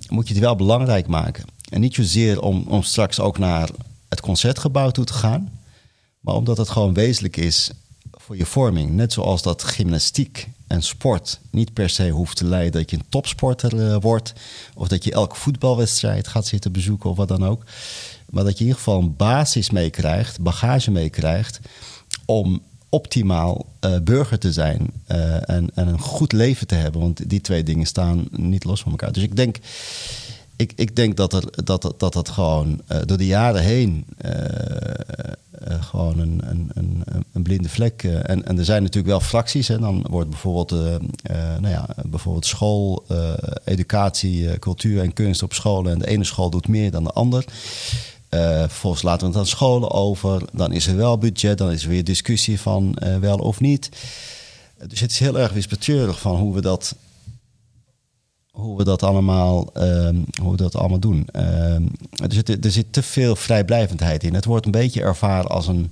moet 0.10 0.28
je 0.28 0.34
het 0.34 0.44
wel 0.44 0.56
belangrijk 0.56 1.08
maken. 1.08 1.46
En 1.70 1.82
niet 1.82 1.96
zozeer 1.96 2.42
om, 2.42 2.66
om 2.68 2.84
straks 2.84 3.20
ook 3.20 3.38
naar 3.38 3.70
het 4.10 4.22
concertgebouw 4.22 4.90
toe 4.90 5.06
te 5.06 5.14
gaan, 5.14 5.60
maar 6.20 6.36
omdat 6.36 6.58
het 6.58 6.70
gewoon 6.70 6.94
wezenlijk 6.94 7.38
is 7.38 7.72
voor 8.12 8.38
je 8.38 8.46
vorming. 8.46 8.92
Net 8.92 9.14
zoals 9.14 9.42
dat 9.42 9.64
gymnastiek 9.64 10.48
en 10.76 10.84
sport 10.84 11.40
niet 11.50 11.74
per 11.74 11.90
se 11.90 12.10
hoeft 12.10 12.38
te 12.38 12.46
leiden 12.46 12.72
dat 12.72 12.90
je 12.90 12.98
een 12.98 13.10
topsporter 13.10 13.74
uh, 13.74 13.96
wordt, 14.00 14.34
of 14.74 14.88
dat 14.88 15.04
je 15.04 15.12
elke 15.12 15.36
voetbalwedstrijd 15.36 16.28
gaat 16.28 16.46
zitten 16.46 16.72
bezoeken 16.72 17.10
of 17.10 17.18
wat 17.18 17.28
dan 17.28 17.46
ook. 17.46 17.64
Maar 18.30 18.44
dat 18.44 18.54
je 18.54 18.60
in 18.60 18.66
ieder 18.66 18.82
geval 18.84 19.00
een 19.00 19.16
basis 19.16 19.70
meekrijgt, 19.70 20.42
bagage 20.42 20.92
meekrijgt, 20.92 21.60
om 22.26 22.62
optimaal 22.90 23.66
uh, 23.82 23.98
burger 24.04 24.40
te 24.40 24.52
zijn 24.52 24.92
uh, 25.12 25.50
en, 25.50 25.70
en 25.74 25.88
een 25.88 26.00
goed 26.00 26.32
leven 26.32 26.68
te 26.68 26.76
hebben. 26.76 27.02
Want 27.02 27.30
die 27.30 27.42
twee 27.42 27.64
dingen 27.64 27.86
staan 27.86 28.28
niet 28.32 28.64
los 28.64 28.82
van 28.82 28.92
elkaar. 28.92 29.12
Dus 29.12 29.24
ik 29.24 29.36
denk 29.36 29.58
ik, 30.56 30.74
ik 30.76 30.96
denk 30.96 31.18
dat, 31.18 31.34
er, 31.34 31.64
dat, 31.64 31.94
dat, 31.98 32.14
dat 32.14 32.30
gewoon 32.30 32.82
uh, 32.92 32.98
door 33.06 33.18
de 33.18 33.26
jaren 33.26 33.62
heen 33.62 34.06
uh, 34.26 34.32
uh, 34.32 35.84
gewoon 35.84 36.20
een, 36.20 36.42
een, 36.44 36.72
een, 36.74 37.04
een 37.34 37.44
blinde 37.44 37.70
vlek. 37.70 38.04
en, 38.04 38.46
en 38.46 38.58
er 38.58 38.66
zijn 38.66 38.82
natuurlijk 38.82 39.08
wel 39.08 39.20
fracties. 39.20 39.68
Hè. 39.68 39.80
Dan 39.80 40.06
wordt 40.10 40.30
bijvoorbeeld, 40.30 40.72
nou 41.60 41.68
ja, 41.68 41.88
bijvoorbeeld 42.06 42.46
school, 42.46 43.06
educatie, 43.64 44.60
cultuur 44.60 45.02
en 45.02 45.14
kunst 45.14 45.44
op 45.44 45.54
scholen. 45.54 45.92
En 45.92 46.00
de 46.00 46.08
ene 46.08 46.24
school 46.24 46.50
doet 46.50 46.68
meer 46.68 46.92
dan 46.92 47.04
de 47.04 47.12
ander. 47.12 47.46
vervolgens 48.30 49.04
laten 49.04 49.28
we 49.28 49.34
het 49.34 49.42
aan 49.42 49.48
scholen 49.48 49.92
over. 49.92 50.42
Dan 50.52 50.72
is 50.72 50.88
er 50.88 50.96
wel 50.96 51.18
budget, 51.18 51.58
dan 51.58 51.72
is 51.72 51.84
er 51.84 51.90
weer 51.90 52.04
discussie 52.04 52.60
van 52.60 52.98
wel 53.20 53.38
of 53.38 53.60
niet. 53.60 53.90
Dus 54.88 55.00
het 55.00 55.12
is 55.12 55.20
heel 55.20 55.40
erg 55.40 55.52
wispelturig 55.52 56.20
van 56.20 56.36
hoe 56.36 56.54
we 56.54 56.62
dat 56.62 56.96
hoe 58.56 58.78
we 58.78 58.84
dat 58.84 59.04
allemaal, 59.04 59.70
um, 59.78 60.26
hoe 60.42 60.52
we 60.52 60.58
dat 60.58 60.76
allemaal 60.76 61.00
doen. 61.00 61.28
Um, 61.34 61.92
er, 62.12 62.34
zit, 62.34 62.66
er 62.66 62.72
zit 62.72 62.94
te 62.94 63.04
veel 63.04 63.36
vrijblijvendheid 63.36 64.24
in. 64.24 64.34
Het 64.34 64.46
wordt 64.46 64.66
een 64.66 64.72
beetje 64.72 65.02
ervaren 65.02 65.50
als 65.50 65.68
een, 65.68 65.92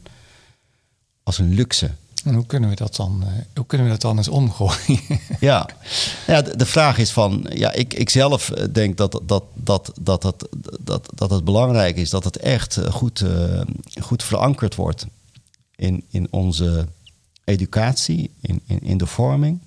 als 1.23 1.38
een 1.38 1.54
luxe. 1.54 1.89
En 2.23 2.34
hoe 2.34 2.45
kunnen 2.45 2.69
we 2.69 2.76
dat 2.76 2.95
dan, 2.95 3.23
uh, 3.23 3.28
hoe 3.56 3.65
kunnen 3.65 3.88
we 3.88 3.93
dat 3.93 4.02
dan 4.02 4.17
eens 4.17 4.28
omgooien? 4.28 4.99
ja, 5.39 5.69
ja 6.28 6.41
de, 6.41 6.58
de, 6.58 6.65
vraag 6.65 6.97
is 6.97 7.12
van, 7.12 7.45
ja, 7.49 7.71
ik, 7.71 7.93
ik 7.93 8.10
zelf 8.10 8.49
eh, 8.49 8.65
denk 8.71 8.97
dat, 8.97 9.12
dat, 9.12 9.43
dat, 9.54 9.91
dat, 10.02 10.32
dat, 10.32 10.47
dat, 10.80 11.10
dat 11.15 11.30
het 11.30 11.43
belangrijk 11.43 11.95
is 11.95 12.10
dat 12.10 12.23
het 12.23 12.38
echt 12.38 12.78
eh, 12.78 12.91
goed, 12.91 13.19
uh, 13.19 13.62
goed 14.02 14.23
verankerd 14.23 14.76
wordt 14.76 15.06
in, 15.76 16.04
in 16.10 16.28
onze 16.30 16.88
educatie, 17.43 18.32
in, 18.41 18.62
in, 18.65 18.80
in 18.82 18.97
de 18.97 19.08
vorming 19.08 19.60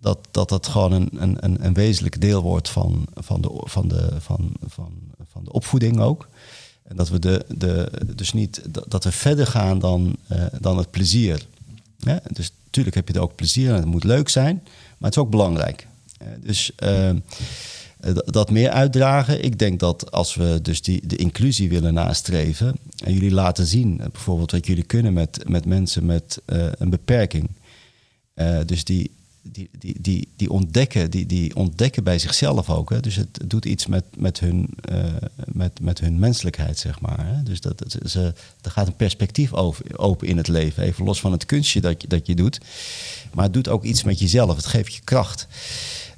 dat, 0.00 0.18
dat 0.30 0.48
dat 0.48 0.66
gewoon 0.66 0.92
een, 0.92 1.08
een, 1.44 1.64
een 1.64 1.74
wezenlijk 1.74 2.20
deel 2.20 2.42
wordt 2.42 2.68
van, 2.68 3.06
van, 3.14 3.40
de, 3.40 3.60
van, 3.64 3.88
de, 3.88 4.08
van, 4.18 4.52
van, 4.66 4.92
van 5.30 5.44
de 5.44 5.52
opvoeding 5.52 6.00
ook. 6.00 6.28
En 6.90 6.96
dat 6.96 7.08
we 7.08 7.18
de, 7.18 7.44
de, 7.48 7.90
dus 8.14 8.32
niet 8.32 8.62
dat 8.88 9.04
we 9.04 9.12
verder 9.12 9.46
gaan 9.46 9.78
dan, 9.78 10.16
uh, 10.32 10.44
dan 10.60 10.78
het 10.78 10.90
plezier. 10.90 11.46
Ja? 11.96 12.22
Dus 12.30 12.52
natuurlijk 12.64 12.96
heb 12.96 13.08
je 13.08 13.14
er 13.14 13.20
ook 13.20 13.34
plezier 13.34 13.68
en 13.68 13.74
het 13.74 13.84
moet 13.84 14.04
leuk 14.04 14.28
zijn, 14.28 14.60
maar 14.64 15.10
het 15.10 15.16
is 15.16 15.22
ook 15.22 15.30
belangrijk. 15.30 15.86
Uh, 16.22 16.28
dus 16.40 16.70
uh, 16.82 17.10
dat 18.24 18.50
meer 18.50 18.70
uitdragen. 18.70 19.44
Ik 19.44 19.58
denk 19.58 19.80
dat 19.80 20.12
als 20.12 20.34
we 20.34 20.58
dus 20.62 20.82
die, 20.82 21.06
de 21.06 21.16
inclusie 21.16 21.68
willen 21.68 21.94
nastreven 21.94 22.76
en 23.04 23.12
jullie 23.12 23.30
laten 23.30 23.66
zien, 23.66 23.96
bijvoorbeeld 23.96 24.50
wat 24.50 24.66
jullie 24.66 24.84
kunnen 24.84 25.12
met, 25.12 25.48
met 25.48 25.64
mensen 25.64 26.06
met 26.06 26.40
een 26.78 26.90
beperking. 26.90 27.50
dus 28.66 28.84
die, 28.84 29.10
die, 29.42 29.70
die, 29.78 29.96
die, 30.00 30.28
die, 30.36 30.50
ontdekken, 30.50 31.10
die, 31.10 31.26
die 31.26 31.56
ontdekken 31.56 32.04
bij 32.04 32.18
zichzelf 32.18 32.70
ook. 32.70 32.90
Hè. 32.90 33.00
Dus 33.00 33.16
het 33.16 33.40
doet 33.46 33.64
iets 33.64 33.86
met, 33.86 34.04
met, 34.16 34.40
hun, 34.40 34.68
uh, 34.92 35.04
met, 35.44 35.80
met 35.80 36.00
hun 36.00 36.18
menselijkheid, 36.18 36.78
zeg 36.78 37.00
maar. 37.00 37.26
Hè. 37.26 37.42
Dus 37.42 37.60
dat, 37.60 37.78
dat, 37.78 37.96
ze, 38.10 38.34
er 38.60 38.70
gaat 38.70 38.86
een 38.86 38.96
perspectief 38.96 39.52
open 39.96 40.28
in 40.28 40.36
het 40.36 40.48
leven. 40.48 40.82
Even 40.82 41.04
los 41.04 41.20
van 41.20 41.32
het 41.32 41.44
kunstje 41.46 41.80
dat 41.80 42.02
je, 42.02 42.08
dat 42.08 42.26
je 42.26 42.34
doet. 42.34 42.60
Maar 43.34 43.44
het 43.44 43.54
doet 43.54 43.68
ook 43.68 43.84
iets 43.84 44.02
met 44.02 44.18
jezelf. 44.18 44.56
Het 44.56 44.66
geeft 44.66 44.94
je 44.94 45.00
kracht. 45.04 45.46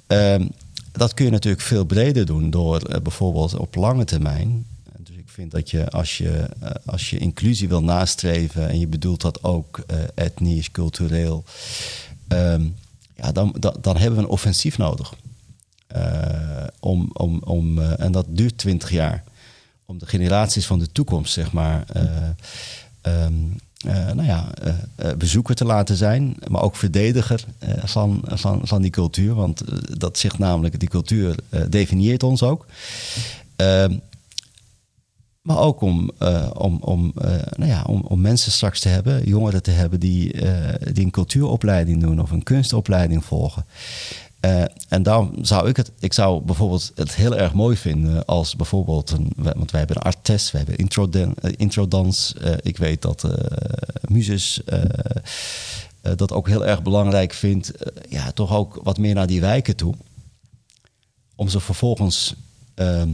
Um, 0.06 0.50
dat 0.92 1.14
kun 1.14 1.24
je 1.24 1.30
natuurlijk 1.30 1.62
veel 1.62 1.84
breder 1.84 2.26
doen 2.26 2.50
door 2.50 2.90
uh, 2.90 3.00
bijvoorbeeld 3.00 3.54
op 3.56 3.74
lange 3.74 4.04
termijn. 4.04 4.66
Dus 4.96 5.16
ik 5.16 5.28
vind 5.28 5.50
dat 5.50 5.70
je 5.70 5.90
als 5.90 6.18
je, 6.18 6.48
uh, 6.62 6.70
als 6.86 7.10
je 7.10 7.18
inclusie 7.18 7.68
wil 7.68 7.82
nastreven 7.82 8.68
en 8.68 8.78
je 8.78 8.86
bedoelt 8.86 9.20
dat 9.20 9.42
ook 9.42 9.84
etnisch, 10.14 10.70
cultureel. 10.70 11.44
Um, 12.28 12.74
ja, 13.16 13.32
dan, 13.32 13.54
dan, 13.58 13.76
dan 13.80 13.96
hebben 13.96 14.18
we 14.18 14.24
een 14.24 14.30
offensief 14.30 14.78
nodig. 14.78 15.14
Uh, 15.96 16.66
om, 16.80 17.10
om, 17.12 17.40
om, 17.44 17.78
uh, 17.78 18.00
en 18.00 18.12
dat 18.12 18.26
duurt 18.28 18.58
twintig 18.58 18.90
jaar. 18.90 19.24
Om 19.84 19.98
de 19.98 20.06
generaties 20.06 20.66
van 20.66 20.78
de 20.78 20.92
toekomst, 20.92 21.32
zeg 21.32 21.52
maar, 21.52 21.84
uh, 21.96 23.24
um, 23.24 23.56
nou 23.84 24.24
ja, 24.24 24.46
bezoeker 25.16 25.54
te 25.54 25.64
laten 25.64 25.96
zijn, 25.96 26.36
maar 26.48 26.62
ook 26.62 26.76
verdediger 26.76 27.44
van, 27.84 28.22
van, 28.24 28.60
van 28.64 28.82
die 28.82 28.90
cultuur. 28.90 29.34
Want 29.34 29.62
dat 29.98 30.18
zegt 30.18 30.38
namelijk, 30.38 30.80
die 30.80 30.88
cultuur 30.88 31.34
definieert 31.68 32.22
ons 32.22 32.42
ook. 32.42 32.66
Maar 35.42 35.58
ook 35.58 35.80
om, 35.80 36.10
uh, 36.18 36.50
om, 36.54 36.78
om, 36.80 37.12
uh, 37.18 37.24
nou 37.56 37.70
ja, 37.70 37.82
om, 37.82 38.00
om 38.00 38.20
mensen 38.20 38.52
straks 38.52 38.80
te 38.80 38.88
hebben, 38.88 39.24
jongeren 39.24 39.62
te 39.62 39.70
hebben 39.70 40.00
die, 40.00 40.42
uh, 40.42 40.68
die 40.92 41.04
een 41.04 41.10
cultuuropleiding 41.10 42.00
doen 42.00 42.20
of 42.20 42.30
een 42.30 42.42
kunstopleiding 42.42 43.24
volgen. 43.24 43.66
en 44.88 45.02
daarom 45.02 45.32
zou 45.40 45.68
ik 45.68 45.76
het, 45.76 45.92
ik 45.98 46.12
zou 46.12 46.42
bijvoorbeeld 46.42 46.92
het 46.94 47.14
heel 47.14 47.36
erg 47.36 47.52
mooi 47.52 47.76
vinden 47.76 48.24
als 48.24 48.56
bijvoorbeeld, 48.56 49.10
een, 49.10 49.32
want 49.36 49.70
wij 49.70 49.80
hebben 49.80 49.96
een 49.96 50.02
arttest, 50.02 50.50
we 50.50 50.56
hebben 50.56 50.76
intro, 50.76 51.10
introdans. 51.56 52.34
ik 52.60 52.76
weet 52.76 53.02
dat 53.02 53.28
Muses 54.08 54.62
dat 56.00 56.32
ook 56.32 56.48
heel 56.48 56.66
erg 56.66 56.82
belangrijk 56.82 57.32
vindt. 57.32 57.72
ja, 58.08 58.32
toch 58.32 58.54
ook 58.54 58.80
wat 58.82 58.98
meer 58.98 59.14
naar 59.14 59.26
die 59.26 59.40
wijken 59.40 59.76
toe. 59.76 59.94
Om 61.34 61.48
ze 61.48 61.60
vervolgens 61.60 62.34
ehm, 62.74 63.08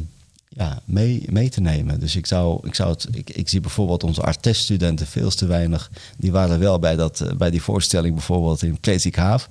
ja, 0.48 0.80
mee, 0.84 1.22
mee 1.30 1.48
te 1.48 1.60
nemen. 1.60 2.00
Dus 2.00 2.16
ik 2.16 2.26
zou, 2.26 2.66
ik 2.66 2.74
zou 2.74 2.90
het, 2.90 3.08
ik, 3.10 3.30
ik 3.30 3.48
zie 3.48 3.60
bijvoorbeeld 3.60 4.04
onze 4.04 4.22
arteststudenten 4.22 5.06
veel 5.06 5.30
te 5.30 5.46
weinig. 5.46 5.90
Die 6.16 6.32
waren 6.32 6.58
wel 6.58 6.78
bij, 6.78 6.96
dat, 6.96 7.20
eh, 7.20 7.36
bij 7.36 7.50
die 7.50 7.62
voorstelling 7.62 8.14
bijvoorbeeld 8.14 8.62
in 8.62 8.80
Kleesik 8.80 9.16
Haaf. 9.16 9.46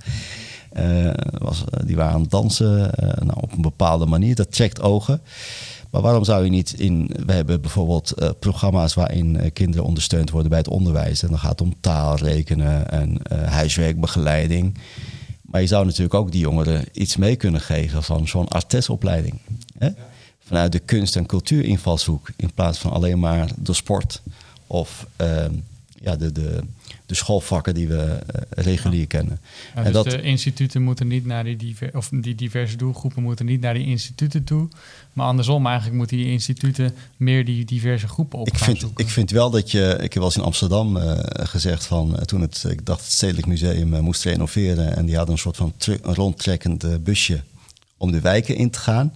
Uh, 0.78 1.10
was, 1.38 1.64
die 1.84 1.96
waren 1.96 2.14
aan 2.14 2.20
het 2.20 2.30
dansen 2.30 2.90
nou, 3.00 3.40
op 3.40 3.52
een 3.52 3.62
bepaalde 3.62 4.06
manier. 4.06 4.34
Dat 4.34 4.46
checkt 4.50 4.80
ogen. 4.80 5.20
Maar 5.90 6.02
waarom 6.02 6.24
zou 6.24 6.44
je 6.44 6.50
niet 6.50 6.72
in. 6.72 7.10
We 7.26 7.32
hebben 7.32 7.60
bijvoorbeeld 7.60 8.14
programma's 8.38 8.94
waarin 8.94 9.52
kinderen 9.52 9.84
ondersteund 9.84 10.30
worden 10.30 10.50
bij 10.50 10.58
het 10.58 10.68
onderwijs. 10.68 11.22
En 11.22 11.28
dan 11.28 11.38
gaat 11.38 11.50
het 11.50 11.60
om 11.60 11.74
taal, 11.80 12.16
rekenen 12.16 12.90
en 12.90 13.20
huiswerkbegeleiding. 13.48 14.78
Maar 15.42 15.60
je 15.60 15.66
zou 15.66 15.84
natuurlijk 15.84 16.14
ook 16.14 16.32
die 16.32 16.40
jongeren 16.40 16.84
iets 16.92 17.16
mee 17.16 17.36
kunnen 17.36 17.60
geven 17.60 18.02
van 18.02 18.28
zo'n 18.28 18.48
artesopleiding. 18.48 19.38
Hè? 19.78 19.88
Vanuit 20.48 20.72
de 20.72 20.78
kunst- 20.78 21.16
en 21.16 21.26
cultuurinvalshoek. 21.26 22.30
In 22.36 22.52
plaats 22.54 22.78
van 22.78 22.92
alleen 22.92 23.18
maar 23.18 23.50
de 23.56 23.72
sport 23.72 24.22
of 24.66 25.06
ehm, 25.16 25.52
ja, 26.00 26.16
de, 26.16 26.32
de, 26.32 26.60
de 27.06 27.14
schoolvakken 27.14 27.74
die 27.74 27.88
we 27.88 27.94
uh, 27.94 28.40
regulier 28.48 29.06
kennen. 29.06 29.40
Ja, 29.74 29.74
dus 29.74 29.86
en 29.86 29.92
dat, 29.92 30.04
de 30.04 30.22
instituten 30.22 30.82
moeten 30.82 31.06
niet 31.06 31.26
naar 31.26 31.44
die, 31.44 31.56
diver, 31.56 31.90
of 31.96 32.08
die 32.12 32.34
diverse 32.34 32.76
doelgroepen 32.76 33.22
moeten 33.22 33.46
niet 33.46 33.60
naar 33.60 33.74
die 33.74 33.86
instituten 33.86 34.44
toe. 34.44 34.68
Maar 35.12 35.26
andersom, 35.26 35.66
eigenlijk 35.66 35.96
moeten 35.96 36.16
die 36.16 36.30
instituten 36.30 36.94
meer 37.16 37.44
die 37.44 37.64
diverse 37.64 38.08
groepen 38.08 38.38
op 38.38 38.46
ik 38.46 38.58
vind, 38.58 38.78
zoeken. 38.78 39.04
Ik 39.04 39.10
vind 39.10 39.30
wel 39.30 39.50
dat 39.50 39.70
je, 39.70 39.94
ik 39.94 40.00
heb 40.00 40.14
wel 40.14 40.24
eens 40.24 40.36
in 40.36 40.42
Amsterdam 40.42 40.96
uh, 40.96 41.18
gezegd 41.32 41.86
van 41.86 42.10
uh, 42.10 42.16
toen 42.16 42.40
het, 42.40 42.64
ik 42.68 42.86
dacht 42.86 43.00
het 43.00 43.12
Stedelijk 43.12 43.46
Museum 43.46 44.02
moest 44.02 44.24
renoveren 44.24 44.96
en 44.96 45.06
die 45.06 45.16
hadden 45.16 45.34
een 45.34 45.40
soort 45.40 45.56
van 45.56 45.72
een 45.86 46.14
rondtrekkend 46.14 47.04
busje 47.04 47.42
om 47.96 48.10
de 48.10 48.20
wijken 48.20 48.56
in 48.56 48.70
te 48.70 48.78
gaan. 48.78 49.12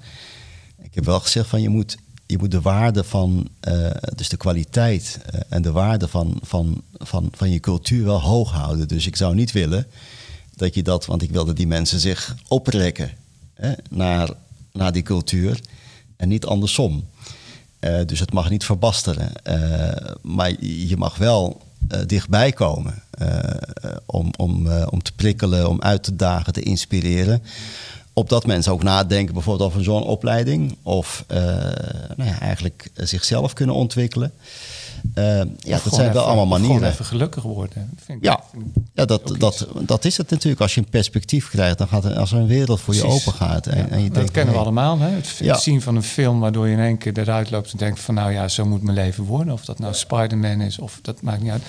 Ik 0.92 0.98
heb 0.98 1.06
wel 1.06 1.20
gezegd 1.20 1.48
van 1.48 1.62
je 1.62 1.68
moet 1.68 1.96
je 2.26 2.38
moet 2.38 2.50
de 2.50 2.60
waarde 2.60 3.04
van, 3.04 3.48
uh, 3.68 3.90
dus 4.14 4.28
de 4.28 4.36
kwaliteit 4.36 5.18
uh, 5.34 5.40
en 5.48 5.62
de 5.62 5.72
waarde 5.72 6.08
van, 6.08 6.38
van, 6.42 6.82
van, 6.92 7.28
van 7.36 7.50
je 7.50 7.60
cultuur 7.60 8.04
wel 8.04 8.20
hoog 8.20 8.50
houden. 8.50 8.88
Dus 8.88 9.06
ik 9.06 9.16
zou 9.16 9.34
niet 9.34 9.52
willen 9.52 9.86
dat 10.56 10.74
je 10.74 10.82
dat, 10.82 11.06
want 11.06 11.22
ik 11.22 11.30
wilde 11.30 11.52
die 11.52 11.66
mensen 11.66 12.00
zich 12.00 12.36
oprekken 12.48 13.10
hè, 13.54 13.72
naar, 13.90 14.30
naar 14.72 14.92
die 14.92 15.02
cultuur 15.02 15.60
en 16.16 16.28
niet 16.28 16.44
andersom. 16.44 17.08
Uh, 17.80 18.04
dus 18.06 18.20
het 18.20 18.32
mag 18.32 18.50
niet 18.50 18.64
verbasteren. 18.64 19.32
maar 20.22 20.64
je 20.64 20.96
mag 20.96 21.16
wel 21.16 21.62
dichtbij 22.06 22.52
komen 22.52 23.02
om, 24.06 24.30
om, 24.36 24.68
om 24.68 25.02
te 25.02 25.12
prikkelen, 25.12 25.68
om 25.68 25.80
uit 25.80 26.02
te 26.02 26.16
dagen, 26.16 26.52
te 26.52 26.62
inspireren 26.62 27.42
opdat 28.12 28.46
mensen 28.46 28.72
ook 28.72 28.82
nadenken 28.82 29.34
bijvoorbeeld 29.34 29.70
over 29.70 29.84
zo'n 29.84 30.04
opleiding. 30.04 30.76
Of 30.82 31.24
uh, 31.28 31.38
nou 32.16 32.30
ja, 32.30 32.40
eigenlijk 32.40 32.90
zichzelf 32.94 33.52
kunnen 33.52 33.74
ontwikkelen. 33.74 34.32
Uh, 35.14 35.38
ja, 35.58 35.80
dat 35.84 35.94
zijn 35.94 36.12
wel 36.12 36.24
allemaal 36.24 36.46
manieren. 36.46 36.76
Gewoon 36.76 36.92
even 36.92 37.04
gelukkig 37.04 37.42
worden. 37.42 37.90
Vind 38.04 38.24
ja, 38.24 38.40
ja 38.94 39.04
dat, 39.04 39.34
dat, 39.38 39.66
dat 39.80 40.04
is 40.04 40.16
het 40.16 40.30
natuurlijk. 40.30 40.62
Als 40.62 40.74
je 40.74 40.80
een 40.80 40.88
perspectief 40.88 41.48
krijgt, 41.48 41.78
dan 41.78 41.88
gaat 41.88 42.04
er 42.04 42.18
als 42.18 42.32
er 42.32 42.38
een 42.38 42.46
wereld 42.46 42.80
voor 42.80 42.94
je 42.94 43.04
open 43.04 43.32
gaat. 43.32 43.66
En, 43.66 43.78
ja, 43.78 43.88
en 43.88 43.98
je 43.98 44.06
dat 44.06 44.14
denkt, 44.14 44.30
kennen 44.30 44.54
we 44.54 44.60
allemaal. 44.60 44.98
Hè? 44.98 45.08
Het, 45.08 45.36
ja. 45.38 45.58
zien 45.58 45.82
van 45.82 45.96
een 45.96 46.02
film 46.02 46.40
waardoor 46.40 46.66
je 46.66 46.72
in 46.72 46.80
één 46.80 46.98
keer 46.98 47.18
eruit 47.18 47.50
loopt 47.50 47.72
en 47.72 47.78
denkt 47.78 48.00
van 48.00 48.14
nou 48.14 48.32
ja, 48.32 48.48
zo 48.48 48.64
moet 48.64 48.82
mijn 48.82 48.96
leven 48.96 49.24
worden. 49.24 49.52
Of 49.52 49.64
dat 49.64 49.78
nou 49.78 49.94
Spider-Man 49.94 50.60
is 50.60 50.78
of 50.78 50.98
dat 51.02 51.22
maakt 51.22 51.42
niet 51.42 51.50
uit. 51.50 51.62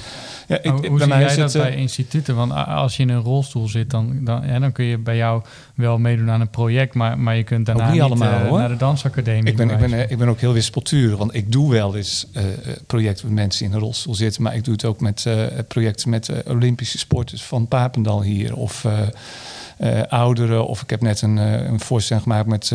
Ja, 0.53 0.71
ik, 0.71 0.71
hoe, 0.71 0.87
hoe 0.87 0.99
zie 0.99 1.09
jij 1.09 1.35
dat 1.35 1.53
bij 1.53 1.75
instituten? 1.75 2.35
Want 2.35 2.51
als 2.51 2.97
je 2.97 3.03
in 3.03 3.09
een 3.09 3.21
rolstoel 3.21 3.67
zit, 3.67 3.89
dan, 3.89 4.17
dan, 4.21 4.47
ja, 4.47 4.59
dan 4.59 4.71
kun 4.71 4.85
je 4.85 4.97
bij 4.97 5.15
jou 5.15 5.43
wel 5.75 5.97
meedoen 5.97 6.29
aan 6.29 6.41
een 6.41 6.49
project, 6.49 6.93
maar, 6.93 7.19
maar 7.19 7.35
je 7.35 7.43
kunt 7.43 7.65
daarna 7.65 7.83
niet, 7.83 7.93
niet 7.93 8.01
allemaal, 8.01 8.41
uh, 8.41 8.47
hoor. 8.47 8.59
naar 8.59 8.69
de 8.69 8.75
dansacademie. 8.75 9.51
Ik 9.51 9.55
ben, 9.55 9.69
ik, 9.69 9.77
ben, 9.77 10.11
ik 10.11 10.17
ben 10.17 10.27
ook 10.27 10.39
heel 10.39 10.53
wispelturig, 10.53 11.17
want 11.17 11.35
ik 11.35 11.51
doe 11.51 11.71
wel 11.71 11.95
eens 11.95 12.27
uh, 12.33 12.43
projecten 12.87 13.25
met 13.25 13.35
mensen 13.35 13.65
in 13.65 13.73
een 13.73 13.79
rolstoel 13.79 14.15
zitten, 14.15 14.43
maar 14.43 14.55
ik 14.55 14.63
doe 14.63 14.73
het 14.73 14.85
ook 14.85 14.99
met 14.99 15.25
uh, 15.27 15.43
projecten 15.67 16.09
met 16.09 16.29
Olympische 16.47 16.97
sporters 16.97 17.43
van 17.43 17.67
Papendal 17.67 18.21
hier 18.21 18.55
of 18.55 18.85
ouderen. 20.09 20.67
Of 20.67 20.81
ik 20.81 20.89
heb 20.89 21.01
net 21.01 21.21
een, 21.21 21.37
een 21.37 21.79
voorstelling 21.79 22.25
gemaakt 22.25 22.47
met 22.47 22.73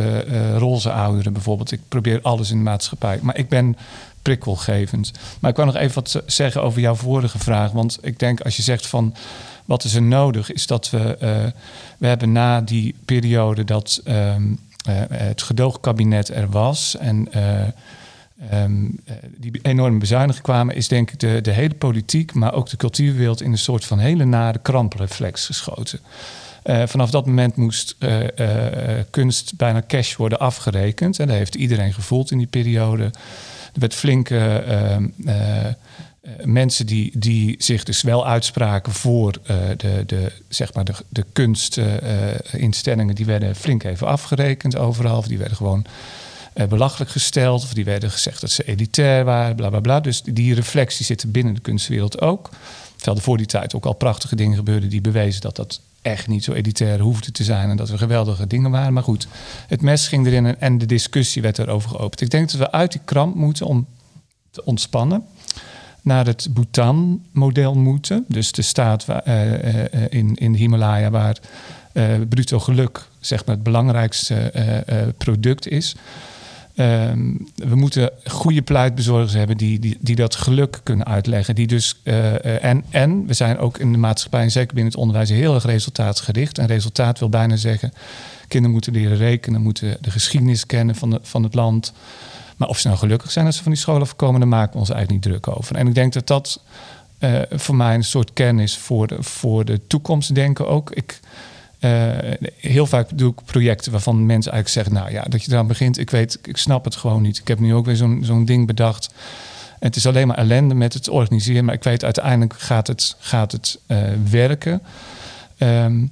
roze 0.56 0.92
ouderen 0.92 1.32
bijvoorbeeld. 1.32 1.72
Ik 1.72 1.80
probeer 1.88 2.20
alles 2.22 2.50
in 2.50 2.56
de 2.56 2.62
maatschappij. 2.62 3.18
Maar 3.22 3.36
ik 3.38 3.48
ben 3.48 3.76
prikkelgevend. 4.22 5.12
Maar 5.40 5.50
ik 5.50 5.56
wil 5.56 5.64
nog 5.64 5.76
even 5.76 5.94
wat 5.94 6.22
zeggen 6.26 6.62
over 6.62 6.80
jouw 6.80 6.94
vorige 6.94 7.38
vraag. 7.38 7.70
Want 7.70 7.98
ik 8.02 8.18
denk 8.18 8.40
als 8.40 8.56
je 8.56 8.62
zegt 8.62 8.86
van 8.86 9.14
wat 9.64 9.84
is 9.84 9.94
er 9.94 10.02
nodig, 10.02 10.52
is 10.52 10.66
dat 10.66 10.90
we, 10.90 11.18
uh, 11.22 11.36
we 11.98 12.06
hebben 12.06 12.32
na 12.32 12.60
die 12.60 12.94
periode 13.04 13.64
dat 13.64 14.00
um, 14.04 14.58
uh, 14.88 14.94
het 15.08 15.42
gedoogkabinet 15.42 16.28
er 16.28 16.50
was 16.50 16.96
en 16.96 17.28
uh, 17.36 18.62
um, 18.62 19.00
die 19.36 19.58
enorme 19.62 19.98
bezuinigingen 19.98 20.42
kwamen, 20.42 20.74
is 20.74 20.88
denk 20.88 21.10
ik 21.10 21.20
de, 21.20 21.40
de 21.40 21.50
hele 21.50 21.74
politiek, 21.74 22.34
maar 22.34 22.54
ook 22.54 22.68
de 22.68 22.76
cultuurwereld 22.76 23.42
in 23.42 23.52
een 23.52 23.58
soort 23.58 23.84
van 23.84 23.98
hele 23.98 24.24
nare 24.24 24.58
krampreflex 24.58 25.46
geschoten. 25.46 26.00
Vanaf 26.84 27.10
dat 27.10 27.26
moment 27.26 27.56
moest 27.56 27.96
kunst 29.10 29.52
bijna 29.56 29.82
cash 29.86 30.16
worden 30.16 30.38
afgerekend. 30.38 31.18
En 31.18 31.26
dat 31.26 31.36
heeft 31.36 31.54
iedereen 31.54 31.92
gevoeld 31.92 32.30
in 32.30 32.38
die 32.38 32.46
periode. 32.46 33.10
Werd 33.78 33.94
flinke 33.94 34.64
mensen 36.44 36.86
die, 36.86 37.18
die 37.18 37.54
zich 37.58 37.84
dus 37.84 38.02
wel 38.02 38.26
uitspraken 38.26 38.92
voor 38.92 39.32
de, 39.76 40.02
de, 40.06 40.32
zeg 40.48 40.74
maar 40.74 40.84
de, 40.84 40.92
de 41.08 41.24
kunstinstellingen, 41.32 43.14
die 43.14 43.26
werden 43.26 43.56
flink 43.56 43.84
even 43.84 44.06
afgerekend 44.06 44.76
overal. 44.76 45.18
Of 45.18 45.26
die 45.26 45.38
werden 45.38 45.56
gewoon 45.56 45.84
belachelijk 46.68 47.10
gesteld. 47.10 47.62
Of 47.62 47.74
die 47.74 47.84
werden 47.84 48.10
gezegd 48.10 48.40
dat 48.40 48.50
ze 48.50 48.64
elitair 48.64 49.24
waren, 49.24 49.56
bla 49.56 49.68
bla 49.68 49.80
bla. 49.80 50.00
Dus 50.00 50.22
die 50.22 50.54
reflectie 50.54 51.04
zit 51.04 51.32
binnen 51.32 51.54
de 51.54 51.60
kunstwereld 51.60 52.20
ook. 52.20 52.50
Terwijl 52.96 53.16
er 53.16 53.22
voor 53.22 53.36
die 53.36 53.46
tijd 53.46 53.74
ook 53.74 53.86
al 53.86 53.92
prachtige 53.92 54.36
dingen 54.36 54.56
gebeurden 54.56 54.88
die 54.88 55.00
bewezen 55.00 55.40
dat 55.40 55.56
dat 55.56 55.80
echt 56.08 56.26
niet 56.26 56.44
zo 56.44 56.52
elitair 56.52 57.00
hoefde 57.00 57.32
te 57.32 57.44
zijn 57.44 57.70
en 57.70 57.76
dat 57.76 57.88
er 57.88 57.98
geweldige 57.98 58.46
dingen 58.46 58.70
waren. 58.70 58.92
Maar 58.92 59.02
goed, 59.02 59.28
het 59.66 59.82
mes 59.82 60.08
ging 60.08 60.26
erin 60.26 60.58
en, 60.58 60.78
de 60.78 60.86
discussie 60.86 61.42
werd 61.42 61.58
erover 61.58 61.90
geopend. 61.90 62.20
Ik 62.20 62.30
denk 62.30 62.50
dat 62.50 62.60
we 62.60 62.72
uit 62.72 62.92
die 62.92 63.00
kramp 63.04 63.34
moeten 63.34 63.66
om 63.66 63.86
te 64.50 64.64
ontspannen 64.64 65.24
naar 66.02 66.26
het 66.26 66.48
Bhutan-model 66.50 67.74
moeten. 67.74 68.24
Dus 68.28 68.52
de 68.52 68.62
staat 68.62 69.04
waar, 69.04 69.22
uh, 69.28 69.52
uh, 69.52 69.84
in, 70.08 70.34
in 70.34 70.52
de 70.52 70.58
Himalaya 70.58 71.10
waar 71.10 71.38
bruto 72.28 72.58
geluk 72.58 73.08
zeg 73.20 73.44
maar, 73.44 73.54
het 73.54 73.64
belangrijkste 73.64 74.52
product 75.18 75.68
is. 75.68 75.96
Um, 76.80 77.48
we 77.54 77.74
moeten 77.74 78.10
goede 78.24 78.62
pleitbezorgers 78.62 79.32
hebben 79.32 79.56
die, 79.56 79.96
die, 80.00 80.16
dat 80.16 80.34
geluk 80.34 80.80
kunnen 80.82 81.06
uitleggen. 81.06 81.54
Die 81.54 81.66
dus, 81.66 82.00
uh, 82.04 82.32
uh, 82.32 82.64
en, 82.64 82.84
en 82.90 83.26
we 83.26 83.34
zijn 83.34 83.58
ook 83.58 83.78
in 83.78 83.92
de 83.92 83.98
maatschappij, 83.98 84.42
en 84.42 84.50
zeker 84.50 84.74
binnen 84.74 84.92
het 84.92 85.00
onderwijs, 85.00 85.28
heel 85.28 85.54
erg 85.54 85.64
resultaatgericht. 85.64 86.58
En 86.58 86.66
resultaat 86.66 87.18
wil 87.18 87.28
bijna 87.28 87.56
zeggen, 87.56 87.92
kinderen 88.48 88.72
moeten 88.72 88.92
leren 88.92 89.16
rekenen, 89.16 89.62
moeten 89.62 89.96
de 90.00 90.10
geschiedenis 90.10 90.66
kennen 90.66 90.94
van, 90.94 91.10
de, 91.10 91.18
van 91.22 91.42
het 91.42 91.54
land. 91.54 91.92
Maar 92.56 92.68
of 92.68 92.78
ze 92.78 92.86
nou 92.86 92.98
gelukkig 92.98 93.30
zijn 93.30 93.46
als 93.46 93.56
ze 93.56 93.62
van 93.62 93.72
die 93.72 93.80
scholen 93.80 94.02
afkomen, 94.02 94.40
daar 94.40 94.48
maken 94.48 94.72
we 94.72 94.78
ons 94.78 94.90
eigenlijk 94.90 95.24
niet 95.24 95.34
druk 95.34 95.56
over. 95.56 95.76
En 95.76 95.86
ik 95.86 95.94
denk 95.94 96.12
dat 96.12 96.26
dat 96.26 96.60
uh, 97.20 97.40
voor 97.50 97.74
mij 97.74 97.94
een 97.94 98.04
soort 98.04 98.32
kern 98.32 98.58
is 98.58 98.76
voor 98.76 99.06
de, 99.06 99.22
voor 99.22 99.64
de 99.64 99.86
toekomst 99.86 100.34
denken 100.34 100.68
ook. 100.68 100.90
Ik, 100.90 101.20
uh, 101.80 102.18
heel 102.56 102.86
vaak 102.86 103.08
doe 103.14 103.30
ik 103.32 103.44
projecten 103.44 103.92
waarvan 103.92 104.26
mensen 104.26 104.52
eigenlijk 104.52 104.86
zeggen: 104.86 104.92
Nou 105.02 105.14
ja, 105.16 105.28
dat 105.28 105.44
je 105.44 105.52
eraan 105.52 105.66
begint, 105.66 105.98
ik 105.98 106.10
weet, 106.10 106.38
ik 106.42 106.56
snap 106.56 106.84
het 106.84 106.96
gewoon 106.96 107.22
niet. 107.22 107.38
Ik 107.38 107.48
heb 107.48 107.58
nu 107.58 107.74
ook 107.74 107.86
weer 107.86 107.96
zo'n 107.96 108.20
zo'n 108.22 108.44
ding 108.44 108.66
bedacht. 108.66 109.10
Het 109.78 109.96
is 109.96 110.06
alleen 110.06 110.26
maar 110.26 110.38
ellende 110.38 110.74
met 110.74 110.94
het 110.94 111.08
organiseren, 111.08 111.64
maar 111.64 111.74
ik 111.74 111.82
weet 111.82 112.04
uiteindelijk 112.04 112.54
gaat 112.58 112.86
het, 112.86 113.16
gaat 113.18 113.52
het 113.52 113.78
uh, 113.86 113.98
werken. 114.30 114.82
Um, 115.58 116.10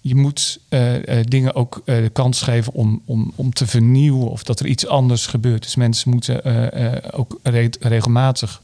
je 0.00 0.14
moet 0.14 0.60
uh, 0.68 0.92
dingen 1.28 1.54
ook 1.54 1.82
de 1.84 2.10
kans 2.12 2.42
geven 2.42 2.72
om, 2.72 3.02
om, 3.04 3.32
om 3.34 3.52
te 3.52 3.66
vernieuwen 3.66 4.30
of 4.30 4.42
dat 4.42 4.60
er 4.60 4.66
iets 4.66 4.86
anders 4.86 5.26
gebeurt. 5.26 5.62
Dus 5.62 5.76
mensen 5.76 6.10
moeten 6.10 6.44
ook 7.12 7.38
re 7.42 7.70
regelmatig 7.80 8.62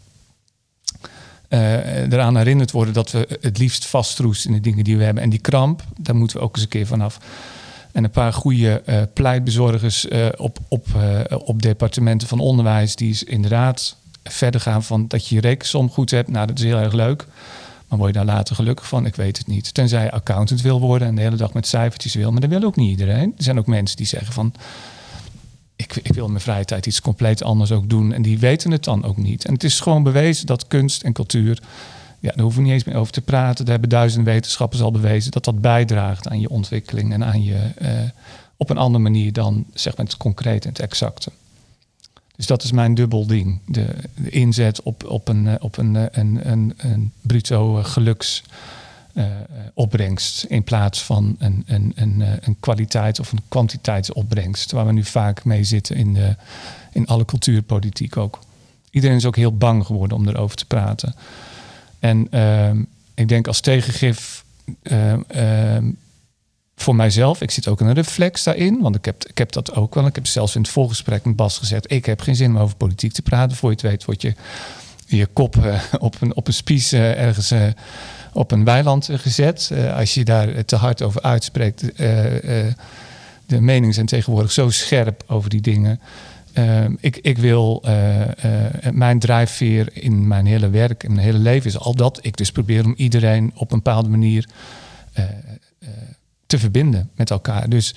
uh, 1.49 2.13
eraan 2.13 2.37
herinnerd 2.37 2.71
worden 2.71 2.95
dat 2.95 3.11
we 3.11 3.39
het 3.41 3.59
liefst 3.59 3.87
vastroesten 3.87 4.51
in 4.51 4.57
de 4.57 4.63
dingen 4.63 4.85
die 4.85 4.97
we 4.97 5.05
hebben. 5.05 5.23
En 5.23 5.31
die 5.31 5.39
kramp, 5.39 5.83
daar 5.97 6.17
moeten 6.17 6.37
we 6.37 6.43
ook 6.43 6.55
eens 6.55 6.63
een 6.63 6.69
keer 6.69 6.87
vanaf. 6.87 7.19
En 7.93 8.05
een 8.05 8.11
paar 8.11 8.33
goede 8.33 8.83
uh, 8.87 9.03
pleitbezorgers 9.13 10.07
uh, 10.07 10.27
op, 10.37 10.59
op, 10.69 10.87
op 11.45 11.63
departementen 11.63 12.29
van 12.29 12.41
onderwijs, 12.41 12.97
die 12.97 13.27
inderdaad 13.27 13.97
verder 14.23 14.61
gaan 14.61 14.83
van 14.83 15.09
dat 15.09 15.29
je 15.29 15.35
je 15.35 15.41
rekensom 15.41 15.91
goed 15.91 16.11
hebt. 16.11 16.29
Nou, 16.29 16.47
dat 16.47 16.59
is 16.59 16.65
heel 16.65 16.79
erg 16.79 16.93
leuk. 16.93 17.27
Maar 17.89 17.99
word 17.99 18.13
je 18.13 18.17
daar 18.17 18.35
later 18.35 18.55
gelukkig 18.55 18.89
van? 18.89 19.07
Ik 19.07 19.17
weet 19.17 19.39
het 19.39 19.47
niet. 19.47 19.75
Tenzij 19.75 20.05
je 20.05 20.11
accountant 20.11 20.63
wil 20.63 20.81
worden 20.81 21.09
en 21.09 21.15
de 21.15 21.23
hele 21.23 21.37
dag 21.37 21.53
met 21.53 21.67
cijfertjes 21.67 22.15
wil. 22.15 22.31
Maar 22.31 22.41
dat 22.41 22.51
wil 22.51 22.63
ook 22.63 22.77
niet 22.77 22.91
iedereen. 22.91 23.35
Er 23.37 23.43
zijn 23.43 23.59
ook 23.59 23.67
mensen 23.67 23.97
die 23.97 24.07
zeggen 24.07 24.33
van 24.33 24.53
ik, 25.79 25.97
ik, 25.97 26.15
wil 26.15 26.25
in 26.25 26.31
mijn 26.31 26.43
vrije 26.43 26.65
tijd 26.65 26.87
iets 26.87 27.01
compleet 27.01 27.43
anders 27.43 27.73
ook 27.73 27.89
doen. 27.89 28.13
En 28.13 28.23
die 28.23 28.39
weten 28.39 28.71
het 28.71 28.85
dan 28.85 29.05
ook 29.05 29.17
niet. 29.17 29.45
En 29.45 29.53
het 29.53 29.65
is 29.65 29.81
gewoon 29.81 30.03
bewezen 30.03 30.47
dat 30.47 30.67
kunst 30.67 31.03
en 31.03 31.13
cultuur. 31.13 31.63
Ja, 32.21 32.31
daar 32.31 32.43
hoeven 32.43 32.61
we 32.61 32.67
niet 32.67 32.77
eens 32.77 32.85
meer 32.85 32.97
over 32.97 33.13
te 33.13 33.21
praten. 33.21 33.65
Daar 33.65 33.73
hebben 33.73 33.91
duizenden 33.91 34.33
wetenschappers 34.33 34.83
al 34.83 34.91
bewezen 34.91 35.31
dat 35.31 35.45
dat 35.45 35.61
bijdraagt 35.61 36.29
aan 36.29 36.41
je 36.41 36.49
ontwikkeling 36.49 37.13
en 37.13 37.25
aan 37.25 37.43
je. 37.43 37.71
Uh, 37.83 37.89
op 38.57 38.71
een 38.71 38.79
andere 38.79 39.03
manier 39.03 39.33
dan 39.33 39.65
zeg 39.75 39.97
maar 39.97 40.07
het 40.07 40.17
concreet 40.17 40.65
en 40.65 40.71
het 40.71 40.79
exacte. 40.79 41.31
Dus 42.37 42.47
dat 42.47 42.63
is 42.63 42.73
mijn 42.73 42.95
dubbel 42.95 43.27
ding. 43.27 43.61
De, 43.67 43.87
inzet 44.15 44.83
op, 44.83 45.05
op, 45.07 45.29
een, 45.29 45.63
op 45.63 45.77
een, 45.77 45.95
een, 45.95 46.51
een, 46.51 46.75
een 46.77 47.13
bruto 47.21 47.83
geluks 47.83 48.43
uh, 49.15 49.25
opbrengst 49.75 50.45
in 50.45 50.65
plaats 50.65 51.03
van 51.03 51.37
een, 51.39 51.65
een, 51.67 51.93
een, 51.95 52.25
een 52.41 52.57
kwaliteit 52.61 53.21
of 53.21 53.33
een 53.33 53.43
kwantiteitsopbrengst, 53.49 54.71
waar 54.71 54.87
we 54.87 54.93
nu 54.93 55.05
vaak 55.05 55.45
mee 55.45 55.65
zitten 55.65 55.97
in, 55.97 56.15
de, 56.15 56.37
in 56.93 57.07
alle 57.07 57.25
cultuurpolitiek 57.25 58.17
ook. 58.17 58.39
Iedereen 58.91 59.17
is 59.17 59.25
ook 59.25 59.37
heel 59.37 59.57
bang 59.57 59.87
geworden 59.87 60.17
om 60.17 60.29
erover 60.29 60.57
te 60.57 60.67
praten. 60.67 61.15
En 61.99 62.29
uh, 62.31 62.71
ik 63.15 63.29
denk 63.29 63.47
als 63.47 63.61
tegengif 63.61 64.45
uh, 64.83 65.15
voor 66.77 66.95
mijzelf, 66.95 67.41
ik 67.41 67.51
zit 67.51 67.69
ook 67.69 67.81
een 67.81 67.93
reflex 67.93 68.43
daarin, 68.43 68.81
want 68.81 68.97
ik 68.97 69.05
heb, 69.05 69.25
ik 69.25 69.39
heb 69.39 69.53
dat 69.53 69.75
ook 69.75 69.95
wel. 69.95 70.07
Ik 70.07 70.15
heb 70.15 70.27
zelfs 70.27 70.55
in 70.55 70.61
het 70.61 70.71
voorgesprek 70.71 71.25
met 71.25 71.37
Bas 71.37 71.59
gezet, 71.59 71.93
ik 71.93 72.07
heb 72.07 72.21
geen 72.21 72.37
zin 72.37 72.51
om 72.51 72.59
over 72.59 72.77
politiek 72.77 73.13
te 73.13 73.23
praten. 73.23 73.57
Voor 73.57 73.71
je 73.71 73.77
het 73.77 73.85
weet 73.85 74.05
word 74.05 74.23
je 74.23 74.35
je 75.07 75.27
kop 75.27 75.81
op, 75.99 76.21
een, 76.21 76.37
op 76.37 76.47
een 76.47 76.55
spies 76.55 76.93
ergens 76.93 77.53
op 78.39 78.51
een 78.51 78.65
weiland 78.65 79.09
gezet. 79.13 79.73
als 79.95 80.15
je 80.15 80.25
daar 80.25 80.65
te 80.65 80.77
hard 80.77 81.03
over 81.03 81.23
uitspreekt, 81.23 81.97
de 83.47 83.61
meningen 83.61 83.95
zijn 83.95 84.07
tegenwoordig 84.07 84.53
zo 84.53 84.71
scherp 84.71 85.23
over 85.27 85.51
die 85.51 85.61
dingen. 85.61 86.01
Ik, 87.01 87.17
ik 87.17 87.39
wil 87.39 87.85
mijn 88.93 89.19
drijfveer 89.19 89.89
in 89.93 90.27
mijn 90.27 90.47
hele 90.47 90.71
werk, 90.71 91.03
in 91.03 91.13
mijn 91.13 91.27
hele 91.27 91.39
leven 91.39 91.67
is 91.67 91.79
al 91.79 91.95
dat 91.95 92.19
ik 92.23 92.37
dus 92.37 92.53
probeer 92.53 92.85
om 92.85 92.95
iedereen 92.97 93.53
op 93.55 93.73
een 93.73 93.83
bepaalde 93.83 94.09
manier 94.09 94.49
te 96.47 96.59
verbinden 96.59 97.11
met 97.15 97.31
elkaar. 97.31 97.69
Dus 97.69 97.95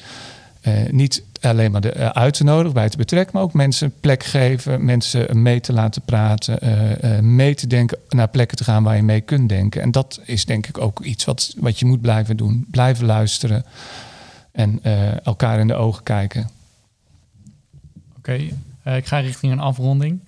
niet 0.90 1.24
alleen 1.42 1.72
maar 1.72 1.82
de, 1.82 2.14
uit 2.14 2.34
te 2.34 2.44
nodigen, 2.44 2.74
bij 2.74 2.90
te 2.90 2.98
betrekken, 2.98 3.34
maar 3.34 3.44
ook 3.44 3.54
mensen 3.54 3.94
plek 4.00 4.24
geven, 4.24 4.86
mensen 4.86 5.42
mee 5.42 5.60
te 5.60 5.74
laten 5.74 6.02
praten, 6.02 6.60
mee 7.36 7.56
te 7.56 7.68
denken, 7.68 7.98
naar 8.10 8.28
plekken 8.28 8.58
te 8.58 8.64
gaan 8.64 8.84
waar 8.84 8.96
je 8.96 9.04
mee 9.04 9.22
kunt 9.22 9.50
denken. 9.50 9.82
En 9.82 9.92
dat 9.92 10.20
is 10.26 10.46
denk 10.46 10.68
ik 10.68 10.78
ook 10.78 11.00
iets 11.00 11.26
wat, 11.26 11.54
wat 11.58 11.80
je 11.80 11.86
moet 11.86 12.02
blijven 12.02 12.38
doen. 12.38 12.66
Blijven 12.72 13.06
luisteren 13.06 13.66
en 14.52 14.80
elkaar 15.24 15.60
in 15.60 15.68
de 15.68 15.76
ogen 15.76 16.04
kijken. 16.04 16.50
Oké, 18.18 18.40
eh, 18.84 18.96
ik 18.96 19.06
ga 19.06 19.18
richting 19.18 19.52
een 19.52 19.60
afronding. 19.60 20.20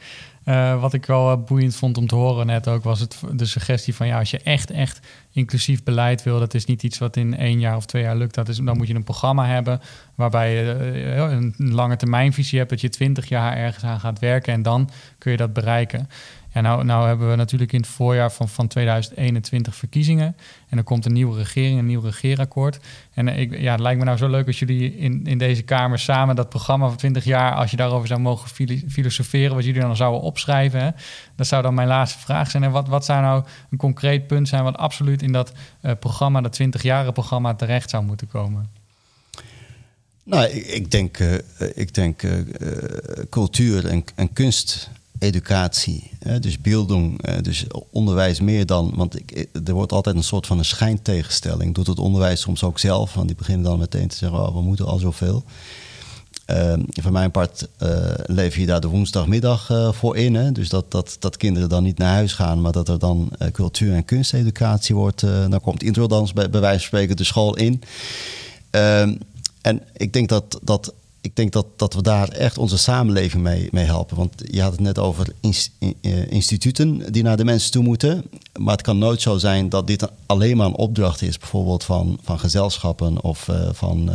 Wat 0.79 0.93
ik 0.93 1.05
wel 1.05 1.37
boeiend 1.37 1.75
vond 1.75 1.97
om 1.97 2.07
te 2.07 2.15
horen 2.15 2.45
net 2.45 2.67
ook, 2.67 2.83
was 2.83 2.99
het, 2.99 3.17
de 3.33 3.45
suggestie 3.45 3.95
van 3.95 4.07
ja, 4.07 4.19
als 4.19 4.31
je 4.31 4.39
echt, 4.39 4.71
echt 4.71 4.99
inclusief 5.33 5.83
beleid 5.83 6.23
wil, 6.23 6.39
dat 6.39 6.53
is 6.53 6.65
niet 6.65 6.83
iets 6.83 6.97
wat 6.97 7.15
in 7.15 7.37
één 7.37 7.59
jaar 7.59 7.75
of 7.75 7.85
twee 7.85 8.03
jaar 8.03 8.15
lukt. 8.15 8.35
Dat 8.35 8.47
is, 8.47 8.57
dan 8.57 8.77
moet 8.77 8.87
je 8.87 8.95
een 8.95 9.03
programma 9.03 9.45
hebben 9.45 9.81
waarbij 10.15 10.53
je 10.53 10.63
een 11.57 11.73
lange 11.73 11.95
termijnvisie 11.95 12.57
hebt, 12.57 12.69
dat 12.69 12.81
je 12.81 12.89
twintig 12.89 13.29
jaar 13.29 13.57
ergens 13.57 13.83
aan 13.83 13.99
gaat 13.99 14.19
werken 14.19 14.53
en 14.53 14.61
dan 14.61 14.89
kun 15.17 15.31
je 15.31 15.37
dat 15.37 15.53
bereiken. 15.53 16.09
Ja, 16.53 16.61
nou, 16.61 16.83
nou 16.83 17.07
hebben 17.07 17.29
we 17.29 17.35
natuurlijk 17.35 17.73
in 17.73 17.79
het 17.79 17.89
voorjaar 17.89 18.31
van, 18.31 18.49
van 18.49 18.67
2021 18.67 19.75
verkiezingen. 19.75 20.35
En 20.69 20.77
er 20.77 20.83
komt 20.83 21.05
een 21.05 21.13
nieuwe 21.13 21.37
regering, 21.37 21.79
een 21.79 21.85
nieuw 21.85 22.01
regeerakkoord. 22.01 22.79
En 23.13 23.27
eh, 23.27 23.39
ik, 23.39 23.59
ja, 23.59 23.71
het 23.71 23.79
lijkt 23.79 23.99
me 23.99 24.05
nou 24.05 24.17
zo 24.17 24.27
leuk 24.27 24.47
als 24.47 24.59
jullie 24.59 24.97
in, 24.97 25.25
in 25.25 25.37
deze 25.37 25.61
Kamer 25.61 25.99
samen 25.99 26.35
dat 26.35 26.49
programma 26.49 26.87
van 26.87 26.97
20 26.97 27.23
jaar, 27.23 27.53
als 27.53 27.71
je 27.71 27.77
daarover 27.77 28.07
zou 28.07 28.19
mogen 28.19 28.49
filosoferen, 28.89 29.55
wat 29.55 29.65
jullie 29.65 29.81
dan 29.81 29.95
zouden 29.95 30.21
opschrijven. 30.21 30.95
Dat 31.35 31.47
zou 31.47 31.61
dan 31.61 31.73
mijn 31.73 31.87
laatste 31.87 32.19
vraag 32.19 32.51
zijn. 32.51 32.63
En 32.63 32.71
wat, 32.71 32.87
wat 32.87 33.05
zou 33.05 33.21
nou 33.21 33.43
een 33.69 33.77
concreet 33.77 34.27
punt 34.27 34.47
zijn 34.47 34.63
wat 34.63 34.77
absoluut 34.77 35.21
in 35.23 35.31
dat 35.31 35.51
uh, 35.81 35.91
programma, 35.99 36.41
dat 36.41 36.59
20-jarige 36.61 37.11
programma, 37.11 37.53
terecht 37.53 37.89
zou 37.89 38.03
moeten 38.03 38.27
komen? 38.27 38.69
Nou, 40.23 40.45
ik, 40.45 40.65
ik 40.65 40.91
denk, 40.91 41.19
uh, 41.19 41.33
ik 41.73 41.93
denk 41.93 42.23
uh, 42.23 42.39
cultuur 43.29 43.87
en, 43.87 44.03
en 44.15 44.33
kunst 44.33 44.89
educatie, 45.19 46.11
dus 46.39 46.61
beelding, 46.61 47.21
dus 47.41 47.65
onderwijs 47.89 48.39
meer 48.39 48.65
dan. 48.65 48.91
Want 48.95 49.19
ik, 49.19 49.47
er 49.65 49.73
wordt 49.73 49.91
altijd 49.91 50.15
een 50.15 50.23
soort 50.23 50.47
van 50.47 50.57
een 50.57 50.65
schijntegenstelling. 50.65 51.75
Doet 51.75 51.87
het 51.87 51.99
onderwijs 51.99 52.41
soms 52.41 52.63
ook 52.63 52.79
zelf, 52.79 53.13
want 53.13 53.27
die 53.27 53.37
beginnen 53.37 53.63
dan 53.63 53.79
meteen 53.79 54.07
te 54.07 54.15
zeggen: 54.15 54.39
oh, 54.39 54.53
we 54.53 54.61
moeten 54.61 54.85
al 54.85 54.97
zoveel. 54.97 55.43
Uh, 56.53 56.73
voor 56.89 57.11
mijn 57.11 57.31
part 57.31 57.67
uh, 57.83 57.89
leef 58.25 58.55
je 58.55 58.65
daar 58.65 58.81
de 58.81 58.87
woensdagmiddag 58.87 59.69
uh, 59.69 59.91
voor 59.91 60.17
in. 60.17 60.35
Hè? 60.35 60.51
Dus 60.51 60.69
dat, 60.69 60.91
dat, 60.91 61.15
dat 61.19 61.37
kinderen 61.37 61.69
dan 61.69 61.83
niet 61.83 61.97
naar 61.97 62.13
huis 62.13 62.33
gaan, 62.33 62.61
maar 62.61 62.71
dat 62.71 62.89
er 62.89 62.99
dan 62.99 63.29
uh, 63.39 63.47
cultuur- 63.47 63.93
en 63.93 64.05
kunsteducatie 64.05 64.95
wordt. 64.95 65.21
dan 65.49 65.61
komt 65.61 65.83
introdans 65.83 66.33
bij, 66.33 66.49
bij 66.49 66.61
wijze 66.61 66.79
van 66.79 66.87
spreken 66.87 67.15
de 67.15 67.23
school 67.23 67.55
in. 67.55 67.81
Ehm, 68.69 69.15
en 69.61 69.81
ik 69.93 70.13
denk 70.13 70.29
dat, 70.29 70.59
dat 70.61 70.93
ik 71.23 71.35
denk 71.35 71.51
dat, 71.51 71.65
dat 71.75 71.93
we 71.93 72.01
daar 72.01 72.29
echt 72.29 72.57
onze 72.57 72.77
samenleving 72.77 73.43
mee, 73.43 73.67
mee 73.71 73.85
helpen. 73.85 74.17
Want 74.17 74.33
je 74.51 74.61
had 74.61 74.71
het 74.71 74.81
net 74.81 74.99
over 74.99 75.27
eh, 75.39 76.31
instituten 76.31 77.11
die 77.11 77.23
naar 77.23 77.37
de 77.37 77.45
mensen 77.45 77.71
toe 77.71 77.83
moeten. 77.83 78.23
Maar 78.59 78.73
het 78.73 78.81
kan 78.81 78.97
nooit 78.97 79.21
zo 79.21 79.37
zijn 79.37 79.69
dat 79.69 79.87
dit 79.87 80.07
alleen 80.25 80.57
maar 80.57 80.67
een 80.67 80.75
opdracht 80.75 81.21
is, 81.21 81.37
bijvoorbeeld 81.37 81.83
van, 81.83 82.19
van 82.23 82.39
gezelschappen 82.39 83.21
of 83.21 83.49
van, 83.71 84.11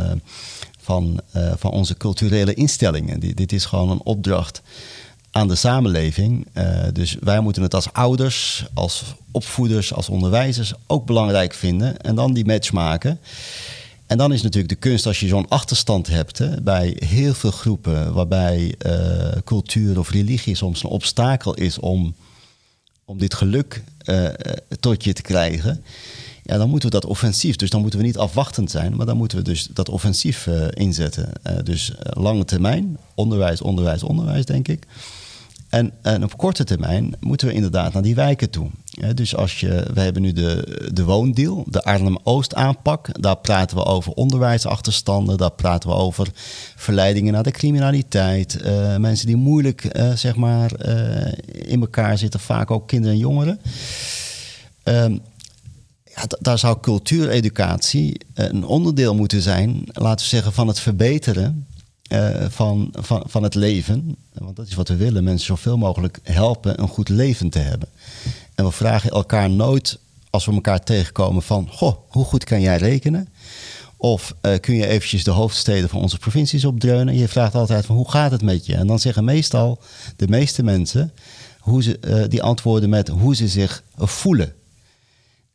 van, 0.89 1.19
uh, 1.35 1.51
van 1.57 1.71
onze 1.71 1.97
culturele 1.97 2.53
instellingen. 2.53 3.19
Dit, 3.19 3.37
dit 3.37 3.51
is 3.51 3.65
gewoon 3.65 3.89
een 3.89 4.03
opdracht 4.03 4.61
aan 5.31 5.47
de 5.47 5.55
samenleving. 5.55 6.47
dus 6.93 7.17
wij 7.19 7.39
moeten 7.39 7.61
het 7.61 7.73
als 7.73 7.93
ouders, 7.93 8.65
als 8.73 9.03
opvoeders, 9.31 9.93
als 9.93 10.09
onderwijzers 10.09 10.73
ook 10.87 11.05
belangrijk 11.05 11.53
vinden. 11.53 12.01
En 12.01 12.15
dan 12.15 12.33
die 12.33 12.45
match 12.45 12.71
maken. 12.71 13.19
En 14.05 14.17
dan 14.17 14.33
is 14.33 14.41
natuurlijk 14.41 14.73
de 14.73 14.89
kunst 14.89 15.05
als 15.05 15.19
je 15.19 15.27
zo'n 15.27 15.47
achterstand 15.47 16.07
hebt 16.07 16.37
hè, 16.37 16.61
bij 16.61 16.95
heel 17.05 17.33
veel 17.33 17.51
groepen, 17.51 18.13
waarbij 18.13 18.75
uh, 18.85 18.91
cultuur 19.43 19.99
of 19.99 20.11
religie 20.11 20.55
soms 20.55 20.83
een 20.83 20.89
obstakel 20.89 21.53
is 21.53 21.79
om, 21.79 22.15
om 23.05 23.17
dit 23.17 23.33
geluk 23.33 23.83
tot 24.79 25.03
je 25.03 25.13
te 25.13 25.21
krijgen. 25.21 25.83
Ja, 26.49 26.57
dan 26.57 26.69
moeten 26.69 26.89
we 26.89 26.99
dat 26.99 27.09
offensief. 27.09 27.55
Dus 27.55 27.69
dan 27.69 27.81
moeten 27.81 27.99
we 27.99 28.05
niet 28.05 28.17
afwachtend 28.17 28.71
zijn, 28.71 28.95
maar 28.95 29.05
dan 29.05 29.17
moeten 29.17 29.37
we 29.37 29.43
dus 29.43 29.67
dat 29.73 29.89
offensief 29.89 30.47
uh, 30.47 30.65
inzetten. 30.69 31.29
dus 31.63 31.93
lange 31.99 32.45
termijn, 32.45 32.97
onderwijs, 33.15 33.61
onderwijs, 33.61 34.03
onderwijs, 34.03 34.45
denk 34.45 34.67
ik. 34.67 34.85
En, 35.69 35.91
en, 36.01 36.23
op 36.23 36.37
korte 36.37 36.63
termijn 36.63 37.13
moeten 37.19 37.47
we 37.47 37.53
inderdaad 37.53 37.93
naar 37.93 38.01
die 38.01 38.15
wijken 38.15 38.49
toe. 38.49 38.69
dus 39.15 39.35
als 39.35 39.59
je, 39.59 39.85
we 39.93 40.01
hebben 40.01 40.21
nu 40.21 40.33
de, 40.33 40.89
de 40.93 41.03
woondeal, 41.03 41.65
de 41.67 41.83
Arnhem-Oost 41.83 42.55
aanpak. 42.55 43.21
Daar 43.21 43.37
praten 43.37 43.77
we 43.77 43.85
over 43.85 44.11
onderwijsachterstanden. 44.11 45.37
Daar 45.37 45.51
praten 45.51 45.89
we 45.89 45.95
over 45.95 46.27
verleidingen 46.75 47.33
naar 47.33 47.43
de 47.43 47.51
criminaliteit. 47.51 48.59
Mensen 48.97 49.27
die 49.27 49.35
moeilijk 49.35 49.99
zeg 50.15 50.35
maar, 50.35 50.71
in 51.51 51.81
elkaar 51.81 52.17
zitten, 52.17 52.39
vaak 52.39 52.71
ook 52.71 52.87
kinderen 52.87 53.15
en 53.15 53.21
jongeren. 53.21 53.59
Ehm, 54.83 55.17
daar 56.27 56.59
zou 56.59 56.79
cultuureducatie 56.79 58.21
een 58.33 58.65
onderdeel 58.65 59.15
moeten 59.15 59.41
zijn, 59.41 59.81
laten 59.85 60.25
we 60.25 60.29
zeggen, 60.29 60.53
van 60.53 60.67
het 60.67 60.79
verbeteren 60.79 61.67
uh, 62.13 62.29
van, 62.49 62.89
van, 62.93 63.23
van 63.27 63.43
het 63.43 63.55
leven. 63.55 64.15
Want 64.33 64.55
dat 64.55 64.67
is 64.67 64.73
wat 64.73 64.87
we 64.87 64.95
willen: 64.95 65.23
mensen 65.23 65.45
zoveel 65.45 65.77
mogelijk 65.77 66.19
helpen 66.23 66.81
een 66.81 66.87
goed 66.87 67.09
leven 67.09 67.49
te 67.49 67.59
hebben. 67.59 67.87
En 68.55 68.65
we 68.65 68.71
vragen 68.71 69.09
elkaar 69.09 69.49
nooit, 69.49 69.99
als 70.29 70.45
we 70.45 70.51
elkaar 70.51 70.83
tegenkomen, 70.83 71.41
van: 71.41 71.67
Goh, 71.71 71.95
hoe 72.07 72.25
goed 72.25 72.43
kan 72.43 72.61
jij 72.61 72.77
rekenen? 72.77 73.29
Of 73.97 74.35
uh, 74.41 74.53
kun 74.59 74.75
je 74.75 74.87
eventjes 74.87 75.23
de 75.23 75.31
hoofdsteden 75.31 75.89
van 75.89 76.01
onze 76.01 76.17
provincies 76.17 76.65
opdreunen? 76.65 77.17
Je 77.17 77.27
vraagt 77.27 77.55
altijd 77.55 77.85
van 77.85 77.95
hoe 77.95 78.11
gaat 78.11 78.31
het 78.31 78.41
met 78.41 78.65
je? 78.65 78.75
En 78.75 78.87
dan 78.87 78.99
zeggen 78.99 79.23
meestal 79.23 79.79
de 80.15 80.27
meeste 80.27 80.63
mensen 80.63 81.13
hoe 81.59 81.83
ze, 81.83 82.25
die 82.29 82.43
antwoorden 82.43 82.89
met 82.89 83.07
hoe 83.07 83.35
ze 83.35 83.47
zich 83.47 83.83
voelen. 83.95 84.53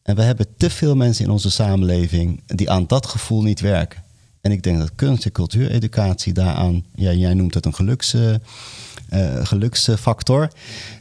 En 0.04 0.16
we 0.16 0.22
hebben 0.22 0.46
te 0.56 0.70
veel 0.70 0.96
mensen 0.96 1.24
in 1.24 1.30
onze 1.30 1.50
samenleving 1.50 2.42
die 2.46 2.70
aan 2.70 2.86
dat 2.86 3.06
gevoel 3.06 3.42
niet 3.42 3.60
werken. 3.60 4.02
En 4.40 4.50
ik 4.52 4.62
denk 4.62 4.78
dat 4.78 4.94
kunst- 4.94 5.24
en 5.24 5.32
cultuureducatie 5.32 6.32
daaraan, 6.32 6.84
ja, 6.94 7.12
jij 7.12 7.34
noemt 7.34 7.54
het 7.54 7.66
een 7.66 7.74
geluks, 7.74 8.14
uh, 8.14 8.34
geluksfactor. 9.42 10.50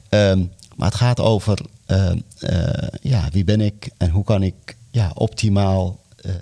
Um, 0.10 0.52
maar 0.76 0.88
het 0.88 0.98
gaat 0.98 1.20
over 1.20 1.60
uh, 1.88 2.12
ja, 3.02 3.30
wie 3.32 3.44
ben 3.44 3.62
ik 3.62 3.90
en 3.98 4.10
hoe 4.10 4.24
kan 4.24 4.44
ik 4.44 4.76
ja, 4.92 5.12
optimaal 5.14 6.02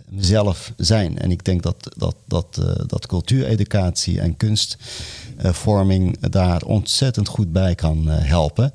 mezelf 0.10 0.74
zijn. 0.78 1.20
En 1.20 1.32
ik 1.32 1.46
denk 1.46 1.64
dat, 1.64 1.96
dat, 1.98 2.16
dat, 2.26 2.62
dat 2.88 3.06
cultuureducatie 3.06 4.20
en 4.20 4.38
kunstvorming 4.38 6.20
daar 6.20 6.62
ontzettend 6.64 7.28
goed 7.28 7.52
bij 7.52 7.76
kan 7.76 8.08
helpen. 8.08 8.74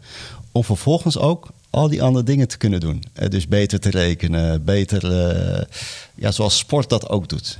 Om 0.52 0.64
vervolgens 0.64 1.18
ook 1.18 1.48
al 1.76 1.88
die 1.88 2.02
andere 2.02 2.24
dingen 2.24 2.48
te 2.48 2.56
kunnen 2.56 2.80
doen. 2.80 3.02
dus 3.28 3.48
beter 3.48 3.80
te 3.80 3.90
rekenen, 3.90 4.64
beter, 4.64 5.04
uh, 5.04 5.64
ja, 6.14 6.30
zoals 6.30 6.58
sport 6.58 6.88
dat 6.88 7.08
ook 7.08 7.28
doet. 7.28 7.58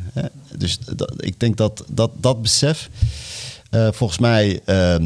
Dus 0.57 0.79
dat, 0.79 1.13
ik 1.17 1.41
denk 1.41 1.57
dat 1.57 1.85
dat, 1.89 2.11
dat 2.17 2.43
besef, 2.43 2.91
uh, 3.71 3.89
volgens 3.93 4.19
mij, 4.19 4.61
uh, 4.67 4.97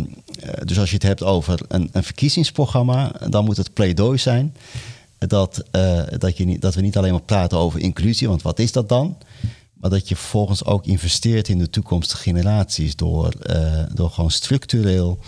dus 0.65 0.79
als 0.79 0.89
je 0.89 0.95
het 0.95 1.03
hebt 1.03 1.23
over 1.23 1.61
een, 1.69 1.89
een 1.93 2.05
verkiezingsprogramma, 2.05 3.13
dan 3.29 3.45
moet 3.45 3.57
het 3.57 3.73
pleidooi 3.73 4.19
zijn 4.19 4.57
dat, 5.19 5.63
dat, 6.19 6.37
je 6.37 6.45
niet, 6.45 6.61
dat 6.61 6.75
we 6.75 6.81
niet 6.81 6.97
alleen 6.97 7.13
maar 7.13 7.21
praten 7.21 7.59
over 7.59 7.81
inclusie, 7.81 8.29
want 8.29 8.43
wat 8.43 8.59
is 8.59 8.73
dat 8.73 8.89
dan? 8.89 9.17
Maar 9.75 9.91
dat 9.91 10.09
je 10.09 10.17
vervolgens 10.17 10.65
ook 10.65 10.87
investeert 10.87 11.49
in 11.49 11.59
de 11.59 11.71
toekomstige 11.71 12.23
generaties 12.23 12.97
door, 12.97 13.33
door 13.95 14.11
gewoon 14.11 14.31
structureel 14.31 15.19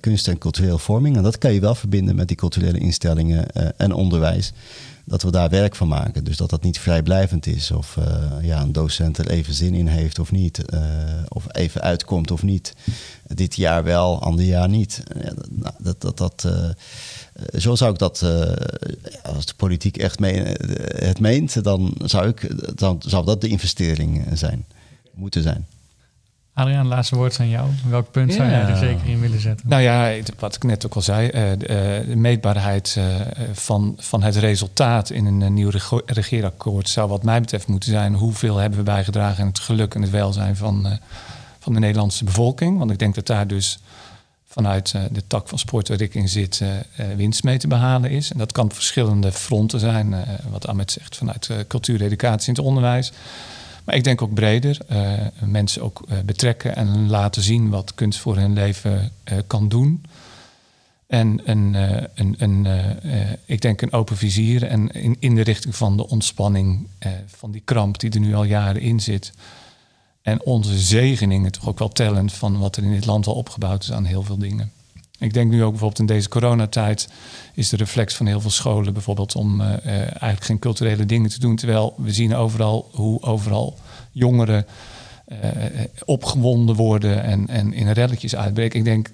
kunst 0.00 0.28
en 0.28 0.38
cultureel 0.38 0.78
vorming. 0.78 1.16
En 1.16 1.22
dat 1.22 1.38
kan 1.38 1.52
je 1.52 1.60
wel 1.60 1.74
verbinden 1.74 2.16
met 2.16 2.28
die 2.28 2.36
culturele 2.36 2.78
instellingen 2.78 3.50
en 3.76 3.92
onderwijs 3.92 4.52
dat 5.10 5.22
we 5.22 5.30
daar 5.30 5.48
werk 5.48 5.76
van 5.76 5.88
maken. 5.88 6.24
Dus 6.24 6.36
dat 6.36 6.50
dat 6.50 6.62
niet 6.62 6.78
vrijblijvend 6.78 7.46
is. 7.46 7.70
Of 7.70 7.96
uh, 7.96 8.04
ja, 8.42 8.60
een 8.60 8.72
docent 8.72 9.18
er 9.18 9.28
even 9.28 9.54
zin 9.54 9.74
in 9.74 9.86
heeft 9.86 10.18
of 10.18 10.32
niet. 10.32 10.64
Of 11.28 11.44
even 11.52 11.80
uitkomt 11.80 12.30
of 12.30 12.42
niet. 12.42 12.74
Dit 13.26 13.56
jaar 13.56 13.84
wel, 13.84 14.22
ander 14.22 14.44
jaar 14.44 14.68
niet. 14.68 15.02
Ja, 15.22 15.32
dat, 15.78 16.00
dat, 16.00 16.18
dat, 16.18 16.40
dat 16.40 16.76
zo 17.58 17.74
zou 17.74 17.92
ik 17.92 17.98
dat, 17.98 18.24
als 19.22 19.46
de 19.46 19.54
politiek 19.56 19.96
echt 19.96 20.18
mee, 20.18 20.42
het 20.94 21.20
meent, 21.20 21.64
dan 21.64 21.94
zou, 22.04 22.28
ik, 22.28 22.78
dan 22.78 23.02
zou 23.06 23.24
dat 23.24 23.40
de 23.40 23.48
investering 23.48 24.26
zijn, 24.32 24.64
moeten 25.14 25.42
zijn. 25.42 25.66
Adriaan, 26.54 26.86
laatste 26.86 27.16
woord 27.16 27.40
aan 27.40 27.48
jou. 27.48 27.68
Welk 27.88 28.10
punt 28.10 28.32
zou 28.32 28.48
jij 28.48 28.60
er 28.60 28.76
zeker 28.76 29.08
in 29.08 29.20
willen 29.20 29.40
zetten? 29.40 29.68
Nou 29.68 29.82
ja, 29.82 30.14
wat 30.38 30.54
ik 30.54 30.62
net 30.62 30.86
ook 30.86 30.94
al 30.94 31.02
zei, 31.02 31.26
uh, 31.26 31.32
de, 31.58 32.16
meetbaarheid 32.16 32.94
uh, 32.98 33.04
van, 33.52 33.94
van 33.98 34.22
het 34.22 34.36
resultaat 34.36 35.10
in 35.10 35.26
een 35.26 35.54
nieuw 35.54 35.70
regeerakkoord 36.06 36.88
zou 36.88 37.08
wat 37.08 37.22
mij 37.22 37.40
betreft 37.40 37.66
moeten 37.66 37.90
zijn 37.90 38.14
hoeveel 38.14 38.56
hebben 38.56 38.78
we 38.78 38.84
bijgedragen 38.84 39.42
aan 39.42 39.48
het 39.48 39.58
geluk 39.58 39.94
en 39.94 40.02
het 40.02 40.10
welzijn 40.10 40.56
van, 40.56 40.98
van 41.58 41.72
de 41.72 41.78
Nederlandse 41.78 42.24
bevolking. 42.24 42.78
Want 42.78 42.90
ik 42.90 42.98
denk 42.98 43.14
dat 43.14 43.26
daar 43.26 43.46
dus 43.46 43.78
vanuit 44.46 44.94
de 45.10 45.26
tak 45.26 45.48
van 45.48 45.58
sport 45.58 45.88
waar 45.88 46.00
ik 46.00 46.14
in 46.14 46.28
zit 46.28 46.62
winst 47.16 47.44
mee 47.44 47.58
te 47.58 47.68
behalen 47.68 48.10
is. 48.10 48.32
En 48.32 48.38
dat 48.38 48.52
kan 48.52 48.64
op 48.64 48.72
verschillende 48.72 49.32
fronten 49.32 49.80
zijn, 49.80 50.14
wat 50.50 50.66
Ahmed 50.66 50.90
zegt, 50.90 51.16
vanuit 51.16 51.50
cultuur, 51.68 52.02
educatie 52.02 52.48
en 52.48 52.54
het 52.54 52.64
onderwijs. 52.64 53.12
Maar 53.84 53.94
ik 53.94 54.04
denk 54.04 54.22
ook 54.22 54.34
breder. 54.34 54.78
Uh, 54.90 55.12
mensen 55.44 55.82
ook 55.82 56.02
uh, 56.08 56.18
betrekken 56.24 56.76
en 56.76 57.08
laten 57.08 57.42
zien 57.42 57.68
wat 57.68 57.94
kunst 57.94 58.18
voor 58.18 58.36
hun 58.36 58.52
leven 58.52 59.12
uh, 59.32 59.38
kan 59.46 59.68
doen. 59.68 60.04
En 61.06 61.40
een, 61.44 61.74
een, 62.14 62.34
een, 62.38 62.66
ik 63.44 63.60
denk 63.60 63.80
een 63.82 63.92
open 63.92 64.16
vizier 64.16 64.64
en 64.64 64.90
in, 64.90 65.16
in 65.18 65.34
de 65.34 65.42
richting 65.42 65.76
van 65.76 65.96
de 65.96 66.08
ontspanning 66.08 66.86
van 67.26 67.50
die 67.50 67.62
kramp 67.64 67.98
die 67.98 68.10
er 68.10 68.20
nu 68.20 68.34
al 68.34 68.44
jaren 68.44 68.80
in 68.80 69.00
zit. 69.00 69.32
En 70.22 70.42
onze 70.44 70.78
zegeningen 70.78 71.52
toch 71.52 71.68
ook 71.68 71.78
wel 71.78 71.88
tellend 71.88 72.32
van 72.32 72.58
wat 72.58 72.76
er 72.76 72.82
in 72.82 72.92
dit 72.92 73.06
land 73.06 73.26
al 73.26 73.34
opgebouwd 73.34 73.82
is 73.82 73.92
aan 73.92 74.04
heel 74.04 74.22
veel 74.22 74.38
dingen. 74.38 74.72
Ik 75.20 75.32
denk 75.32 75.50
nu 75.50 75.62
ook 75.62 75.70
bijvoorbeeld 75.70 76.00
in 76.00 76.06
deze 76.06 76.28
coronatijd 76.28 77.08
is 77.54 77.68
de 77.68 77.76
reflex 77.76 78.14
van 78.14 78.26
heel 78.26 78.40
veel 78.40 78.50
scholen 78.50 78.92
bijvoorbeeld 78.92 79.34
om 79.34 79.60
uh, 79.60 79.68
eigenlijk 79.86 80.44
geen 80.44 80.58
culturele 80.58 81.06
dingen 81.06 81.30
te 81.30 81.40
doen. 81.40 81.56
Terwijl 81.56 81.94
we 81.96 82.12
zien 82.12 82.34
overal 82.34 82.88
hoe 82.92 83.22
overal 83.22 83.78
jongeren 84.12 84.66
uh, 85.28 85.38
opgewonden 86.04 86.74
worden 86.74 87.22
en, 87.22 87.48
en 87.48 87.72
in 87.72 87.90
relletjes 87.90 88.36
uitbreken. 88.36 88.78
Ik 88.78 88.84
denk, 88.84 89.10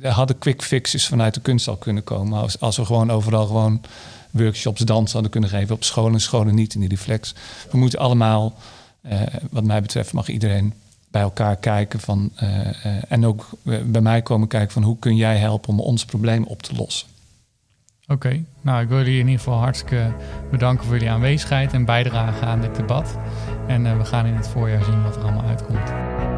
er 0.00 0.10
hadden 0.10 0.38
quick 0.38 0.62
fixes 0.62 1.06
vanuit 1.06 1.34
de 1.34 1.40
kunst 1.40 1.68
al 1.68 1.76
kunnen 1.76 2.04
komen. 2.04 2.40
Als, 2.40 2.60
als 2.60 2.76
we 2.76 2.84
gewoon 2.84 3.10
overal 3.10 3.46
gewoon 3.46 3.80
workshops 4.30 4.80
dans 4.80 5.12
hadden 5.12 5.30
kunnen 5.30 5.50
geven 5.50 5.74
op 5.74 5.84
scholen, 5.84 6.20
scholen 6.20 6.54
niet 6.54 6.74
in 6.74 6.80
die 6.80 6.88
reflex. 6.88 7.34
We 7.70 7.78
moeten 7.78 7.98
allemaal, 7.98 8.54
wat 9.50 9.64
mij 9.64 9.82
betreft, 9.82 10.12
mag 10.12 10.28
iedereen 10.28 10.74
elkaar 11.20 11.56
kijken 11.56 12.00
van, 12.00 12.30
uh, 12.42 12.66
uh, 12.66 13.02
en 13.08 13.26
ook 13.26 13.48
bij 13.84 14.00
mij 14.00 14.22
komen 14.22 14.48
kijken 14.48 14.72
van 14.72 14.82
hoe 14.82 14.98
kun 14.98 15.16
jij 15.16 15.36
helpen 15.36 15.70
om 15.70 15.80
ons 15.80 16.04
probleem 16.04 16.44
op 16.44 16.62
te 16.62 16.74
lossen. 16.74 17.08
Oké, 18.06 18.44
nou 18.60 18.82
ik 18.82 18.88
wil 18.88 18.98
jullie 18.98 19.20
in 19.20 19.26
ieder 19.26 19.38
geval 19.38 19.58
hartstikke 19.58 20.12
bedanken 20.50 20.84
voor 20.84 20.94
jullie 20.94 21.10
aanwezigheid 21.10 21.72
en 21.72 21.84
bijdrage 21.84 22.44
aan 22.44 22.60
dit 22.60 22.76
debat. 22.76 23.18
En 23.66 23.98
we 23.98 24.04
gaan 24.04 24.26
in 24.26 24.34
het 24.34 24.48
voorjaar 24.48 24.84
zien 24.84 25.02
wat 25.02 25.16
er 25.16 25.22
allemaal 25.22 25.44
uitkomt. 25.44 26.37